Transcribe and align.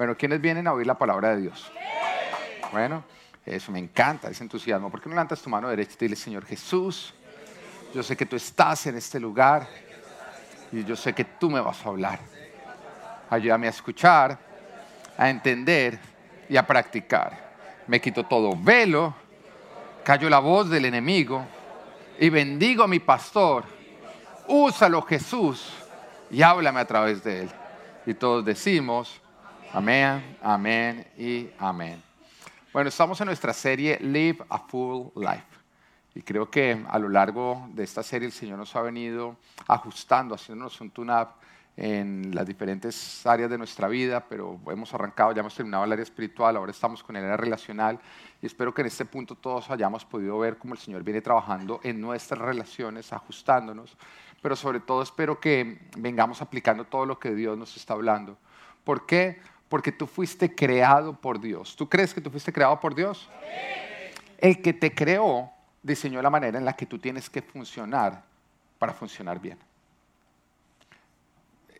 Bueno, 0.00 0.16
¿quiénes 0.16 0.40
vienen 0.40 0.66
a 0.66 0.72
oír 0.72 0.86
la 0.86 0.94
palabra 0.94 1.36
de 1.36 1.42
Dios? 1.42 1.70
Bueno, 2.72 3.04
eso 3.44 3.70
me 3.70 3.78
encanta, 3.78 4.30
ese 4.30 4.42
entusiasmo. 4.42 4.90
¿Por 4.90 4.98
qué 4.98 5.10
no 5.10 5.14
levantas 5.14 5.42
tu 5.42 5.50
mano 5.50 5.68
derecha 5.68 5.92
y 5.92 5.96
te 5.96 6.04
dile, 6.06 6.16
Señor 6.16 6.46
Jesús, 6.46 7.12
yo 7.92 8.02
sé 8.02 8.16
que 8.16 8.24
tú 8.24 8.34
estás 8.34 8.86
en 8.86 8.96
este 8.96 9.20
lugar 9.20 9.68
y 10.72 10.84
yo 10.84 10.96
sé 10.96 11.12
que 11.12 11.26
tú 11.26 11.50
me 11.50 11.60
vas 11.60 11.84
a 11.84 11.90
hablar. 11.90 12.18
Ayúdame 13.28 13.66
a 13.66 13.70
escuchar, 13.70 14.38
a 15.18 15.28
entender 15.28 15.98
y 16.48 16.56
a 16.56 16.66
practicar. 16.66 17.50
Me 17.86 18.00
quito 18.00 18.24
todo 18.24 18.56
velo, 18.56 19.14
callo 20.02 20.30
la 20.30 20.38
voz 20.38 20.70
del 20.70 20.86
enemigo 20.86 21.44
y 22.18 22.30
bendigo 22.30 22.84
a 22.84 22.88
mi 22.88 23.00
pastor. 23.00 23.64
Úsalo 24.48 25.02
Jesús 25.02 25.70
y 26.30 26.40
háblame 26.40 26.80
a 26.80 26.86
través 26.86 27.22
de 27.22 27.40
él. 27.42 27.50
Y 28.06 28.14
todos 28.14 28.42
decimos, 28.42 29.20
amén, 29.72 30.38
amén 30.42 31.06
y 31.16 31.48
amén. 31.58 32.02
Bueno, 32.72 32.88
estamos 32.88 33.20
en 33.20 33.26
nuestra 33.26 33.52
serie 33.52 33.98
Live 34.00 34.38
a 34.48 34.58
Full 34.58 35.08
Life. 35.16 35.44
Y 36.14 36.22
creo 36.22 36.50
que 36.50 36.84
a 36.88 36.98
lo 36.98 37.08
largo 37.08 37.68
de 37.72 37.84
esta 37.84 38.02
serie 38.02 38.26
el 38.26 38.32
Señor 38.32 38.58
nos 38.58 38.74
ha 38.74 38.82
venido 38.82 39.36
ajustando, 39.68 40.34
haciéndonos 40.34 40.80
un 40.80 40.90
tune-up 40.90 41.28
en 41.76 42.34
las 42.34 42.46
diferentes 42.46 43.24
áreas 43.24 43.48
de 43.48 43.56
nuestra 43.56 43.86
vida, 43.88 44.26
pero 44.28 44.58
hemos 44.66 44.92
arrancado, 44.92 45.32
ya 45.32 45.40
hemos 45.40 45.54
terminado 45.54 45.84
el 45.84 45.92
área 45.92 46.02
espiritual, 46.02 46.56
ahora 46.56 46.72
estamos 46.72 47.02
con 47.02 47.16
el 47.16 47.24
área 47.24 47.36
relacional 47.36 47.98
y 48.42 48.46
espero 48.46 48.74
que 48.74 48.82
en 48.82 48.88
este 48.88 49.04
punto 49.04 49.36
todos 49.36 49.70
hayamos 49.70 50.04
podido 50.04 50.38
ver 50.38 50.58
cómo 50.58 50.74
el 50.74 50.80
Señor 50.80 51.04
viene 51.04 51.22
trabajando 51.22 51.80
en 51.84 52.00
nuestras 52.00 52.40
relaciones, 52.40 53.12
ajustándonos, 53.12 53.96
pero 54.42 54.56
sobre 54.56 54.80
todo 54.80 55.02
espero 55.02 55.38
que 55.38 55.88
vengamos 55.96 56.42
aplicando 56.42 56.84
todo 56.84 57.06
lo 57.06 57.18
que 57.18 57.34
Dios 57.34 57.56
nos 57.56 57.76
está 57.76 57.94
hablando. 57.94 58.36
¿Por 58.84 59.06
qué? 59.06 59.40
Porque 59.70 59.92
tú 59.92 60.06
fuiste 60.06 60.54
creado 60.54 61.18
por 61.18 61.40
Dios. 61.40 61.74
¿Tú 61.76 61.88
crees 61.88 62.12
que 62.12 62.20
tú 62.20 62.30
fuiste 62.30 62.52
creado 62.52 62.78
por 62.78 62.94
Dios? 62.94 63.30
El 64.36 64.60
que 64.60 64.74
te 64.74 64.94
creó 64.94 65.50
diseñó 65.82 66.20
la 66.20 66.28
manera 66.28 66.58
en 66.58 66.66
la 66.66 66.74
que 66.74 66.84
tú 66.84 66.98
tienes 66.98 67.30
que 67.30 67.40
funcionar 67.40 68.22
para 68.78 68.92
funcionar 68.92 69.40
bien. 69.40 69.58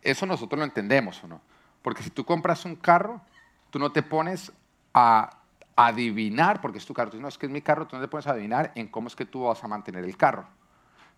Eso 0.01 0.25
nosotros 0.25 0.59
lo 0.59 0.65
entendemos, 0.65 1.23
¿o 1.25 1.29
no? 1.29 1.43
Porque 1.83 2.03
si 2.03 2.11
tú 2.11 2.25
compras 2.25 2.65
un 2.65 2.77
carro, 2.77 3.21
tú 3.69 3.79
no 3.79 3.93
te 3.93 4.03
pones 4.03 4.51
a 4.95 5.37
adivinar, 5.75 6.61
porque 6.61 6.79
es 6.79 6.87
tu 6.87 6.95
carro, 6.95 7.11
tú 7.11 7.21
no 7.21 7.29
es 7.29 7.37
que 7.37 7.47
es 7.47 7.53
mi 7.53 7.61
carro, 7.61 7.87
tú 7.87 7.97
no 7.97 8.03
te 8.03 8.09
pones 8.09 8.27
a 8.27 8.31
adivinar 8.31 8.73
en 8.75 8.89
cómo 8.89 9.09
es 9.09 9.17
que 9.17 9.27
tú 9.27 9.43
vas 9.43 9.63
a 9.65 9.69
mantener 9.69 10.05
el 10.05 10.17
carro. 10.17 10.47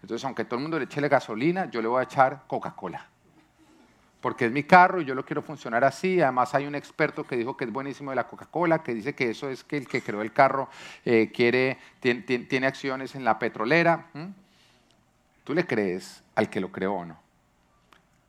Entonces, 0.00 0.24
aunque 0.24 0.44
todo 0.44 0.56
el 0.56 0.62
mundo 0.62 0.78
le 0.78 0.86
eche 0.86 1.06
gasolina, 1.06 1.70
yo 1.70 1.83
le 1.83 1.89
voy 1.89 2.00
a 2.00 2.05
echar 2.05 2.44
Coca-Cola. 2.46 3.11
Porque 4.22 4.46
es 4.46 4.52
mi 4.52 4.62
carro 4.62 5.02
y 5.02 5.04
yo 5.04 5.14
lo 5.14 5.26
quiero 5.26 5.42
funcionar 5.42 5.84
así. 5.84 6.20
Además, 6.22 6.54
hay 6.54 6.66
un 6.66 6.74
experto 6.74 7.24
que 7.24 7.36
dijo 7.36 7.56
que 7.56 7.64
es 7.64 7.72
buenísimo 7.72 8.10
de 8.10 8.16
la 8.16 8.26
Coca-Cola, 8.26 8.82
que 8.82 8.94
dice 8.94 9.14
que 9.14 9.28
eso 9.28 9.50
es 9.50 9.64
que 9.64 9.76
el 9.76 9.86
que 9.86 10.00
creó 10.00 10.22
el 10.22 10.32
carro 10.32 10.70
eh, 11.04 11.30
quiere, 11.34 11.76
tiene, 12.00 12.66
acciones 12.66 13.14
en 13.14 13.24
la 13.24 13.38
petrolera. 13.38 14.06
¿Tú 15.44 15.54
le 15.54 15.66
crees 15.66 16.22
al 16.34 16.48
que 16.48 16.60
lo 16.60 16.72
creó 16.72 16.94
o 16.94 17.04
no? 17.04 17.18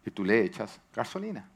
Y 0.05 0.11
tú 0.11 0.25
le 0.25 0.43
echas 0.43 0.81
gasolina. 0.93 1.47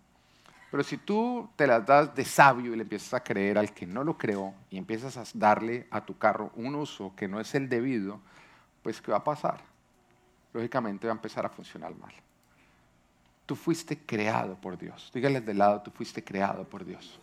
Pero 0.72 0.84
si 0.84 0.98
tú 0.98 1.50
te 1.56 1.68
las 1.68 1.86
das 1.86 2.16
de 2.16 2.24
sabio 2.24 2.74
y 2.74 2.76
le 2.78 2.84
empiezas 2.84 3.14
a 3.16 3.24
creer 3.24 3.58
al 3.58 3.74
que 3.74 3.86
no 3.86 4.04
lo 4.04 4.18
creó 4.18 4.54
y 4.70 4.78
empiezas 4.78 5.18
a 5.18 5.24
darle 5.34 5.88
a 5.92 6.06
tu 6.06 6.18
carro 6.18 6.52
un 6.56 6.76
uso 6.76 7.14
que 7.16 7.28
no 7.28 7.40
es 7.40 7.56
el 7.56 7.68
debido, 7.68 8.22
pues 8.84 9.02
¿qué 9.02 9.12
va 9.12 9.18
a 9.18 9.24
pasar? 9.24 9.62
lógicamente 10.58 11.08
va 11.08 11.14
a 11.14 11.16
empezar 11.16 11.46
a 11.46 11.50
funcionar 11.50 11.96
mal. 11.96 12.14
Tú 13.48 13.56
fuiste 13.56 13.98
creado 13.98 14.56
por 14.56 14.78
Dios. 14.78 15.10
Dígale 15.12 15.42
de 15.42 15.56
lado, 15.56 15.82
tú 15.82 15.90
fuiste 15.90 16.24
creado 16.24 16.66
por 16.66 16.86
Dios. 16.86 17.20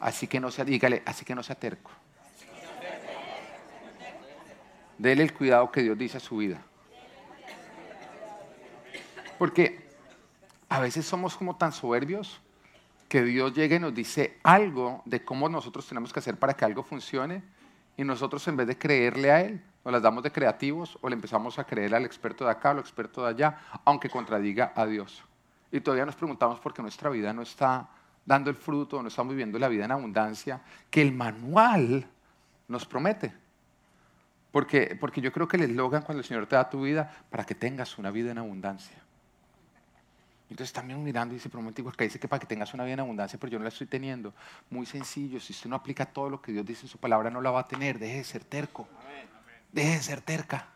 Así 0.00 0.26
que 0.26 0.40
no 0.40 0.50
sea, 0.50 0.64
dígale, 0.64 1.02
así 1.04 1.24
que 1.24 1.34
no 1.34 1.42
sea 1.42 1.56
terco. 1.56 1.90
Dele 4.96 5.24
el 5.24 5.34
cuidado 5.34 5.70
que 5.70 5.82
Dios 5.82 5.98
dice 5.98 6.16
a 6.16 6.20
su 6.20 6.38
vida. 6.38 6.62
Porque 9.38 9.84
a 10.68 10.80
veces 10.80 11.04
somos 11.04 11.36
como 11.36 11.56
tan 11.56 11.72
soberbios 11.72 12.40
que 13.08 13.22
Dios 13.22 13.52
llega 13.52 13.76
y 13.76 13.80
nos 13.80 13.94
dice 13.94 14.38
algo 14.42 15.02
de 15.04 15.24
cómo 15.24 15.48
nosotros 15.48 15.86
tenemos 15.86 16.12
que 16.12 16.20
hacer 16.20 16.38
para 16.38 16.54
que 16.54 16.64
algo 16.64 16.82
funcione 16.82 17.42
y 17.96 18.04
nosotros 18.04 18.46
en 18.48 18.56
vez 18.56 18.66
de 18.66 18.78
creerle 18.78 19.30
a 19.30 19.40
Él, 19.42 19.60
nos 19.86 19.92
las 19.92 20.02
damos 20.02 20.24
de 20.24 20.32
creativos 20.32 20.98
o 21.00 21.08
le 21.08 21.14
empezamos 21.14 21.60
a 21.60 21.64
creer 21.64 21.94
al 21.94 22.04
experto 22.04 22.44
de 22.44 22.50
acá, 22.50 22.70
al 22.70 22.80
experto 22.80 23.22
de 23.22 23.28
allá, 23.28 23.56
aunque 23.84 24.10
contradiga 24.10 24.72
a 24.74 24.84
Dios. 24.84 25.22
Y 25.70 25.80
todavía 25.80 26.04
nos 26.04 26.16
preguntamos 26.16 26.58
por 26.58 26.74
qué 26.74 26.82
nuestra 26.82 27.08
vida 27.08 27.32
no 27.32 27.42
está 27.42 27.88
dando 28.24 28.50
el 28.50 28.56
fruto, 28.56 29.00
no 29.00 29.06
estamos 29.06 29.30
viviendo 29.30 29.60
la 29.60 29.68
vida 29.68 29.84
en 29.84 29.92
abundancia 29.92 30.60
que 30.90 31.02
el 31.02 31.12
manual 31.12 32.04
nos 32.66 32.84
promete. 32.84 33.32
Porque, 34.50 34.96
porque 34.98 35.20
yo 35.20 35.30
creo 35.30 35.46
que 35.46 35.56
el 35.56 35.62
eslogan 35.62 36.02
cuando 36.02 36.18
el 36.18 36.26
Señor 36.26 36.46
te 36.46 36.56
da 36.56 36.68
tu 36.68 36.82
vida, 36.82 37.08
para 37.30 37.44
que 37.44 37.54
tengas 37.54 37.96
una 37.96 38.10
vida 38.10 38.32
en 38.32 38.38
abundancia. 38.38 38.96
Entonces 40.50 40.72
también 40.72 41.00
mirando 41.04 41.32
y 41.32 41.36
dice, 41.36 41.48
pero 41.48 41.62
que 41.92 42.04
dice 42.04 42.18
que 42.18 42.26
para 42.26 42.40
que 42.40 42.46
tengas 42.46 42.74
una 42.74 42.82
vida 42.82 42.94
en 42.94 43.00
abundancia, 43.00 43.38
pero 43.38 43.52
yo 43.52 43.58
no 43.60 43.62
la 43.62 43.68
estoy 43.68 43.86
teniendo. 43.86 44.34
Muy 44.68 44.84
sencillo, 44.84 45.38
si 45.38 45.52
usted 45.52 45.70
no 45.70 45.76
aplica 45.76 46.06
todo 46.06 46.28
lo 46.28 46.42
que 46.42 46.50
Dios 46.50 46.66
dice 46.66 46.86
en 46.86 46.88
su 46.88 46.98
palabra, 46.98 47.30
no 47.30 47.40
la 47.40 47.52
va 47.52 47.60
a 47.60 47.68
tener, 47.68 48.00
deje 48.00 48.16
de 48.16 48.24
ser 48.24 48.42
terco 48.42 48.88
deje 49.72 49.90
de 49.90 50.02
ser 50.02 50.20
terca. 50.20 50.68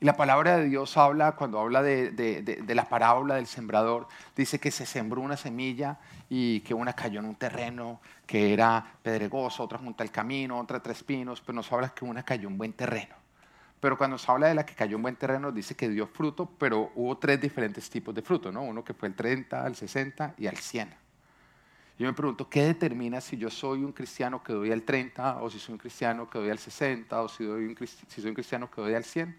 Y 0.00 0.04
la 0.04 0.16
palabra 0.16 0.58
de 0.58 0.66
Dios 0.66 0.96
habla, 0.96 1.32
cuando 1.32 1.58
habla 1.58 1.82
de, 1.82 2.64
la 2.68 2.88
parábola 2.88 3.34
del 3.34 3.48
sembrador, 3.48 4.06
dice 4.36 4.60
que 4.60 4.70
se 4.70 4.86
sembró 4.86 5.20
una 5.20 5.36
semilla 5.36 5.98
y 6.28 6.60
que 6.60 6.72
una 6.72 6.92
cayó 6.92 7.18
en 7.18 7.26
un 7.26 7.34
terreno 7.34 8.00
que 8.24 8.52
era 8.52 8.94
pedregoso, 9.02 9.64
otra 9.64 9.78
junto 9.78 10.04
al 10.04 10.12
camino, 10.12 10.60
otra 10.60 10.80
tres 10.80 11.02
pinos, 11.02 11.40
pero 11.40 11.56
nos 11.56 11.72
habla 11.72 11.88
que 11.88 12.04
una 12.04 12.22
cayó 12.22 12.48
en 12.48 12.56
buen 12.56 12.74
terreno. 12.74 13.16
Pero 13.80 13.98
cuando 13.98 14.18
se 14.18 14.30
habla 14.30 14.46
de 14.48 14.54
la 14.54 14.64
que 14.64 14.74
cayó 14.74 14.96
en 14.96 15.02
buen 15.02 15.16
terreno, 15.16 15.50
dice 15.50 15.74
que 15.74 15.88
dio 15.88 16.06
fruto, 16.06 16.46
pero 16.46 16.92
hubo 16.94 17.16
tres 17.18 17.40
diferentes 17.40 17.90
tipos 17.90 18.14
de 18.14 18.22
fruto, 18.22 18.52
¿no? 18.52 18.62
Uno 18.62 18.84
que 18.84 18.94
fue 18.94 19.08
el 19.08 19.14
30, 19.14 19.66
el 19.66 19.74
60 19.74 20.34
y 20.38 20.46
al 20.46 20.56
100. 20.56 21.07
Yo 21.98 22.06
me 22.06 22.12
pregunto, 22.12 22.48
¿qué 22.48 22.62
determina 22.62 23.20
si 23.20 23.36
yo 23.36 23.50
soy 23.50 23.82
un 23.82 23.90
cristiano 23.90 24.40
que 24.42 24.52
doy 24.52 24.70
al 24.70 24.82
30 24.82 25.42
o 25.42 25.50
si 25.50 25.58
soy 25.58 25.72
un 25.72 25.78
cristiano 25.78 26.30
que 26.30 26.38
doy 26.38 26.50
al 26.50 26.58
60 26.58 27.22
o 27.22 27.28
si, 27.28 27.44
soy 27.44 28.28
un 28.28 28.34
cristiano 28.34 28.70
que 28.70 28.80
doy 28.80 28.94
al 28.94 29.02
100? 29.02 29.36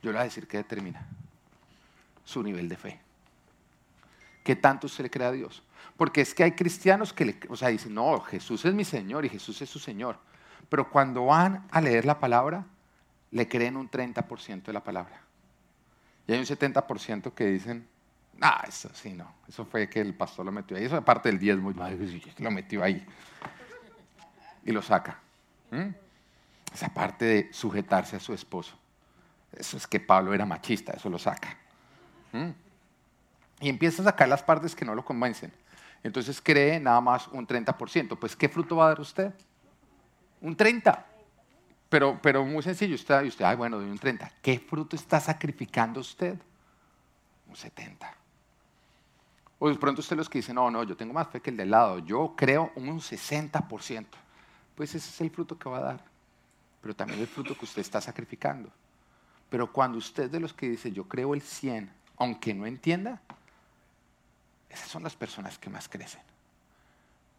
Yo 0.00 0.10
le 0.10 0.12
voy 0.12 0.20
a 0.20 0.24
decir 0.24 0.46
qué 0.46 0.58
determina. 0.58 1.04
Su 2.24 2.40
nivel 2.44 2.68
de 2.68 2.76
fe. 2.76 3.00
¿Qué 4.44 4.54
tanto 4.54 4.86
se 4.86 5.02
le 5.02 5.10
cree 5.10 5.26
a 5.26 5.32
Dios? 5.32 5.64
Porque 5.96 6.20
es 6.20 6.34
que 6.34 6.44
hay 6.44 6.52
cristianos 6.52 7.12
que 7.12 7.24
le, 7.24 7.40
o 7.48 7.56
sea, 7.56 7.68
dicen, 7.68 7.94
no, 7.94 8.20
Jesús 8.20 8.64
es 8.64 8.72
mi 8.72 8.84
Señor 8.84 9.24
y 9.24 9.28
Jesús 9.28 9.60
es 9.60 9.68
su 9.68 9.80
Señor. 9.80 10.18
Pero 10.68 10.88
cuando 10.88 11.26
van 11.26 11.66
a 11.72 11.80
leer 11.80 12.04
la 12.04 12.20
palabra, 12.20 12.64
le 13.32 13.48
creen 13.48 13.76
un 13.76 13.90
30% 13.90 14.62
de 14.62 14.72
la 14.72 14.84
palabra. 14.84 15.20
Y 16.28 16.32
hay 16.32 16.38
un 16.38 16.44
70% 16.44 17.34
que 17.34 17.46
dicen, 17.46 17.88
Ah, 18.40 18.64
eso 18.68 18.90
sí, 18.94 19.12
no. 19.12 19.32
Eso 19.48 19.64
fue 19.64 19.88
que 19.88 20.00
el 20.00 20.14
pastor 20.14 20.44
lo 20.44 20.52
metió 20.52 20.76
ahí. 20.76 20.84
Eso 20.84 20.98
es 20.98 21.04
parte 21.04 21.28
del 21.28 21.38
diezmo. 21.38 21.72
Lo 22.38 22.50
metió 22.50 22.82
ahí. 22.82 23.04
Y 24.64 24.72
lo 24.72 24.82
saca. 24.82 25.18
¿Mm? 25.70 25.88
Esa 26.72 26.88
parte 26.92 27.24
de 27.24 27.52
sujetarse 27.52 28.16
a 28.16 28.20
su 28.20 28.34
esposo. 28.34 28.74
Eso 29.52 29.76
es 29.76 29.86
que 29.86 30.00
Pablo 30.00 30.34
era 30.34 30.44
machista. 30.44 30.92
Eso 30.92 31.08
lo 31.08 31.18
saca. 31.18 31.56
¿Mm? 32.32 32.50
Y 33.60 33.68
empieza 33.68 34.02
a 34.02 34.06
sacar 34.06 34.28
las 34.28 34.42
partes 34.42 34.74
que 34.74 34.84
no 34.84 34.94
lo 34.94 35.04
convencen. 35.04 35.52
Entonces 36.02 36.40
cree 36.40 36.78
nada 36.78 37.00
más 37.00 37.28
un 37.28 37.46
30%. 37.46 38.18
Pues, 38.18 38.36
¿qué 38.36 38.48
fruto 38.48 38.76
va 38.76 38.86
a 38.86 38.88
dar 38.88 39.00
usted? 39.00 39.32
Un 40.40 40.56
30%. 40.56 41.02
Pero, 41.88 42.18
pero 42.20 42.44
muy 42.44 42.62
sencillo. 42.62 42.96
Usted, 42.96 43.24
usted, 43.26 43.44
ay, 43.44 43.56
bueno, 43.56 43.78
de 43.78 43.90
un 43.90 43.98
30%. 43.98 44.30
¿Qué 44.42 44.58
fruto 44.58 44.94
está 44.94 45.20
sacrificando 45.20 46.00
usted? 46.00 46.36
Un 47.48 47.54
70%. 47.54 47.96
O 49.58 49.68
de 49.68 49.76
pronto 49.76 50.00
usted 50.00 50.16
los 50.16 50.28
que 50.28 50.38
dicen, 50.38 50.54
no, 50.56 50.70
no, 50.70 50.84
yo 50.84 50.96
tengo 50.96 51.14
más 51.14 51.28
fe 51.28 51.40
que 51.40 51.50
el 51.50 51.56
de 51.56 51.66
lado, 51.66 51.98
yo 52.00 52.34
creo 52.36 52.72
un 52.76 53.00
60%. 53.00 54.06
Pues 54.74 54.94
ese 54.94 55.08
es 55.08 55.20
el 55.20 55.30
fruto 55.30 55.58
que 55.58 55.68
va 55.68 55.78
a 55.78 55.82
dar, 55.82 56.04
pero 56.82 56.94
también 56.94 57.20
el 57.20 57.26
fruto 57.26 57.56
que 57.56 57.64
usted 57.64 57.80
está 57.80 58.00
sacrificando. 58.00 58.70
Pero 59.48 59.72
cuando 59.72 59.96
usted 59.96 60.30
de 60.30 60.40
los 60.40 60.52
que 60.52 60.68
dice, 60.68 60.92
yo 60.92 61.04
creo 61.04 61.34
el 61.34 61.40
100, 61.40 61.90
aunque 62.18 62.52
no 62.52 62.66
entienda, 62.66 63.22
esas 64.68 64.88
son 64.88 65.02
las 65.02 65.16
personas 65.16 65.58
que 65.58 65.70
más 65.70 65.88
crecen. 65.88 66.20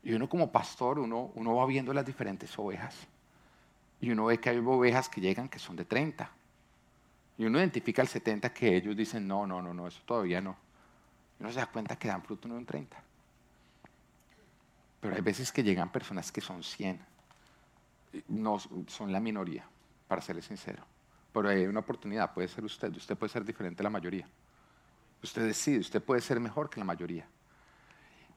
Y 0.04 0.14
uno 0.14 0.28
como 0.28 0.52
pastor, 0.52 1.00
uno, 1.00 1.32
uno 1.36 1.56
va 1.56 1.66
viendo 1.66 1.94
las 1.94 2.06
diferentes 2.06 2.58
ovejas. 2.58 2.96
Y 4.00 4.10
uno 4.10 4.26
ve 4.26 4.40
que 4.40 4.50
hay 4.50 4.58
ovejas 4.58 5.10
que 5.10 5.22
llegan 5.22 5.50
que 5.50 5.60
son 5.60 5.76
de 5.76 5.86
30. 5.86 6.30
Y 7.38 7.46
uno 7.46 7.60
identifica 7.60 8.02
el 8.02 8.08
70 8.08 8.54
que 8.54 8.78
ellos 8.78 8.96
dicen, 8.96 9.28
no, 9.28 9.46
no, 9.46 9.62
no, 9.62 9.74
no, 9.74 9.88
eso 9.88 10.02
todavía 10.06 10.42
no. 10.42 10.56
Uno 11.40 11.52
se 11.52 11.60
da 11.60 11.68
cuenta 11.68 11.96
que 11.98 12.08
dan 12.08 12.24
fruto 12.24 12.48
en 12.48 12.54
un 12.56 12.66
30. 12.66 12.98
Pero 15.00 15.16
hay 15.16 15.22
veces 15.22 15.52
que 15.52 15.64
llegan 15.64 15.92
personas 15.92 16.32
que 16.32 16.42
son 16.42 16.64
100. 16.64 17.00
No, 18.30 18.58
son 18.88 19.12
la 19.12 19.20
minoría, 19.20 19.66
para 20.08 20.22
serle 20.22 20.42
sincero. 20.42 20.84
Pero 21.32 21.50
hay 21.50 21.66
una 21.66 21.82
oportunidad, 21.82 22.34
puede 22.34 22.48
ser 22.48 22.64
usted, 22.64 22.96
usted 22.96 23.16
puede 23.16 23.32
ser 23.32 23.46
diferente 23.46 23.82
a 23.82 23.86
la 23.86 23.90
mayoría. 23.90 24.28
Usted 25.22 25.46
decide, 25.46 25.80
usted 25.80 26.02
puede 26.02 26.22
ser 26.22 26.40
mejor 26.40 26.70
que 26.70 26.80
la 26.80 26.86
mayoría. 26.86 27.28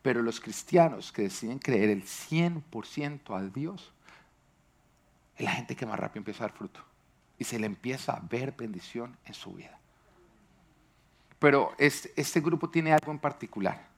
Pero 0.03 0.23
los 0.23 0.41
cristianos 0.41 1.13
que 1.13 1.23
deciden 1.23 1.59
creer 1.59 1.91
el 1.91 2.05
100% 2.05 3.37
a 3.37 3.43
Dios, 3.43 3.93
es 5.37 5.45
la 5.45 5.53
gente 5.53 5.77
que 5.77 5.87
más 5.87 5.99
rápido 5.99 6.21
empieza 6.21 6.45
a 6.45 6.49
dar 6.49 6.57
fruto. 6.57 6.81
Y 7.39 7.45
se 7.45 7.59
le 7.59 7.67
empieza 7.67 8.13
a 8.13 8.21
ver 8.21 8.53
bendición 8.53 9.17
en 9.25 9.35
su 9.35 9.53
vida. 9.55 9.80
Pero 11.41 11.75
este, 11.79 12.41
grupo 12.41 12.69
tiene 12.69 12.93
algo 12.93 13.11
en 13.11 13.19
particular. 13.19 13.89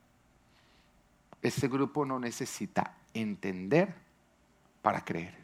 Este 1.43 1.67
grupo 1.67 2.07
no 2.07 2.21
necesita 2.21 2.95
entender 3.13 3.93
para 4.81 5.05
creer. 5.05 5.35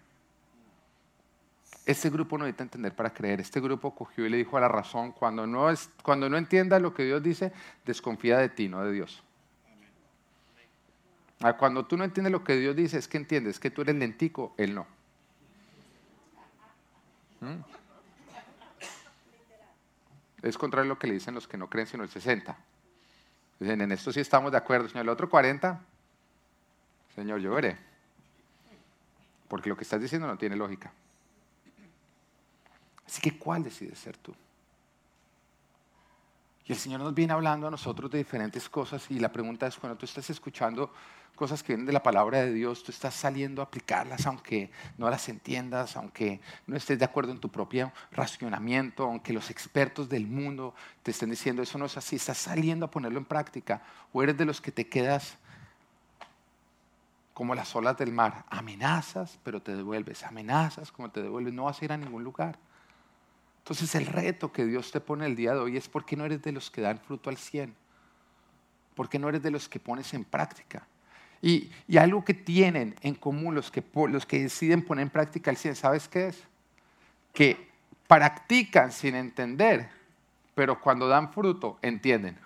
Este 1.84 2.08
grupo 2.08 2.38
no 2.38 2.44
necesita 2.44 2.62
entender 2.62 2.94
para 2.94 3.12
creer. 3.12 3.40
Este 3.40 3.60
grupo 3.60 3.96
cogió 3.96 4.24
y 4.24 4.30
le 4.30 4.36
dijo 4.36 4.56
a 4.56 4.60
la 4.60 4.68
razón, 4.68 5.10
cuando 5.10 5.44
no, 5.46 5.70
es, 5.70 5.90
cuando 6.04 6.30
no 6.30 6.38
entienda 6.38 6.78
lo 6.78 6.94
que 6.94 7.02
Dios 7.02 7.20
dice, 7.20 7.52
desconfía 7.84 8.38
de 8.38 8.48
ti, 8.48 8.68
no 8.68 8.84
de 8.84 8.92
Dios. 8.92 9.24
Ah, 11.40 11.56
cuando 11.56 11.84
tú 11.84 11.96
no 11.96 12.04
entiendes 12.04 12.30
lo 12.30 12.44
que 12.44 12.54
Dios 12.54 12.76
dice, 12.76 12.98
es 12.98 13.08
que 13.08 13.16
entiendes 13.16 13.58
que 13.58 13.70
tú 13.70 13.82
eres 13.82 13.96
lentico, 13.96 14.54
Él 14.56 14.74
no. 14.76 14.86
¿Mm? 17.40 17.87
Es 20.42 20.56
contrario 20.56 20.90
a 20.90 20.94
lo 20.94 20.98
que 20.98 21.06
le 21.06 21.14
dicen 21.14 21.34
los 21.34 21.48
que 21.48 21.56
no 21.56 21.68
creen 21.68 21.86
sino 21.86 22.02
el 22.02 22.08
60. 22.08 22.56
Dicen, 23.58 23.80
en 23.80 23.92
esto 23.92 24.12
sí 24.12 24.20
estamos 24.20 24.52
de 24.52 24.58
acuerdo, 24.58 24.88
señor. 24.88 25.02
El 25.02 25.08
otro 25.08 25.28
40, 25.28 25.80
señor, 27.14 27.40
yo 27.40 27.52
veré. 27.52 27.76
Porque 29.48 29.68
lo 29.68 29.76
que 29.76 29.82
estás 29.82 30.00
diciendo 30.00 30.26
no 30.26 30.38
tiene 30.38 30.54
lógica. 30.54 30.92
Así 33.06 33.20
que, 33.20 33.36
¿cuál 33.38 33.64
decides 33.64 33.98
ser 33.98 34.16
tú? 34.16 34.34
Y 36.68 36.72
el 36.72 36.78
Señor 36.78 37.00
nos 37.00 37.14
viene 37.14 37.32
hablando 37.32 37.66
a 37.66 37.70
nosotros 37.70 38.10
de 38.10 38.18
diferentes 38.18 38.68
cosas 38.68 39.10
y 39.10 39.18
la 39.18 39.32
pregunta 39.32 39.66
es, 39.66 39.78
cuando 39.78 39.96
tú 39.96 40.04
estás 40.04 40.28
escuchando 40.28 40.92
cosas 41.34 41.62
que 41.62 41.72
vienen 41.72 41.86
de 41.86 41.94
la 41.94 42.02
palabra 42.02 42.42
de 42.42 42.52
Dios, 42.52 42.84
tú 42.84 42.92
estás 42.92 43.14
saliendo 43.14 43.62
a 43.62 43.64
aplicarlas 43.64 44.26
aunque 44.26 44.70
no 44.98 45.08
las 45.08 45.30
entiendas, 45.30 45.96
aunque 45.96 46.42
no 46.66 46.76
estés 46.76 46.98
de 46.98 47.06
acuerdo 47.06 47.32
en 47.32 47.38
tu 47.38 47.48
propio 47.48 47.90
racionamiento, 48.12 49.04
aunque 49.04 49.32
los 49.32 49.48
expertos 49.48 50.10
del 50.10 50.26
mundo 50.26 50.74
te 51.02 51.12
estén 51.12 51.30
diciendo 51.30 51.62
eso 51.62 51.78
no 51.78 51.86
es 51.86 51.96
así, 51.96 52.16
estás 52.16 52.36
saliendo 52.36 52.84
a 52.84 52.90
ponerlo 52.90 53.18
en 53.18 53.24
práctica 53.24 53.80
o 54.12 54.22
eres 54.22 54.36
de 54.36 54.44
los 54.44 54.60
que 54.60 54.70
te 54.70 54.88
quedas 54.88 55.38
como 57.32 57.54
las 57.54 57.74
olas 57.76 57.96
del 57.96 58.12
mar, 58.12 58.44
amenazas 58.50 59.38
pero 59.42 59.62
te 59.62 59.74
devuelves, 59.74 60.22
amenazas 60.22 60.92
como 60.92 61.10
te 61.10 61.22
devuelves, 61.22 61.54
no 61.54 61.64
vas 61.64 61.80
a 61.80 61.84
ir 61.86 61.92
a 61.92 61.96
ningún 61.96 62.24
lugar. 62.24 62.58
Entonces 63.68 63.94
el 63.96 64.06
reto 64.06 64.50
que 64.50 64.64
Dios 64.64 64.90
te 64.90 64.98
pone 64.98 65.26
el 65.26 65.36
día 65.36 65.52
de 65.52 65.58
hoy 65.58 65.76
es 65.76 65.90
por 65.90 66.06
qué 66.06 66.16
no 66.16 66.24
eres 66.24 66.40
de 66.40 66.52
los 66.52 66.70
que 66.70 66.80
dan 66.80 66.98
fruto 66.98 67.28
al 67.28 67.36
100, 67.36 67.74
por 68.94 69.10
qué 69.10 69.18
no 69.18 69.28
eres 69.28 69.42
de 69.42 69.50
los 69.50 69.68
que 69.68 69.78
pones 69.78 70.14
en 70.14 70.24
práctica. 70.24 70.86
Y, 71.42 71.70
algo 71.98 72.24
que 72.24 72.32
tienen 72.32 72.96
en 73.02 73.14
común 73.14 73.54
los 73.54 73.70
que, 73.70 73.84
los 74.08 74.24
que 74.24 74.40
deciden 74.40 74.82
poner 74.82 75.02
en 75.02 75.10
práctica 75.10 75.50
el 75.50 75.58
100, 75.58 75.76
¿sabes 75.76 76.08
qué 76.08 76.28
es? 76.28 76.42
Que 77.34 77.68
practican 78.06 78.90
sin 78.90 79.14
entender, 79.14 79.90
pero 80.54 80.80
cuando 80.80 81.06
dan 81.06 81.30
fruto, 81.30 81.78
entienden. 81.82 82.38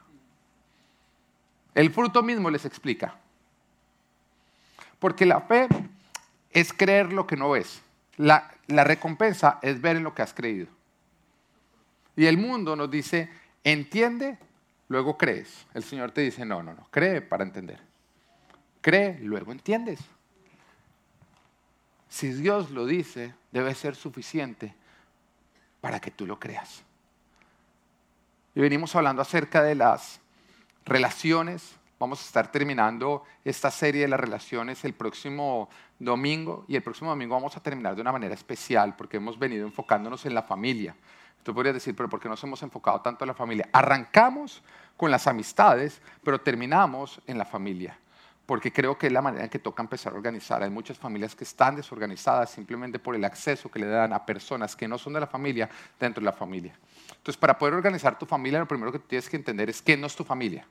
El 1.73 1.93
fruto 1.93 2.25
mismo 2.25 2.51
les 2.51 2.65
explica. 2.65 3.15
Porque 4.99 5.25
la 5.25 5.41
fe 5.43 5.69
es 6.51 6.73
creer 6.73 7.13
lo 7.13 7.29
que 7.29 7.37
no 7.37 7.51
ves. 7.51 7.81
La, 8.17 8.51
la 8.67 8.83
recompensa 8.83 9.61
es 9.63 9.81
ver 9.81 9.95
en 9.95 10.03
lo 10.03 10.17
que 10.17 10.23
has 10.23 10.35
creído. 10.35 10.82
Y 12.17 12.27
el 12.27 12.37
mundo 12.37 12.77
nos 12.77 12.91
dice, 12.91 13.31
entiende, 13.65 14.39
luego 14.89 15.17
crees. 15.17 15.67
El 15.75 15.83
Señor 15.83 16.13
te 16.13 16.21
dice, 16.21 16.45
no, 16.45 16.63
no, 16.63 16.75
no, 16.75 16.87
cree 16.91 17.21
para 17.23 17.45
entender. 17.45 17.81
Cree, 18.81 19.19
luego 19.21 19.53
entiendes. 19.53 20.01
Si 22.09 22.33
Dios 22.33 22.71
lo 22.71 22.85
dice, 22.85 23.35
debe 23.53 23.75
ser 23.75 23.97
suficiente 23.97 24.75
para 25.81 26.01
que 26.01 26.11
tú 26.11 26.27
lo 26.27 26.39
creas. 26.39 26.83
Y 28.55 28.61
venimos 28.61 28.95
hablando 28.95 29.23
acerca 29.23 29.63
de 29.63 29.75
las 29.75 30.21
relaciones. 30.85 31.77
Vamos 31.99 32.21
a 32.21 32.27
estar 32.27 32.53
terminando 32.53 33.25
esta 33.45 33.71
serie 33.71 34.03
de 34.03 34.09
las 34.09 34.21
relaciones 34.21 34.85
el 34.85 34.93
próximo 34.93 35.71
domingo 35.99 36.65
y 36.69 36.77
el 36.77 36.83
próximo 36.83 37.11
domingo 37.11 37.35
vamos 37.35 37.57
a 37.57 37.63
terminar 37.63 37.95
de 37.95 38.03
una 38.03 38.13
manera 38.13 38.35
especial 38.35 38.97
porque 38.97 39.17
hemos 39.17 39.39
venido 39.39 39.67
enfocándonos 39.67 40.27
en 40.27 40.35
la 40.35 40.43
familia. 40.43 40.95
Tú 41.43 41.55
podrías 41.55 41.75
decir, 41.75 41.95
pero 41.97 42.09
¿por 42.09 42.21
qué 42.21 42.29
nos 42.29 42.43
hemos 42.45 42.63
enfocado 42.63 43.01
tanto 43.01 43.25
en 43.25 43.29
la 43.29 43.35
familia? 43.35 43.69
Arrancamos 43.73 44.63
con 44.97 45.11
las 45.11 45.27
amistades, 45.27 46.01
pero 46.23 46.41
terminamos 46.41 47.21
en 47.27 47.37
la 47.37 47.45
familia, 47.45 47.99
porque 48.47 48.73
creo 48.73 48.97
que 48.97 49.09
es 49.09 49.13
la 49.13 49.23
manera 49.23 49.45
en 49.45 49.51
que 49.51 49.59
toca 49.59 49.83
empezar 49.83 50.13
a 50.13 50.17
organizar. 50.17 50.63
Hay 50.63 50.71
muchas 50.71 50.99
familias 50.99 51.35
que 51.35 51.43
están 51.45 51.75
desorganizadas 51.75 52.51
simplemente 52.51 53.01
por 53.01 53.17
el 53.17 53.25
acceso 53.25 53.71
que 53.71 53.81
le 53.81 53.87
dan 53.87 54.13
a 54.13 54.25
personas 54.25 54.77
que 54.77 54.87
no 54.87 54.99
son 54.99 55.15
de 55.15 55.21
la 55.21 55.27
familia 55.27 55.69
dentro 55.99 56.21
de 56.21 56.27
la 56.27 56.33
familia. 56.33 56.77
Entonces, 57.09 57.37
para 57.37 57.59
poder 57.59 57.75
organizar 57.75 58.17
tu 58.19 58.27
familia, 58.27 58.61
lo 58.61 58.69
primero 58.69 58.93
que 58.93 59.01
tienes 59.01 59.29
que 59.29 59.37
entender 59.37 59.69
es 59.71 59.83
quién 59.83 60.01
no 60.01 60.07
es 60.07 60.15
tu 60.15 60.25
familia 60.25 60.65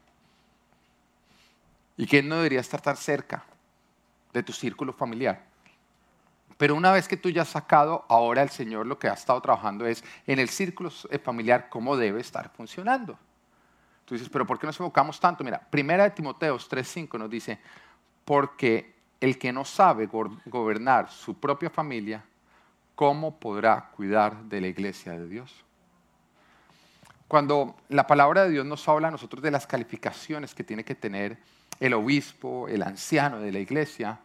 y 1.97 2.07
quién 2.07 2.29
no 2.29 2.37
debería 2.37 2.61
estar 2.61 2.79
tan 2.79 2.95
cerca 2.95 3.43
de 4.31 4.41
tu 4.41 4.53
círculo 4.53 4.93
familiar. 4.93 5.50
Pero 6.61 6.75
una 6.75 6.91
vez 6.91 7.07
que 7.07 7.17
tú 7.17 7.31
ya 7.31 7.41
has 7.41 7.47
sacado, 7.47 8.05
ahora 8.07 8.43
el 8.43 8.51
Señor 8.51 8.85
lo 8.85 8.99
que 8.99 9.07
ha 9.07 9.13
estado 9.13 9.41
trabajando 9.41 9.87
es 9.87 10.03
en 10.27 10.37
el 10.37 10.47
círculo 10.47 10.91
familiar 11.23 11.69
cómo 11.69 11.97
debe 11.97 12.21
estar 12.21 12.51
funcionando. 12.51 13.17
Tú 14.05 14.13
dices, 14.13 14.29
pero 14.29 14.45
¿por 14.45 14.59
qué 14.59 14.67
nos 14.67 14.79
enfocamos 14.79 15.19
tanto? 15.19 15.43
Mira, 15.43 15.59
primera 15.59 16.03
de 16.03 16.11
Timoteos 16.11 16.69
3.5 16.69 17.17
nos 17.17 17.31
dice, 17.31 17.57
porque 18.23 18.93
el 19.19 19.39
que 19.39 19.51
no 19.51 19.65
sabe 19.65 20.05
gobernar 20.05 21.09
su 21.09 21.33
propia 21.33 21.71
familia, 21.71 22.23
¿cómo 22.93 23.39
podrá 23.39 23.89
cuidar 23.95 24.43
de 24.43 24.61
la 24.61 24.67
iglesia 24.67 25.13
de 25.13 25.27
Dios? 25.27 25.65
Cuando 27.27 27.75
la 27.89 28.05
palabra 28.05 28.43
de 28.43 28.51
Dios 28.51 28.67
nos 28.67 28.87
habla 28.87 29.07
a 29.07 29.11
nosotros 29.11 29.41
de 29.41 29.49
las 29.49 29.65
calificaciones 29.65 30.53
que 30.53 30.63
tiene 30.63 30.85
que 30.85 30.93
tener 30.93 31.39
el 31.79 31.95
obispo, 31.95 32.67
el 32.67 32.83
anciano 32.83 33.39
de 33.39 33.51
la 33.51 33.57
iglesia, 33.57 34.19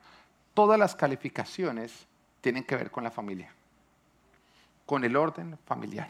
todas 0.52 0.78
las 0.78 0.94
calificaciones 0.94 2.06
tienen 2.46 2.62
que 2.62 2.76
ver 2.76 2.92
con 2.92 3.02
la 3.02 3.10
familia, 3.10 3.52
con 4.84 5.02
el 5.02 5.16
orden 5.16 5.58
familiar. 5.66 6.08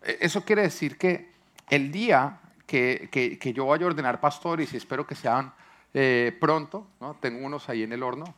E, 0.00 0.16
eso 0.22 0.42
quiere 0.46 0.62
decir 0.62 0.96
que 0.96 1.30
el 1.68 1.92
día 1.92 2.40
que, 2.66 3.52
yo 3.54 3.66
vaya 3.66 3.84
a 3.84 3.88
ordenar 3.88 4.18
pastores, 4.18 4.72
y 4.72 4.78
espero 4.78 5.06
que 5.06 5.14
sean 5.14 5.52
eh, 5.92 6.34
pronto, 6.40 6.86
¿no? 7.00 7.16
tengo 7.16 7.44
unos 7.44 7.68
ahí 7.68 7.82
en 7.82 7.92
el 7.92 8.02
horno, 8.02 8.34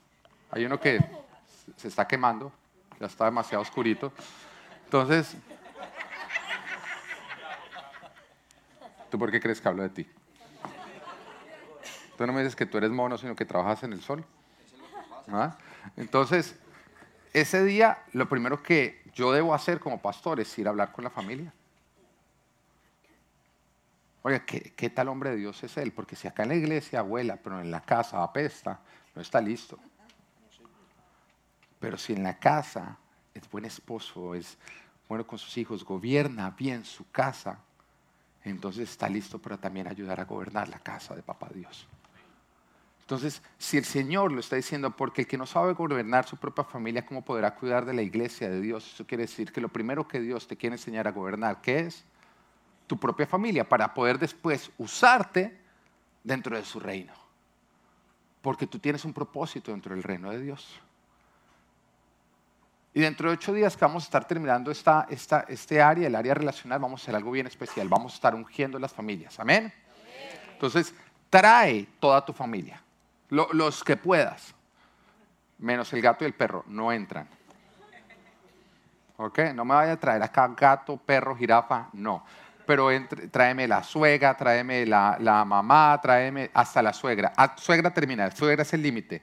hay 0.50 0.64
uno 0.64 0.80
que 0.80 0.98
se 1.76 1.86
está 1.86 2.08
quemando, 2.08 2.50
ya 2.98 3.06
está 3.06 3.26
demasiado 3.26 3.62
oscurito. 3.62 4.12
Entonces, 4.86 5.36
¿tú 9.08 9.20
por 9.20 9.30
qué 9.30 9.38
crees 9.38 9.60
que 9.60 9.68
hablo 9.68 9.84
de 9.84 9.90
ti? 9.90 10.06
Tú 12.18 12.26
no 12.26 12.32
me 12.32 12.40
dices 12.40 12.56
que 12.56 12.66
tú 12.66 12.76
eres 12.76 12.90
mono, 12.90 13.16
sino 13.16 13.36
que 13.36 13.44
trabajas 13.44 13.84
en 13.84 13.92
el 13.92 14.02
sol. 14.02 14.24
Entonces, 15.96 16.56
ese 17.32 17.64
día 17.64 18.02
lo 18.12 18.28
primero 18.28 18.62
que 18.62 19.02
yo 19.14 19.32
debo 19.32 19.54
hacer 19.54 19.80
como 19.80 20.00
pastor 20.00 20.40
es 20.40 20.58
ir 20.58 20.66
a 20.66 20.70
hablar 20.70 20.92
con 20.92 21.04
la 21.04 21.10
familia. 21.10 21.52
Oye, 24.22 24.44
¿qué, 24.44 24.90
tal 24.90 25.08
hombre 25.08 25.30
de 25.30 25.36
Dios 25.36 25.62
es 25.62 25.76
él? 25.78 25.92
Porque 25.92 26.14
si 26.14 26.28
acá 26.28 26.42
en 26.42 26.50
la 26.50 26.54
iglesia 26.54 26.98
abuela, 26.98 27.38
pero 27.42 27.60
en 27.60 27.70
la 27.70 27.80
casa 27.80 28.22
apesta, 28.22 28.80
no 29.14 29.22
está 29.22 29.40
listo. 29.40 29.78
Pero 31.78 31.96
si 31.96 32.12
en 32.12 32.22
la 32.22 32.38
casa 32.38 32.98
es 33.32 33.50
buen 33.50 33.64
esposo, 33.64 34.34
es 34.34 34.58
bueno 35.08 35.26
con 35.26 35.38
sus 35.38 35.56
hijos, 35.56 35.84
gobierna 35.84 36.50
bien 36.50 36.84
su 36.84 37.10
casa, 37.10 37.58
entonces 38.44 38.90
está 38.90 39.08
listo 39.08 39.38
para 39.38 39.56
también 39.56 39.88
ayudar 39.88 40.20
a 40.20 40.24
gobernar 40.24 40.68
la 40.68 40.78
casa 40.78 41.14
de 41.14 41.22
papá 41.22 41.48
Dios. 41.54 41.86
Entonces, 43.10 43.42
si 43.58 43.76
el 43.76 43.84
Señor 43.84 44.30
lo 44.30 44.38
está 44.38 44.54
diciendo, 44.54 44.92
porque 44.92 45.22
el 45.22 45.26
que 45.26 45.36
no 45.36 45.44
sabe 45.44 45.72
gobernar 45.72 46.28
su 46.28 46.36
propia 46.36 46.62
familia, 46.62 47.04
¿cómo 47.04 47.24
podrá 47.24 47.56
cuidar 47.56 47.84
de 47.84 47.92
la 47.92 48.02
iglesia 48.02 48.48
de 48.48 48.60
Dios? 48.60 48.88
Eso 48.94 49.04
quiere 49.04 49.22
decir 49.24 49.52
que 49.52 49.60
lo 49.60 49.68
primero 49.68 50.06
que 50.06 50.20
Dios 50.20 50.46
te 50.46 50.56
quiere 50.56 50.76
enseñar 50.76 51.08
a 51.08 51.10
gobernar, 51.10 51.60
¿qué 51.60 51.80
es? 51.80 52.04
Tu 52.86 52.96
propia 52.96 53.26
familia, 53.26 53.68
para 53.68 53.92
poder 53.92 54.16
después 54.16 54.70
usarte 54.78 55.58
dentro 56.22 56.56
de 56.56 56.64
su 56.64 56.78
reino. 56.78 57.12
Porque 58.42 58.68
tú 58.68 58.78
tienes 58.78 59.04
un 59.04 59.12
propósito 59.12 59.72
dentro 59.72 59.92
del 59.92 60.04
reino 60.04 60.30
de 60.30 60.40
Dios. 60.40 60.78
Y 62.94 63.00
dentro 63.00 63.28
de 63.28 63.34
ocho 63.34 63.52
días 63.52 63.76
que 63.76 63.84
vamos 63.84 64.04
a 64.04 64.06
estar 64.06 64.24
terminando 64.24 64.70
esta, 64.70 65.08
este 65.48 65.82
área, 65.82 66.06
el 66.06 66.14
área 66.14 66.34
relacional, 66.34 66.78
vamos 66.78 67.00
a 67.00 67.02
hacer 67.02 67.16
algo 67.16 67.32
bien 67.32 67.48
especial. 67.48 67.88
Vamos 67.88 68.12
a 68.12 68.14
estar 68.14 68.36
ungiendo 68.36 68.78
las 68.78 68.92
familias. 68.92 69.40
Amén. 69.40 69.74
Entonces, 70.52 70.94
trae 71.28 71.88
toda 71.98 72.24
tu 72.24 72.32
familia 72.32 72.80
los 73.30 73.84
que 73.84 73.96
puedas, 73.96 74.54
menos 75.58 75.92
el 75.92 76.02
gato 76.02 76.24
y 76.24 76.26
el 76.26 76.34
perro, 76.34 76.64
no 76.66 76.92
entran. 76.92 77.28
¿Ok? 79.16 79.38
No 79.54 79.64
me 79.64 79.74
vaya 79.74 79.92
a 79.92 79.96
traer 79.96 80.22
acá 80.22 80.48
gato, 80.56 80.96
perro, 80.96 81.36
jirafa, 81.36 81.88
no. 81.92 82.24
pero 82.66 82.88
tráeme 83.30 83.68
la 83.68 83.82
suegra, 83.82 84.36
tráeme 84.36 84.86
la, 84.86 85.44
mamá, 85.46 85.98
tráeme 86.00 86.50
hasta 86.54 86.80
la 86.80 86.92
suegra. 86.92 87.32
Ah, 87.36 87.54
suegra 87.56 87.92
termina, 87.92 88.30
suegra 88.30 88.62
es 88.62 88.72
el 88.72 88.82
límite. 88.82 89.22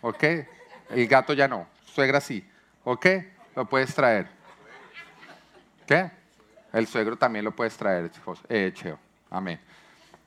¿Ok? 0.00 0.24
El 0.90 1.06
gato 1.06 1.32
ya 1.32 1.46
no, 1.46 1.66
suegra 1.84 2.20
sí. 2.20 2.48
¿Ok? 2.84 3.06
Lo 3.54 3.66
puedes 3.66 3.94
traer. 3.94 4.28
¿Qué? 5.86 6.10
El 6.72 6.86
suegro 6.86 7.16
también 7.16 7.44
lo 7.44 7.54
puedes 7.54 7.76
traer, 7.76 8.10
eh, 8.48 8.72
Cheo. 8.74 8.98
Amén. 9.30 9.60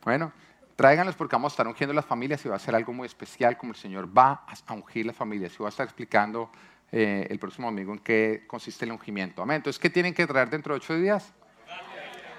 Bueno, 0.04 0.32
tráiganlos 0.76 1.16
porque 1.16 1.36
vamos 1.36 1.52
a 1.52 1.56
estar 1.56 1.68
ungiendo 1.68 1.94
las 1.94 2.06
familias 2.06 2.46
y 2.46 2.50
va 2.50 2.56
a 2.56 2.60
ser 2.60 2.76
algo 2.76 2.94
muy 2.94 3.06
especial 3.06 3.58
como 3.58 3.72
el 3.72 3.78
Señor 3.78 4.10
va 4.16 4.46
a 4.68 4.74
ungir 4.74 5.06
las 5.06 5.16
familias. 5.16 5.54
Y 5.54 5.64
va 5.64 5.68
a 5.68 5.70
estar 5.70 5.86
explicando 5.86 6.50
eh, 6.92 7.28
el 7.30 7.40
próximo 7.40 7.68
domingo 7.68 7.94
en 7.94 8.00
qué 8.00 8.44
consiste 8.48 8.86
el 8.86 8.92
ungimiento. 8.92 9.42
Amén. 9.42 9.58
Entonces, 9.58 9.80
¿qué 9.80 9.90
tienen 9.90 10.14
que 10.14 10.26
traer 10.28 10.50
dentro 10.50 10.74
de 10.74 10.78
ocho 10.78 10.96
días? 10.96 11.34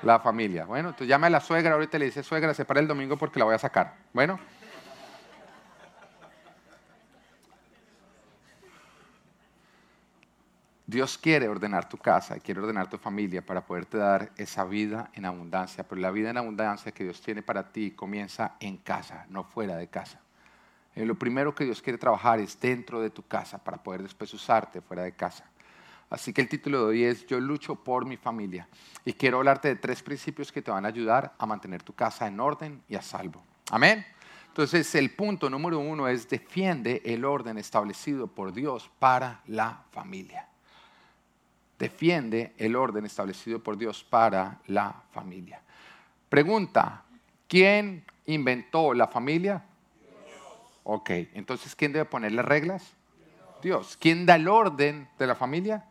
La 0.03 0.21
familia. 0.21 0.67
Bueno, 0.67 0.91
entonces 0.91 1.09
llame 1.09 1.27
a 1.27 1.31
la 1.31 1.41
suegra, 1.41 1.75
ahorita 1.75 1.99
le 1.99 2.07
dice, 2.07 2.23
suegra, 2.23 2.53
se 2.53 2.65
para 2.65 2.81
el 2.81 2.87
domingo 2.87 3.17
porque 3.17 3.39
la 3.39 3.47
voy 3.47 3.55
a 3.55 3.59
sacar. 3.59 3.95
Bueno. 4.13 4.39
Dios 10.89 11.19
quiere 11.19 11.49
ordenar 11.49 11.89
tu 11.89 11.99
casa, 11.99 12.39
quiere 12.39 12.61
ordenar 12.61 12.89
tu 12.89 12.97
familia 12.97 13.45
para 13.45 13.67
poderte 13.67 13.99
dar 13.99 14.31
esa 14.37 14.65
vida 14.65 15.11
en 15.15 15.25
abundancia, 15.25 15.83
pero 15.83 16.01
la 16.01 16.13
vida 16.13 16.31
en 16.31 16.37
abundancia 16.37 16.93
que 16.93 17.03
Dios 17.03 17.21
tiene 17.21 17.43
para 17.43 17.73
ti 17.73 17.91
comienza 17.91 18.55
en 18.61 18.77
casa, 18.77 19.27
no 19.29 19.43
fuera 19.43 19.77
de 19.77 19.89
casa. 19.89 20.21
Eh, 20.95 21.05
lo 21.05 21.17
primero 21.17 21.53
que 21.53 21.65
Dios 21.65 21.83
quiere 21.83 21.99
trabajar 21.99 22.39
es 22.39 22.61
dentro 22.61 23.01
de 23.01 23.11
tu 23.11 23.27
casa 23.27 23.59
para 23.59 23.83
poder 23.83 24.05
después 24.05 24.33
usarte 24.33 24.81
fuera 24.81 25.03
de 25.03 25.11
casa. 25.11 25.45
Así 26.09 26.33
que 26.33 26.41
el 26.41 26.49
título 26.49 26.79
de 26.79 26.85
hoy 26.85 27.03
es 27.03 27.27
Yo 27.27 27.41
lucho 27.41 27.75
por 27.75 28.07
mi 28.07 28.17
familia 28.17 28.69
y 29.05 29.13
quiero 29.13 29.39
hablarte 29.39 29.67
de 29.67 29.77
tres 29.77 30.05
principios 30.05 30.53
que 30.53 30.63
te 30.63 30.71
van 30.71 30.85
a 30.85 30.89
ayudar 30.89 31.35
a 31.37 31.47
mantener 31.47 31.83
tu 31.83 31.95
casa 31.95 32.29
en 32.29 32.39
orden 32.39 32.81
y 32.89 32.95
a 32.95 33.03
salvo. 33.03 33.43
Amén. 33.73 34.07
Entonces 34.47 34.95
el 34.95 35.11
punto 35.11 35.51
número 35.51 35.81
uno 35.81 36.07
es 36.07 36.29
defiende 36.29 37.03
el 37.05 37.25
orden 37.25 37.59
establecido 37.59 38.29
por 38.29 38.53
Dios 38.53 38.89
para 39.01 39.41
la 39.47 39.83
familia 39.91 40.47
defiende 41.79 42.55
el 42.59 42.77
orden 42.77 43.05
establecido 43.05 43.63
por 43.63 43.77
Dios 43.77 44.05
para 44.05 44.61
la 44.67 45.03
familia. 45.13 45.61
Pregunta, 46.29 47.05
¿quién 47.49 48.05
inventó 48.27 48.95
la 48.95 49.07
familia? 49.07 49.65
Ok, 50.85 51.11
entonces 51.35 51.75
¿quién 51.75 51.93
debe 51.93 52.05
poner 52.05 52.33
las 52.33 52.45
reglas? 52.45 52.95
Dios. 53.63 53.97
¿Quién 54.01 54.27
da 54.27 54.37
el 54.37 54.49
orden 54.49 55.09
de 55.19 55.27
la 55.27 55.35
familia? 55.35 55.85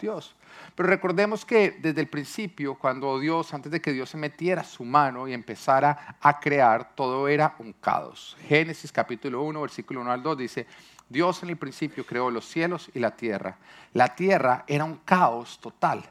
Dios. 0.00 0.34
Pero 0.74 0.88
recordemos 0.88 1.44
que 1.44 1.72
desde 1.72 2.00
el 2.00 2.08
principio, 2.08 2.74
cuando 2.76 3.18
Dios, 3.18 3.52
antes 3.52 3.70
de 3.70 3.80
que 3.80 3.92
Dios 3.92 4.10
se 4.10 4.16
metiera 4.16 4.64
su 4.64 4.84
mano 4.84 5.28
y 5.28 5.34
empezara 5.34 6.16
a 6.20 6.40
crear, 6.40 6.94
todo 6.94 7.28
era 7.28 7.54
un 7.58 7.74
caos. 7.74 8.36
Génesis 8.48 8.90
capítulo 8.90 9.42
1, 9.42 9.60
versículo 9.60 10.00
1 10.00 10.10
al 10.10 10.22
2 10.22 10.38
dice, 10.38 10.66
Dios 11.10 11.42
en 11.42 11.50
el 11.50 11.56
principio 11.56 12.06
creó 12.06 12.30
los 12.30 12.46
cielos 12.46 12.88
y 12.94 13.00
la 13.00 13.16
tierra. 13.16 13.58
La 13.92 14.14
tierra 14.14 14.64
era 14.68 14.84
un 14.84 14.98
caos 14.98 15.58
total. 15.58 16.04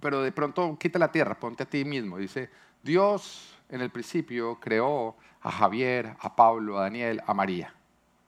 Pero 0.00 0.22
de 0.22 0.32
pronto 0.32 0.76
quita 0.78 0.98
la 0.98 1.12
tierra, 1.12 1.38
ponte 1.38 1.62
a 1.62 1.66
ti 1.66 1.84
mismo. 1.84 2.16
Dice, 2.16 2.48
Dios 2.82 3.54
en 3.68 3.82
el 3.82 3.90
principio 3.90 4.58
creó 4.58 5.14
a 5.42 5.52
Javier, 5.52 6.16
a 6.20 6.34
Pablo, 6.34 6.78
a 6.78 6.84
Daniel, 6.84 7.22
a 7.26 7.34
María. 7.34 7.74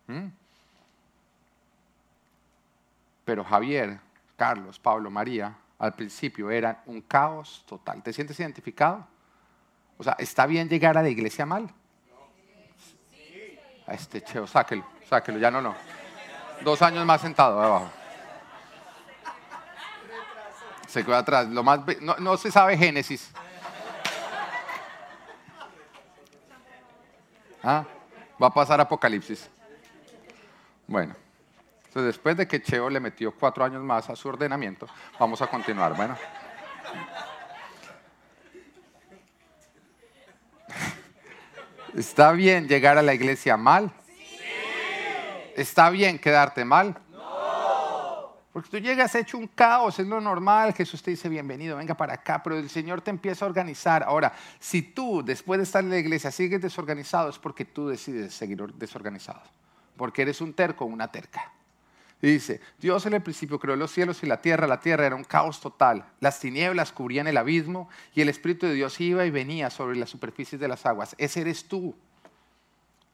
¿Mm? 0.06 0.26
Pero 3.24 3.42
Javier, 3.42 4.00
Carlos, 4.36 4.78
Pablo, 4.78 5.10
María, 5.10 5.56
al 5.78 5.94
principio 5.94 6.50
eran 6.50 6.78
un 6.84 7.00
caos 7.00 7.64
total. 7.66 8.02
¿Te 8.02 8.12
sientes 8.12 8.38
identificado? 8.38 9.06
O 9.96 10.04
sea, 10.04 10.14
¿está 10.18 10.44
bien 10.44 10.68
llegar 10.68 10.98
a 10.98 11.02
la 11.02 11.08
iglesia 11.08 11.46
mal? 11.46 11.72
A 13.86 13.94
este 13.94 14.22
cheo, 14.22 14.46
sáquelo, 14.46 14.84
sáquelo, 15.08 15.38
ya 15.38 15.50
no, 15.50 15.60
no. 15.60 15.74
Dos 16.62 16.80
años 16.82 17.04
más 17.04 17.20
sentado 17.20 17.60
abajo. 17.62 17.90
Se 20.86 21.04
queda 21.04 21.18
atrás. 21.18 21.48
Lo 21.48 21.62
más, 21.62 21.80
no, 22.00 22.16
no 22.16 22.36
se 22.36 22.50
sabe 22.50 22.76
Génesis. 22.76 23.32
¿Ah? 27.62 27.84
Va 28.40 28.46
a 28.46 28.50
pasar 28.50 28.80
Apocalipsis. 28.80 29.48
Bueno, 30.86 31.14
entonces 31.86 32.14
después 32.14 32.36
de 32.36 32.46
que 32.46 32.62
Cheo 32.62 32.90
le 32.90 33.00
metió 33.00 33.32
cuatro 33.32 33.64
años 33.64 33.82
más 33.82 34.10
a 34.10 34.16
su 34.16 34.28
ordenamiento, 34.28 34.86
vamos 35.18 35.40
a 35.40 35.46
continuar. 35.46 35.94
Bueno. 35.96 36.16
¿Está 41.96 42.32
bien 42.32 42.66
llegar 42.66 42.98
a 42.98 43.02
la 43.02 43.14
iglesia 43.14 43.56
mal? 43.56 43.92
Sí. 44.06 44.14
¿Está 45.56 45.90
bien 45.90 46.18
quedarte 46.18 46.64
mal? 46.64 46.98
No. 47.12 48.34
Porque 48.52 48.68
tú 48.68 48.78
llegas 48.78 49.14
hecho 49.14 49.38
un 49.38 49.46
caos, 49.46 49.98
es 50.00 50.06
lo 50.06 50.20
normal. 50.20 50.74
Jesús 50.74 51.02
te 51.02 51.12
dice, 51.12 51.28
bienvenido, 51.28 51.76
venga 51.76 51.94
para 51.94 52.14
acá, 52.14 52.42
pero 52.42 52.58
el 52.58 52.68
Señor 52.68 53.00
te 53.00 53.10
empieza 53.10 53.44
a 53.44 53.48
organizar. 53.48 54.02
Ahora, 54.02 54.32
si 54.58 54.82
tú 54.82 55.22
después 55.24 55.58
de 55.58 55.64
estar 55.64 55.84
en 55.84 55.90
la 55.90 55.98
iglesia 55.98 56.32
sigues 56.32 56.60
desorganizado, 56.60 57.30
es 57.30 57.38
porque 57.38 57.64
tú 57.64 57.88
decides 57.88 58.34
seguir 58.34 58.60
desorganizado. 58.74 59.42
Porque 59.96 60.22
eres 60.22 60.40
un 60.40 60.52
terco 60.52 60.84
o 60.84 60.88
una 60.88 61.12
terca 61.12 61.52
dice, 62.26 62.60
Dios 62.78 63.04
en 63.06 63.14
el 63.14 63.22
principio 63.22 63.58
creó 63.58 63.76
los 63.76 63.90
cielos 63.90 64.22
y 64.22 64.26
la 64.26 64.40
tierra, 64.40 64.66
la 64.66 64.80
tierra 64.80 65.06
era 65.06 65.16
un 65.16 65.24
caos 65.24 65.60
total, 65.60 66.06
las 66.20 66.40
tinieblas 66.40 66.92
cubrían 66.92 67.26
el 67.26 67.36
abismo 67.36 67.88
y 68.14 68.20
el 68.20 68.28
Espíritu 68.28 68.66
de 68.66 68.74
Dios 68.74 69.00
iba 69.00 69.26
y 69.26 69.30
venía 69.30 69.70
sobre 69.70 69.96
las 69.96 70.10
superficies 70.10 70.60
de 70.60 70.68
las 70.68 70.86
aguas. 70.86 71.14
Ese 71.18 71.40
eres 71.40 71.66
tú. 71.66 71.94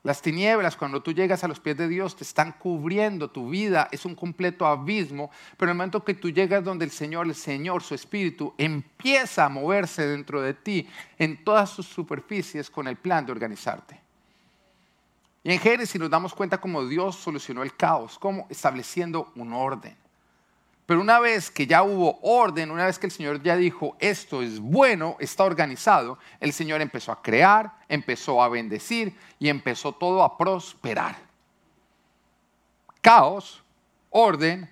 Las 0.02 0.22
tinieblas, 0.22 0.76
cuando 0.76 1.02
tú 1.02 1.12
llegas 1.12 1.44
a 1.44 1.48
los 1.48 1.60
pies 1.60 1.76
de 1.76 1.86
Dios, 1.86 2.16
te 2.16 2.24
están 2.24 2.52
cubriendo, 2.52 3.30
tu 3.30 3.50
vida 3.50 3.88
es 3.92 4.06
un 4.06 4.14
completo 4.14 4.66
abismo, 4.66 5.30
pero 5.58 5.70
en 5.70 5.74
el 5.74 5.76
momento 5.76 6.02
que 6.02 6.14
tú 6.14 6.30
llegas 6.30 6.64
donde 6.64 6.86
el 6.86 6.90
Señor, 6.90 7.26
el 7.26 7.34
Señor, 7.34 7.82
su 7.82 7.94
Espíritu, 7.94 8.54
empieza 8.56 9.44
a 9.44 9.50
moverse 9.50 10.06
dentro 10.06 10.40
de 10.40 10.54
ti 10.54 10.88
en 11.18 11.44
todas 11.44 11.68
sus 11.68 11.86
superficies 11.86 12.70
con 12.70 12.88
el 12.88 12.96
plan 12.96 13.26
de 13.26 13.32
organizarte. 13.32 14.09
Y 15.42 15.52
en 15.52 15.58
Génesis 15.58 16.00
nos 16.00 16.10
damos 16.10 16.34
cuenta 16.34 16.60
cómo 16.60 16.84
Dios 16.86 17.16
solucionó 17.16 17.62
el 17.62 17.74
caos, 17.74 18.18
como 18.18 18.46
estableciendo 18.50 19.32
un 19.36 19.52
orden. 19.52 19.96
Pero 20.90 21.00
una 21.00 21.20
vez 21.20 21.50
que 21.50 21.68
ya 21.68 21.82
hubo 21.84 22.18
orden, 22.20 22.70
una 22.70 22.86
vez 22.86 22.98
que 22.98 23.06
el 23.06 23.12
Señor 23.12 23.40
ya 23.42 23.56
dijo, 23.56 23.96
esto 24.00 24.42
es 24.42 24.58
bueno, 24.58 25.16
está 25.20 25.44
organizado, 25.44 26.18
el 26.40 26.52
Señor 26.52 26.80
empezó 26.80 27.12
a 27.12 27.22
crear, 27.22 27.72
empezó 27.88 28.42
a 28.42 28.48
bendecir 28.48 29.16
y 29.38 29.48
empezó 29.48 29.92
todo 29.92 30.22
a 30.24 30.36
prosperar. 30.36 31.16
Caos, 33.00 33.62
orden, 34.10 34.68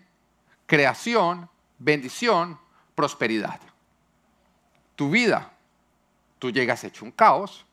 creación, 0.67 1.49
bendición, 1.79 2.59
prosperidad. 2.97 3.61
Tu 4.97 5.09
vida, 5.11 5.53
tú 6.41 6.51
llegas 6.51 6.83
hecho 6.83 7.05
un 7.05 7.13
caos, 7.13 7.65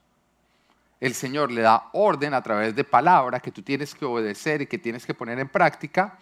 el 1.00 1.14
Señor 1.14 1.52
le 1.52 1.62
da 1.62 1.90
orden 1.94 2.34
a 2.34 2.42
través 2.42 2.76
de 2.76 2.84
palabra 2.84 3.40
que 3.40 3.52
tú 3.52 3.62
tienes 3.62 3.94
que 3.94 4.06
obedecer 4.06 4.62
y 4.62 4.68
que 4.68 4.78
tienes 4.78 5.06
que 5.06 5.14
poner 5.14 5.40
en 5.40 5.50
práctica. 5.50 6.18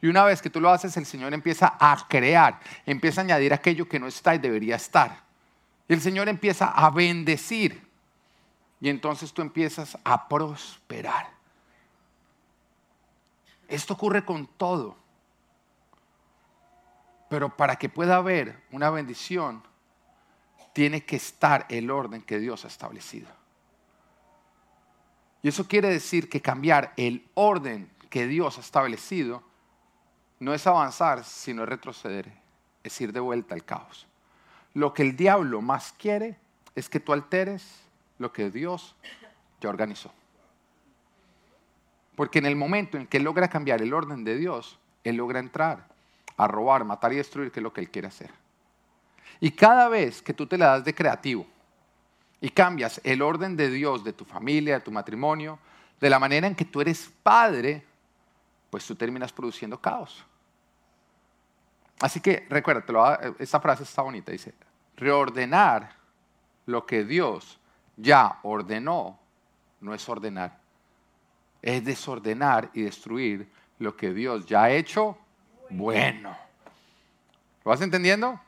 Y 0.00 0.08
una 0.08 0.24
vez 0.24 0.42
que 0.42 0.50
tú 0.50 0.60
lo 0.60 0.70
haces, 0.70 0.96
el 0.96 1.06
Señor 1.06 1.32
empieza 1.34 1.76
a 1.78 2.06
crear, 2.08 2.60
empieza 2.84 3.20
a 3.20 3.24
añadir 3.24 3.52
aquello 3.52 3.88
que 3.88 3.98
no 4.00 4.06
está 4.06 4.34
y 4.34 4.38
debería 4.38 4.76
estar. 4.76 5.20
Y 5.88 5.94
el 5.94 6.00
Señor 6.00 6.28
empieza 6.28 6.66
a 6.66 6.90
bendecir. 6.90 7.86
Y 8.80 8.88
entonces 8.88 9.32
tú 9.32 9.42
empiezas 9.42 9.96
a 10.04 10.28
prosperar. 10.28 11.30
Esto 13.68 13.94
ocurre 13.94 14.24
con 14.24 14.46
todo. 14.46 14.96
Pero 17.28 17.56
para 17.56 17.76
que 17.76 17.88
pueda 17.88 18.16
haber 18.16 18.62
una 18.70 18.90
bendición, 18.90 19.62
tiene 20.72 21.04
que 21.04 21.16
estar 21.16 21.66
el 21.68 21.90
orden 21.90 22.22
que 22.22 22.38
Dios 22.38 22.64
ha 22.64 22.68
establecido. 22.68 23.28
Y 25.46 25.48
eso 25.48 25.68
quiere 25.68 25.88
decir 25.88 26.28
que 26.28 26.42
cambiar 26.42 26.92
el 26.96 27.24
orden 27.34 27.88
que 28.10 28.26
Dios 28.26 28.58
ha 28.58 28.62
establecido 28.62 29.44
no 30.40 30.52
es 30.52 30.66
avanzar, 30.66 31.22
sino 31.22 31.64
retroceder, 31.64 32.32
es 32.82 33.00
ir 33.00 33.12
de 33.12 33.20
vuelta 33.20 33.54
al 33.54 33.64
caos. 33.64 34.08
Lo 34.74 34.92
que 34.92 35.04
el 35.04 35.16
diablo 35.16 35.62
más 35.62 35.94
quiere 35.96 36.36
es 36.74 36.88
que 36.88 36.98
tú 36.98 37.12
alteres 37.12 37.64
lo 38.18 38.32
que 38.32 38.50
Dios 38.50 38.96
ya 39.60 39.68
organizó. 39.68 40.12
Porque 42.16 42.40
en 42.40 42.46
el 42.46 42.56
momento 42.56 42.98
en 42.98 43.06
que 43.06 43.18
él 43.18 43.22
logra 43.22 43.46
cambiar 43.46 43.80
el 43.82 43.94
orden 43.94 44.24
de 44.24 44.36
Dios, 44.36 44.80
él 45.04 45.14
logra 45.14 45.38
entrar 45.38 45.86
a 46.36 46.48
robar, 46.48 46.84
matar 46.84 47.12
y 47.12 47.18
destruir, 47.18 47.52
que 47.52 47.60
es 47.60 47.62
lo 47.62 47.72
que 47.72 47.82
él 47.82 47.90
quiere 47.90 48.08
hacer. 48.08 48.32
Y 49.38 49.52
cada 49.52 49.88
vez 49.88 50.22
que 50.22 50.34
tú 50.34 50.48
te 50.48 50.58
la 50.58 50.70
das 50.70 50.84
de 50.84 50.92
creativo, 50.92 51.46
y 52.46 52.50
cambias 52.50 53.00
el 53.02 53.22
orden 53.22 53.56
de 53.56 53.68
Dios 53.68 54.04
de 54.04 54.12
tu 54.12 54.24
familia, 54.24 54.74
de 54.74 54.80
tu 54.80 54.92
matrimonio, 54.92 55.58
de 55.98 56.08
la 56.08 56.20
manera 56.20 56.46
en 56.46 56.54
que 56.54 56.64
tú 56.64 56.80
eres 56.80 57.12
padre, 57.20 57.84
pues 58.70 58.86
tú 58.86 58.94
terminas 58.94 59.32
produciendo 59.32 59.80
caos. 59.80 60.24
Así 61.98 62.20
que 62.20 62.46
recuérdate, 62.48 62.92
esta 63.40 63.58
frase 63.58 63.82
está 63.82 64.02
bonita, 64.02 64.30
dice, 64.30 64.54
reordenar 64.96 65.96
lo 66.66 66.86
que 66.86 67.02
Dios 67.04 67.58
ya 67.96 68.38
ordenó 68.44 69.18
no 69.80 69.92
es 69.92 70.08
ordenar, 70.08 70.56
es 71.62 71.84
desordenar 71.84 72.70
y 72.74 72.82
destruir 72.82 73.50
lo 73.80 73.96
que 73.96 74.14
Dios 74.14 74.46
ya 74.46 74.62
ha 74.62 74.70
hecho 74.70 75.18
bueno. 75.68 76.30
¿Lo 77.64 77.70
vas 77.70 77.80
entendiendo? 77.80 78.40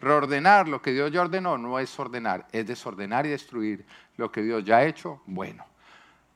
Reordenar 0.00 0.68
lo 0.68 0.80
que 0.80 0.92
Dios 0.92 1.10
ya 1.10 1.22
ordenó 1.22 1.58
no 1.58 1.78
es 1.78 1.98
ordenar, 1.98 2.46
es 2.52 2.66
desordenar 2.66 3.26
y 3.26 3.30
destruir 3.30 3.84
lo 4.16 4.30
que 4.30 4.42
Dios 4.42 4.64
ya 4.64 4.78
ha 4.78 4.84
hecho 4.84 5.20
bueno. 5.26 5.64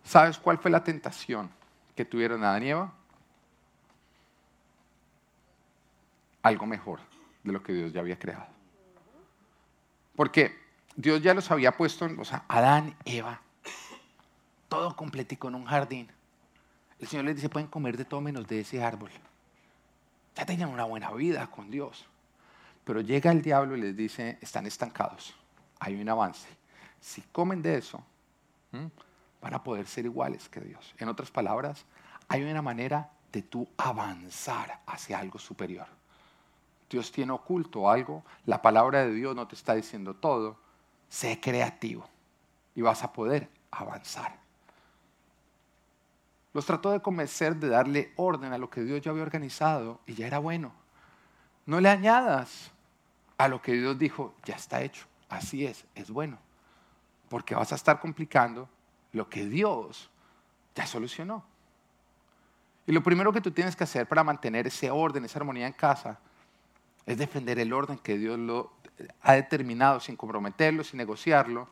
¿Sabes 0.04 0.38
cuál 0.38 0.58
fue 0.58 0.70
la 0.70 0.82
tentación 0.82 1.48
que 1.94 2.04
tuvieron 2.04 2.42
Adán 2.42 2.64
y 2.64 2.70
Eva? 2.70 2.92
Algo 6.42 6.66
mejor 6.66 6.98
de 7.44 7.52
lo 7.52 7.62
que 7.62 7.72
Dios 7.72 7.92
ya 7.92 8.00
había 8.00 8.18
creado. 8.18 8.46
Porque 10.16 10.58
Dios 10.96 11.22
ya 11.22 11.34
los 11.34 11.50
había 11.50 11.76
puesto, 11.76 12.08
o 12.18 12.24
sea, 12.24 12.44
Adán, 12.48 12.96
Eva, 13.04 13.40
todo 14.68 14.96
completico 14.96 15.48
en 15.48 15.54
un 15.54 15.64
jardín. 15.64 16.10
El 16.98 17.08
Señor 17.08 17.26
les 17.26 17.36
dice, 17.36 17.48
pueden 17.48 17.68
comer 17.68 17.96
de 17.96 18.04
todo 18.04 18.20
menos 18.20 18.46
de 18.46 18.60
ese 18.60 18.82
árbol. 18.82 19.10
Ya 20.36 20.46
tenían 20.46 20.68
una 20.68 20.84
buena 20.84 21.10
vida 21.12 21.46
con 21.48 21.70
Dios. 21.70 22.06
Pero 22.84 23.00
llega 23.00 23.30
el 23.30 23.42
diablo 23.42 23.76
y 23.76 23.80
les 23.80 23.96
dice, 23.96 24.38
están 24.40 24.66
estancados, 24.66 25.34
hay 25.78 26.00
un 26.00 26.08
avance. 26.08 26.48
Si 27.00 27.22
comen 27.22 27.62
de 27.62 27.78
eso, 27.78 28.02
van 29.40 29.54
a 29.54 29.62
poder 29.62 29.86
ser 29.86 30.04
iguales 30.04 30.48
que 30.48 30.60
Dios. 30.60 30.94
En 30.98 31.08
otras 31.08 31.30
palabras, 31.30 31.84
hay 32.28 32.42
una 32.42 32.62
manera 32.62 33.10
de 33.32 33.42
tú 33.42 33.68
avanzar 33.76 34.80
hacia 34.86 35.18
algo 35.18 35.38
superior. 35.38 35.86
Dios 36.90 37.10
tiene 37.10 37.32
oculto 37.32 37.88
algo, 37.88 38.22
la 38.44 38.60
palabra 38.60 39.04
de 39.04 39.14
Dios 39.14 39.34
no 39.34 39.48
te 39.48 39.54
está 39.54 39.74
diciendo 39.74 40.14
todo, 40.14 40.58
sé 41.08 41.40
creativo 41.40 42.06
y 42.74 42.82
vas 42.82 43.02
a 43.02 43.12
poder 43.12 43.48
avanzar. 43.70 44.38
Los 46.52 46.66
trató 46.66 46.90
de 46.90 47.00
convencer 47.00 47.56
de 47.56 47.68
darle 47.68 48.12
orden 48.16 48.52
a 48.52 48.58
lo 48.58 48.68
que 48.68 48.82
Dios 48.82 49.00
ya 49.00 49.10
había 49.10 49.22
organizado 49.22 50.00
y 50.06 50.14
ya 50.14 50.26
era 50.26 50.38
bueno. 50.38 50.72
No 51.66 51.80
le 51.80 51.88
añadas 51.88 52.70
a 53.38 53.48
lo 53.48 53.62
que 53.62 53.72
Dios 53.72 53.98
dijo, 53.98 54.34
ya 54.44 54.56
está 54.56 54.82
hecho, 54.82 55.06
así 55.28 55.66
es, 55.66 55.84
es 55.94 56.10
bueno. 56.10 56.38
Porque 57.28 57.54
vas 57.54 57.72
a 57.72 57.76
estar 57.76 58.00
complicando 58.00 58.68
lo 59.12 59.28
que 59.28 59.46
Dios 59.46 60.10
ya 60.74 60.86
solucionó. 60.86 61.44
Y 62.86 62.92
lo 62.92 63.02
primero 63.02 63.32
que 63.32 63.40
tú 63.40 63.50
tienes 63.50 63.76
que 63.76 63.84
hacer 63.84 64.06
para 64.06 64.24
mantener 64.24 64.66
ese 64.66 64.90
orden, 64.90 65.24
esa 65.24 65.38
armonía 65.38 65.66
en 65.66 65.72
casa, 65.72 66.18
es 67.06 67.18
defender 67.18 67.58
el 67.58 67.72
orden 67.72 67.98
que 67.98 68.18
Dios 68.18 68.38
lo 68.38 68.72
ha 69.22 69.34
determinado 69.34 70.00
sin 70.00 70.16
comprometerlo, 70.16 70.84
sin 70.84 70.98
negociarlo. 70.98 71.68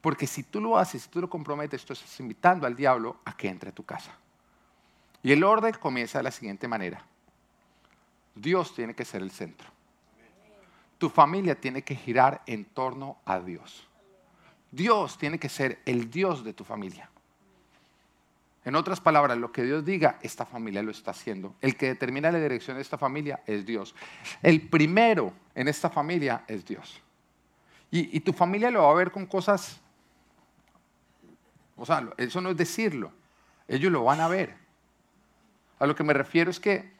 Porque 0.00 0.26
si 0.26 0.42
tú 0.42 0.60
lo 0.60 0.78
haces, 0.78 1.02
si 1.02 1.08
tú 1.08 1.20
lo 1.20 1.28
comprometes, 1.28 1.84
tú 1.84 1.92
estás 1.92 2.20
invitando 2.20 2.66
al 2.66 2.76
diablo 2.76 3.18
a 3.24 3.36
que 3.36 3.48
entre 3.48 3.70
a 3.70 3.74
tu 3.74 3.84
casa. 3.84 4.12
Y 5.22 5.32
el 5.32 5.42
orden 5.42 5.74
comienza 5.80 6.18
de 6.18 6.24
la 6.24 6.30
siguiente 6.30 6.68
manera. 6.68 7.04
Dios 8.40 8.74
tiene 8.74 8.94
que 8.94 9.04
ser 9.04 9.22
el 9.22 9.30
centro. 9.30 9.68
Tu 10.98 11.08
familia 11.08 11.54
tiene 11.54 11.82
que 11.82 11.94
girar 11.94 12.42
en 12.46 12.64
torno 12.64 13.18
a 13.24 13.38
Dios. 13.40 13.86
Dios 14.70 15.16
tiene 15.16 15.38
que 15.38 15.48
ser 15.48 15.80
el 15.86 16.10
Dios 16.10 16.44
de 16.44 16.52
tu 16.52 16.64
familia. 16.64 17.08
En 18.64 18.74
otras 18.74 19.00
palabras, 19.00 19.38
lo 19.38 19.50
que 19.50 19.62
Dios 19.62 19.84
diga, 19.84 20.18
esta 20.20 20.44
familia 20.44 20.82
lo 20.82 20.90
está 20.90 21.12
haciendo. 21.12 21.54
El 21.60 21.76
que 21.76 21.86
determina 21.86 22.30
la 22.30 22.38
dirección 22.38 22.76
de 22.76 22.82
esta 22.82 22.98
familia 22.98 23.42
es 23.46 23.64
Dios. 23.64 23.94
El 24.42 24.68
primero 24.68 25.32
en 25.54 25.68
esta 25.68 25.88
familia 25.88 26.44
es 26.46 26.66
Dios. 26.66 27.00
Y, 27.90 28.20
tu 28.20 28.34
familia 28.34 28.70
lo 28.70 28.82
va 28.82 28.90
a 28.90 28.94
ver 28.94 29.10
con 29.10 29.24
cosas, 29.24 29.80
o 31.74 31.86
sea, 31.86 32.06
eso 32.18 32.42
no 32.42 32.50
es 32.50 32.56
decirlo, 32.58 33.10
ellos 33.66 33.90
lo 33.90 34.04
van 34.04 34.20
a 34.20 34.28
ver. 34.28 34.54
A 35.78 35.86
lo 35.86 35.94
que 35.94 36.04
me 36.04 36.12
refiero 36.12 36.50
es 36.50 36.60
que 36.60 36.92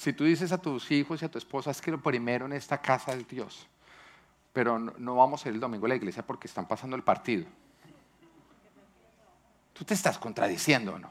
si 0.00 0.14
tú 0.14 0.24
dices 0.24 0.50
a 0.50 0.56
tus 0.56 0.90
hijos 0.92 1.20
y 1.20 1.26
a 1.26 1.30
tu 1.30 1.36
esposa, 1.36 1.70
es 1.70 1.82
que 1.82 1.90
lo 1.90 2.00
primero 2.00 2.46
en 2.46 2.54
esta 2.54 2.80
casa 2.80 3.12
es 3.12 3.28
Dios, 3.28 3.66
pero 4.50 4.78
no, 4.78 5.16
vamos 5.16 5.44
a 5.44 5.50
ir 5.50 5.56
el 5.56 5.60
domingo 5.60 5.84
a 5.84 5.90
la 5.90 5.94
iglesia 5.94 6.26
porque 6.26 6.48
están 6.48 6.66
pasando 6.66 6.96
el 6.96 7.02
partido. 7.02 7.44
Tú 9.74 9.84
te 9.84 9.92
estás 9.92 10.16
contradiciendo, 10.16 10.98
¿no? 10.98 11.10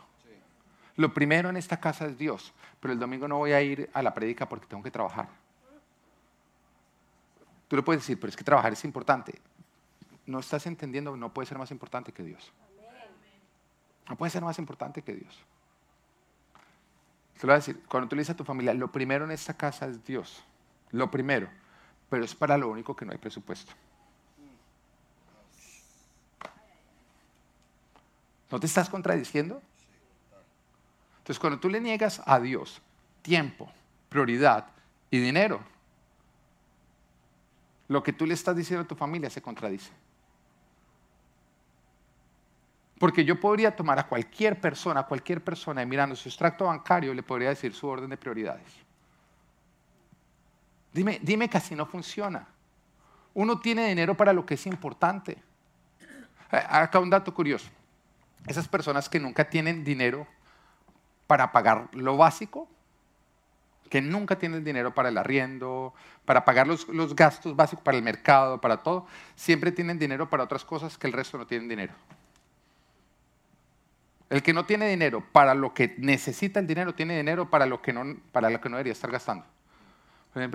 Lo 0.95 1.13
primero 1.13 1.51
en 1.51 1.57
esta 1.57 1.79
casa 1.79 2.07
es 2.07 2.17
Dios, 2.17 2.51
pero 2.79 2.91
el 2.91 2.99
domingo 2.99 3.27
no 3.27 3.37
voy 3.37 3.51
a 3.51 3.61
ir 3.61 3.91
a 3.93 4.01
la 4.01 4.11
prédica 4.11 4.49
porque 4.49 4.65
tengo 4.65 4.81
que 4.81 4.89
trabajar. 4.89 5.29
Tú 7.67 7.75
le 7.75 7.83
puedes 7.83 8.01
decir, 8.01 8.19
pero 8.19 8.31
es 8.31 8.35
que 8.35 8.43
trabajar 8.43 8.73
es 8.73 8.83
importante. 8.85 9.39
No 10.25 10.39
estás 10.39 10.65
entendiendo, 10.65 11.15
no 11.15 11.31
puede 11.31 11.45
ser 11.45 11.59
más 11.59 11.69
importante 11.69 12.11
que 12.11 12.23
Dios. 12.23 12.51
No 14.09 14.15
puede 14.15 14.31
ser 14.31 14.41
más 14.41 14.57
importante 14.57 15.03
que 15.03 15.13
Dios. 15.13 15.45
Te 17.39 17.47
lo 17.47 17.51
voy 17.51 17.55
a 17.55 17.59
decir, 17.59 17.81
cuando 17.87 18.09
tú 18.09 18.17
le 18.17 18.21
dices 18.21 18.33
a 18.33 18.37
tu 18.37 18.43
familia, 18.43 18.73
lo 18.73 18.91
primero 18.91 19.23
en 19.23 19.31
esta 19.31 19.53
casa 19.53 19.87
es 19.87 20.03
Dios. 20.03 20.43
Lo 20.91 21.09
primero. 21.09 21.47
Pero 22.09 22.25
es 22.25 22.35
para 22.35 22.57
lo 22.57 22.67
único 22.67 22.95
que 22.97 23.05
no 23.05 23.13
hay 23.13 23.17
presupuesto. 23.17 23.71
¿No 28.51 28.59
te 28.59 28.65
estás 28.65 28.89
contradiciendo? 28.89 29.61
Entonces, 31.19 31.39
cuando 31.39 31.59
tú 31.59 31.69
le 31.69 31.79
niegas 31.79 32.21
a 32.25 32.41
Dios 32.41 32.81
tiempo, 33.21 33.71
prioridad 34.09 34.67
y 35.09 35.19
dinero, 35.19 35.61
lo 37.87 38.03
que 38.03 38.11
tú 38.11 38.25
le 38.25 38.33
estás 38.33 38.55
diciendo 38.55 38.83
a 38.83 38.87
tu 38.87 38.95
familia 38.95 39.29
se 39.29 39.41
contradice. 39.41 39.91
Porque 42.99 43.23
yo 43.23 43.39
podría 43.39 43.73
tomar 43.75 43.97
a 43.97 44.07
cualquier 44.07 44.59
persona, 44.59 44.99
a 44.99 45.07
cualquier 45.07 45.41
persona, 45.41 45.81
y 45.81 45.85
mirando 45.85 46.15
su 46.15 46.27
extracto 46.27 46.65
bancario, 46.65 47.13
le 47.13 47.23
podría 47.23 47.49
decir 47.49 47.73
su 47.73 47.87
orden 47.87 48.09
de 48.09 48.17
prioridades. 48.17 48.67
Dime, 50.91 51.19
dime 51.21 51.49
que 51.49 51.57
así 51.57 51.75
no 51.75 51.85
funciona. 51.85 52.45
Uno 53.33 53.59
tiene 53.59 53.87
dinero 53.87 54.15
para 54.15 54.33
lo 54.33 54.45
que 54.45 54.55
es 54.55 54.65
importante. 54.65 55.41
Eh, 56.51 56.63
acá 56.69 56.99
un 56.99 57.09
dato 57.09 57.33
curioso. 57.33 57.69
Esas 58.47 58.67
personas 58.67 59.07
que 59.07 59.19
nunca 59.19 59.49
tienen 59.49 59.83
dinero 59.85 60.27
para 61.25 61.51
pagar 61.53 61.87
lo 61.93 62.17
básico, 62.17 62.67
que 63.89 64.01
nunca 64.01 64.37
tienen 64.37 64.63
dinero 64.63 64.93
para 64.93 65.09
el 65.09 65.17
arriendo, 65.17 65.93
para 66.25 66.43
pagar 66.43 66.67
los, 66.67 66.87
los 66.89 67.15
gastos 67.15 67.55
básicos, 67.55 67.83
para 67.83 67.97
el 67.97 68.03
mercado, 68.03 68.59
para 68.59 68.77
todo, 68.77 69.07
siempre 69.35 69.71
tienen 69.71 69.97
dinero 69.99 70.29
para 70.29 70.43
otras 70.43 70.65
cosas 70.65 70.97
que 70.97 71.07
el 71.07 71.13
resto 71.13 71.37
no 71.37 71.47
tienen 71.47 71.69
dinero. 71.69 71.93
El 74.29 74.43
que 74.43 74.53
no 74.53 74.65
tiene 74.65 74.87
dinero 74.89 75.23
para 75.31 75.55
lo 75.55 75.73
que 75.73 75.95
necesita 75.97 76.59
el 76.59 76.67
dinero, 76.67 76.93
tiene 76.93 77.17
dinero 77.17 77.49
para 77.49 77.65
lo 77.65 77.81
que 77.81 77.91
no, 77.93 78.17
para 78.31 78.49
lo 78.49 78.61
que 78.61 78.69
no 78.69 78.77
debería 78.77 78.93
estar 78.93 79.11
gastando. 79.11 79.45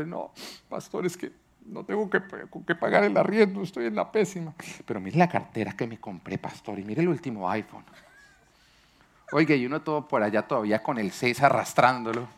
No, 0.07 0.33
pastor, 0.69 1.05
es 1.05 1.17
que 1.17 1.33
no 1.67 1.85
tengo 1.85 2.09
que, 2.09 2.23
que, 2.67 2.75
pagar 2.75 3.05
el 3.05 3.17
arriendo, 3.17 3.63
estoy 3.63 3.87
en 3.87 3.97
la 3.97 4.11
pésima. 4.11 4.55
Pero 4.87 5.01
mire 5.01 5.19
la 5.19 5.29
cartera 5.29 5.73
que 5.73 5.87
me 5.87 5.99
compré, 5.99 6.39
pastor, 6.39 6.79
y 6.79 6.85
mire 6.85 7.03
el 7.03 7.09
último 7.09 7.51
iPhone. 7.51 7.85
Oiga, 9.33 9.55
y 9.57 9.67
uno 9.67 9.83
todo 9.83 10.07
por 10.07 10.23
allá 10.23 10.43
todavía 10.43 10.83
con 10.83 10.99
el 10.99 11.11
6 11.11 11.43
arrastrándolo, 11.43 12.29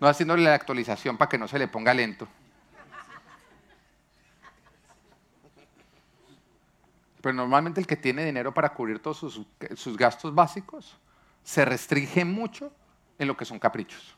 no 0.00 0.08
haciéndole 0.08 0.42
la 0.42 0.54
actualización 0.54 1.16
para 1.16 1.28
que 1.28 1.38
no 1.38 1.46
se 1.46 1.58
le 1.58 1.68
ponga 1.68 1.94
lento. 1.94 2.26
Pero 7.22 7.32
normalmente 7.34 7.80
el 7.80 7.86
que 7.86 7.96
tiene 7.96 8.24
dinero 8.24 8.52
para 8.52 8.74
cubrir 8.74 8.98
todos 8.98 9.18
sus, 9.18 9.96
gastos 9.96 10.34
básicos 10.34 10.98
se 11.44 11.64
restringe 11.64 12.24
mucho 12.24 12.72
en 13.18 13.28
lo 13.28 13.36
que 13.36 13.44
son 13.44 13.60
caprichos. 13.60 14.16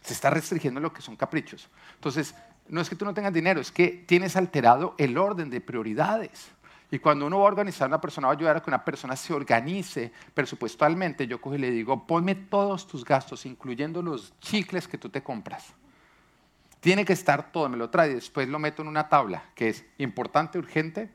Se 0.00 0.14
está 0.14 0.30
restringiendo 0.30 0.78
en 0.78 0.84
lo 0.84 0.92
que 0.92 1.02
son 1.02 1.16
caprichos. 1.16 1.68
Entonces, 1.94 2.34
no 2.68 2.80
es 2.80 2.88
que 2.88 2.94
tú 2.94 3.04
no 3.04 3.12
tengas 3.12 3.32
dinero, 3.32 3.60
es 3.60 3.72
que 3.72 4.04
tienes 4.06 4.36
alterado 4.36 4.94
el 4.96 5.18
orden 5.18 5.50
de 5.50 5.60
prioridades. 5.60 6.50
Y 6.90 7.00
cuando 7.00 7.26
uno 7.26 7.38
va 7.38 7.44
a 7.44 7.48
organizar, 7.48 7.88
una 7.88 8.00
persona 8.00 8.28
va 8.28 8.34
a 8.34 8.36
ayudar 8.36 8.56
a 8.56 8.62
que 8.62 8.70
una 8.70 8.84
persona 8.84 9.16
se 9.16 9.32
organice 9.32 10.12
presupuestalmente. 10.34 11.26
Yo 11.26 11.40
cojo 11.40 11.56
y 11.56 11.58
le 11.58 11.70
digo, 11.70 12.06
ponme 12.06 12.34
todos 12.36 12.86
tus 12.86 13.04
gastos, 13.04 13.44
incluyendo 13.44 14.02
los 14.02 14.38
chicles 14.38 14.86
que 14.86 14.98
tú 14.98 15.08
te 15.08 15.22
compras. 15.22 15.74
Tiene 16.82 17.04
que 17.04 17.12
estar 17.12 17.52
todo, 17.52 17.68
me 17.68 17.76
lo 17.76 17.90
trae 17.90 18.10
y 18.10 18.14
después 18.14 18.48
lo 18.48 18.58
meto 18.58 18.82
en 18.82 18.88
una 18.88 19.08
tabla 19.08 19.44
que 19.54 19.68
es 19.68 19.84
importante, 19.98 20.58
urgente, 20.58 21.08